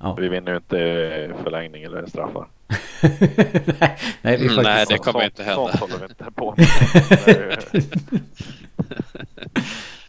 [0.01, 0.13] Ja.
[0.19, 2.47] Vi vinner ju inte förlängning eller straffar.
[3.01, 5.67] nej, nej, det är Mm, nej, det kommer inte hända.
[5.67, 6.67] Sånt håller vi inte på med.
[7.25, 7.81] Det ju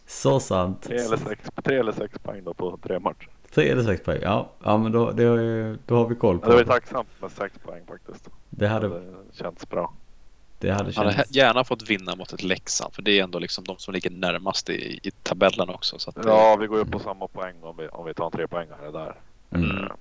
[0.07, 0.81] Så sant.
[0.83, 3.27] tre, eller sex, tre eller sex poäng då på tre matcher.
[3.53, 4.19] Tre eller sex poäng.
[4.21, 6.63] Ja, ja men då, det, har ju- då har vi koll Ja, på det var
[6.63, 6.69] det.
[6.69, 8.29] tacksamt med sex poäng faktiskt.
[8.49, 9.03] Det hade, Det
[9.33, 9.93] känns bra.
[10.59, 11.35] Det hade Han hade känts...
[11.35, 14.69] gärna fått vinna mot ett Leksand för det är ändå liksom de som ligger närmast
[14.69, 15.99] i, i tabellen också.
[15.99, 18.25] Så, att, det- Ja, vi går upp på samma poäng om vi, om vi tar
[18.25, 19.15] en trepoängare där.
[19.55, 19.77] Mm.
[19.77, 19.91] Eh,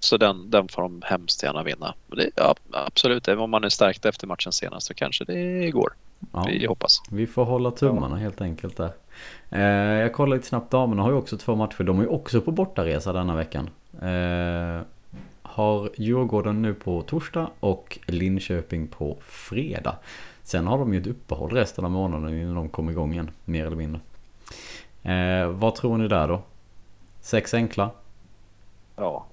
[0.00, 1.94] så den, den får de hemskt gärna vinna.
[2.06, 5.92] Det, ja, absolut, även om man är stärkt efter matchen senast så kanske det går.
[6.32, 6.44] Ja.
[6.48, 7.02] Vi hoppas.
[7.10, 8.92] Vi får hålla tummarna helt enkelt där.
[9.50, 10.70] Eh, jag kollar lite snabbt.
[10.70, 11.84] Damerna har ju också två matcher.
[11.84, 13.70] De är ju också på bortaresa denna veckan.
[14.02, 14.82] Eh,
[15.42, 19.96] har Djurgården nu på torsdag och Linköping på fredag.
[20.42, 23.30] Sen har de ju ett uppehåll resten av månaden innan de kommer igång igen.
[23.44, 24.00] Mer eller mindre.
[25.02, 26.42] Eh, vad tror ni där då?
[27.20, 27.90] Sex enkla?
[29.02, 29.26] Ja,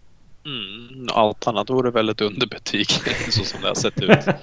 [0.46, 2.90] Mm, allt annat vore väl ett underbetyg
[3.30, 4.20] så som det har sett ut.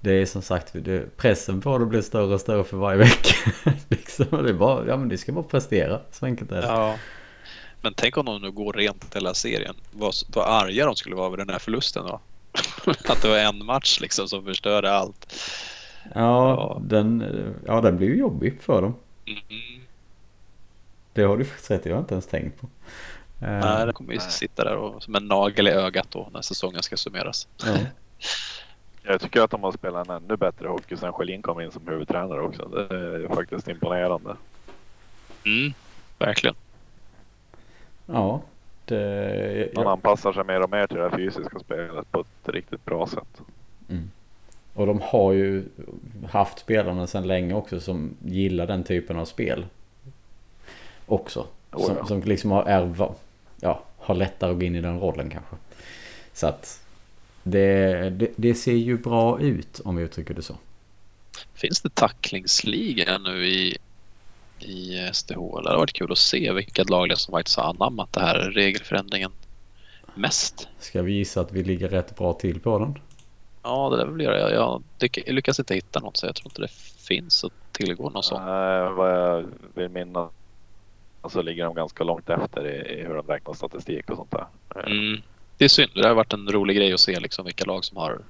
[0.00, 0.74] Det är som sagt,
[1.16, 3.34] pressen på det blir större och större för varje vecka.
[3.88, 6.00] liksom, det, är bara, ja, men det ska bara prestera.
[6.10, 6.66] Så enkelt är det.
[6.66, 6.94] Ja.
[7.82, 9.74] Men tänk om de nu går rent hela serien.
[9.90, 12.20] Vad, vad arga de skulle vara över den här förlusten då.
[13.08, 15.34] Att det var en match liksom som förstörde allt.
[16.14, 16.80] Ja, Ja.
[16.84, 17.24] Den,
[17.66, 18.94] ja, den blir ju jobbig för dem.
[19.26, 19.82] Mm.
[21.12, 22.68] Det har du faktiskt rätt i, jag har inte ens tänkt på.
[23.40, 24.30] Eh, Nej, det kommer ju Nej.
[24.30, 27.48] sitta där och, som en nagel i ögat då när säsongen ska summeras.
[27.64, 27.76] ja.
[29.02, 31.88] jag tycker att de har spelat en ännu bättre hockey sen Schelin kom in som
[31.88, 32.68] huvudtränare också.
[32.68, 34.36] Det är faktiskt imponerande.
[35.46, 35.72] Mm,
[36.18, 36.56] verkligen.
[38.06, 38.40] ja,
[38.84, 42.84] det, Man anpassar sig mer och mer till det här fysiska spelet på ett riktigt
[42.84, 43.42] bra sätt.
[44.74, 45.64] Och de har ju
[46.30, 49.66] haft spelarna sedan länge också som gillar den typen av spel.
[51.06, 51.46] Också.
[51.72, 53.10] Oh, Som, som liksom har, är,
[53.60, 55.56] ja, har lättare att gå in i den rollen kanske.
[56.32, 56.84] Så att
[57.42, 60.56] det, det, det ser ju bra ut om vi uttrycker det så.
[61.54, 63.78] Finns det tacklingsliga nu i,
[64.58, 65.34] i SDH?
[65.34, 68.20] Det hade varit kul att se vilka lag det är som faktiskt har anammat det
[68.20, 69.30] här regelförändringen
[70.14, 70.68] mest.
[70.78, 72.98] Ska vi gissa att vi ligger rätt bra till på den?
[73.62, 74.52] Ja, det där vill jag.
[74.52, 76.70] Jag, jag lyckas inte hitta något så jag tror inte det
[77.08, 78.42] finns att tillgå något sånt.
[78.44, 80.30] Nej, vad jag vill minnas
[81.26, 84.46] så ligger de ganska långt efter i, i hur de räknar statistik och sånt där.
[84.76, 85.22] Eh, Mm.
[85.56, 85.90] Det är synd.
[85.94, 88.20] Det har varit en rolig grej att se liksom vilka lag som har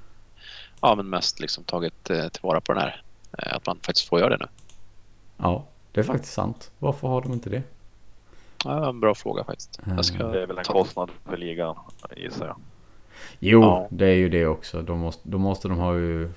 [0.81, 3.03] ja, men mest liksom tagit eh, tillvara på den här.
[3.39, 4.47] Eh, att man faktiskt får göra det nu.
[5.37, 6.71] Ja, det är faktiskt sant.
[6.79, 7.63] Varför har de inte det?
[8.65, 9.81] Ja, en bra fråga faktiskt.
[9.97, 11.77] Jag ska Det är väl en ta- kostnad för ligan
[12.17, 12.57] gissar jag.
[13.39, 13.87] Jo, Ja.
[13.91, 14.83] det är ju det också.
[14.83, 16.31] Då måste, då måste de ha ju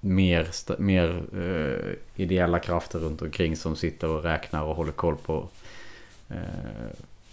[0.00, 0.48] mer,
[0.78, 5.48] mer eh, ideella krafter runt omkring som sitter och räknar och håller koll på.
[6.28, 6.36] Eh,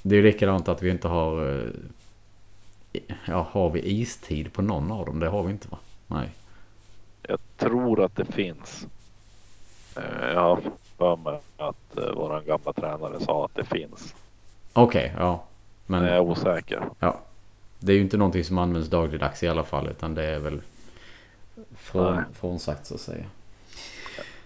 [0.01, 1.59] det är ju likadant att vi inte har...
[1.59, 1.69] Eh,
[3.25, 5.19] ja, har vi istid på någon av dem?
[5.19, 5.77] Det har vi inte va?
[6.07, 6.29] Nej.
[7.21, 8.87] Jag tror att det finns.
[9.95, 10.61] Eh, Jag har
[10.97, 14.15] för mig att eh, våran gamla tränare sa att det finns.
[14.73, 15.43] Okej, ja.
[15.85, 16.83] Men jag är osäker.
[17.79, 19.87] det är ju inte någonting som används dagligdags i alla fall.
[19.87, 20.61] Utan det är väl
[21.75, 23.25] från, frånsagt så att säga.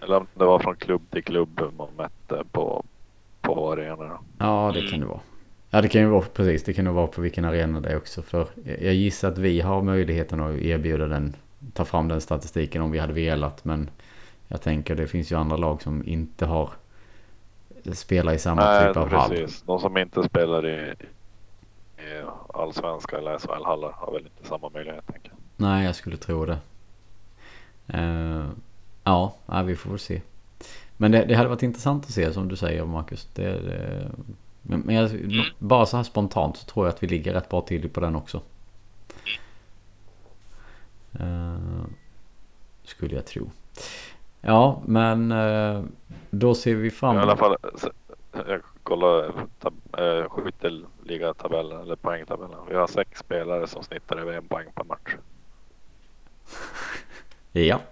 [0.00, 2.84] Eller om det var från klubb till klubb man mätte på,
[3.40, 4.18] på arenorna.
[4.38, 5.20] Ja, det kan det vara.
[5.70, 6.64] Ja, det kan ju vara precis.
[6.64, 8.22] Det kan ju vara på vilken arena det är också.
[8.22, 11.36] För jag gissar att vi har möjligheten att erbjuda den,
[11.72, 13.64] ta fram den statistiken om vi hade velat.
[13.64, 13.90] Men
[14.48, 16.70] jag tänker det finns ju andra lag som inte har
[17.92, 19.30] spelar i samma Nej, typ av hall.
[19.30, 19.62] precis.
[19.62, 20.94] De som inte spelar i,
[21.98, 22.22] i
[22.54, 25.06] allsvenska eller SHL-hallar har väl inte samma möjlighet.
[25.06, 25.32] Tänker.
[25.56, 26.58] Nej, jag skulle tro det.
[27.94, 28.44] Eh,
[29.04, 29.34] ja,
[29.64, 30.22] vi får väl se.
[30.96, 33.28] Men det, det hade varit intressant att se som du säger Marcus.
[33.34, 34.10] Det, det,
[34.62, 35.10] men men jag,
[35.58, 38.16] bara så här spontant så tror jag att vi ligger rätt bra till på den
[38.16, 38.40] också.
[41.20, 41.84] Eh,
[42.84, 43.50] skulle jag tro.
[44.40, 45.82] Ja, men eh,
[46.30, 47.56] då ser vi fram I alla fall,
[48.32, 52.58] jag kollar tab- äh, skytteligatabellen eller poängtabellen.
[52.68, 55.16] Vi har sex spelare som snittar över en poäng per match.
[57.52, 57.80] Ja.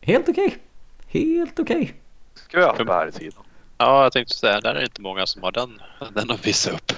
[0.00, 0.58] Helt okej.
[1.06, 1.94] Helt okej.
[2.34, 3.42] Ska vi ha på här i sidan?
[3.78, 5.80] Ja, jag tänkte säga, där är det inte många som har den,
[6.14, 6.92] den att visa upp.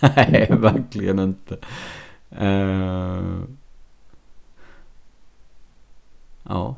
[0.00, 1.58] Nej, verkligen inte.
[2.30, 3.22] Eh,
[6.42, 6.76] ja,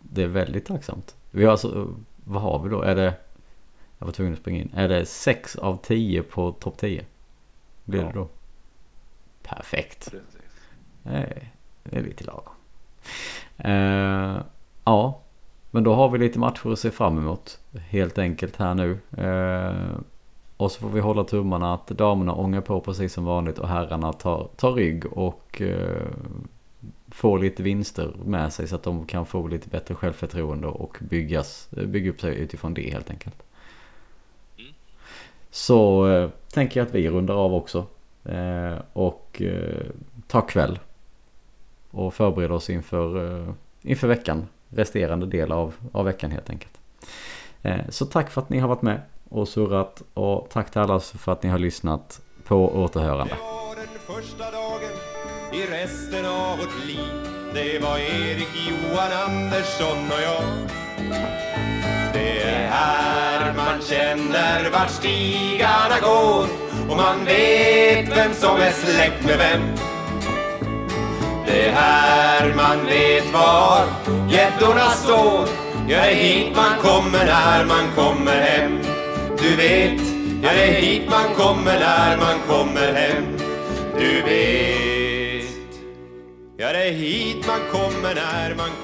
[0.00, 1.14] det är väldigt tacksamt.
[1.30, 1.94] Vi har alltså,
[2.24, 2.82] vad har vi då?
[2.82, 3.14] Är det,
[3.98, 4.70] jag var tvungen att springa in.
[4.74, 7.04] Är det 6 av 10 på topp 10?
[7.84, 8.06] Blir Ja.
[8.06, 8.28] det då?
[9.42, 10.14] Perfekt.
[11.82, 12.54] Det är lite lagom.
[13.58, 14.42] Eh,
[14.84, 15.20] ja,
[15.70, 17.58] men då har vi lite matcher att se fram emot.
[17.88, 18.98] Helt enkelt här nu.
[19.16, 20.00] Eh,
[20.56, 24.12] och så får vi hålla tummarna att damerna ångar på precis som vanligt och herrarna
[24.12, 26.08] tar, tar rygg och eh,
[27.08, 31.68] får lite vinster med sig så att de kan få lite bättre självförtroende och byggas,
[31.70, 33.42] bygga upp sig utifrån det helt enkelt.
[34.58, 34.72] Mm.
[35.50, 37.86] Så eh, tänker jag att vi rundar av också.
[38.24, 39.86] Eh, och eh,
[40.26, 40.78] ta kväll.
[41.94, 44.46] Och förbereda oss inför, eh, inför veckan.
[44.68, 46.78] Resterande del av, av veckan helt enkelt.
[47.62, 50.02] Eh, så tack för att ni har varit med och surrat.
[50.14, 53.34] Och tack till alla för att ni har lyssnat på återhörande.
[53.34, 55.14] Det var den första dagen
[55.54, 60.44] i resten av vårt liv Det var Erik, Johan, Andersson och jag
[62.12, 66.46] Det är här man känner vart stigarna går
[66.90, 69.93] Och man vet vem som är släkt med vem
[71.46, 73.86] det är här man vet var
[74.30, 75.48] gäddorna står.
[75.88, 78.78] Ja, det är hit man kommer när man kommer hem.
[79.38, 80.00] Du vet,
[80.42, 83.24] ja det är hit man kommer när man kommer hem.
[83.98, 84.84] Du vet
[86.56, 88.83] Ja, det är hit man kommer när man kommer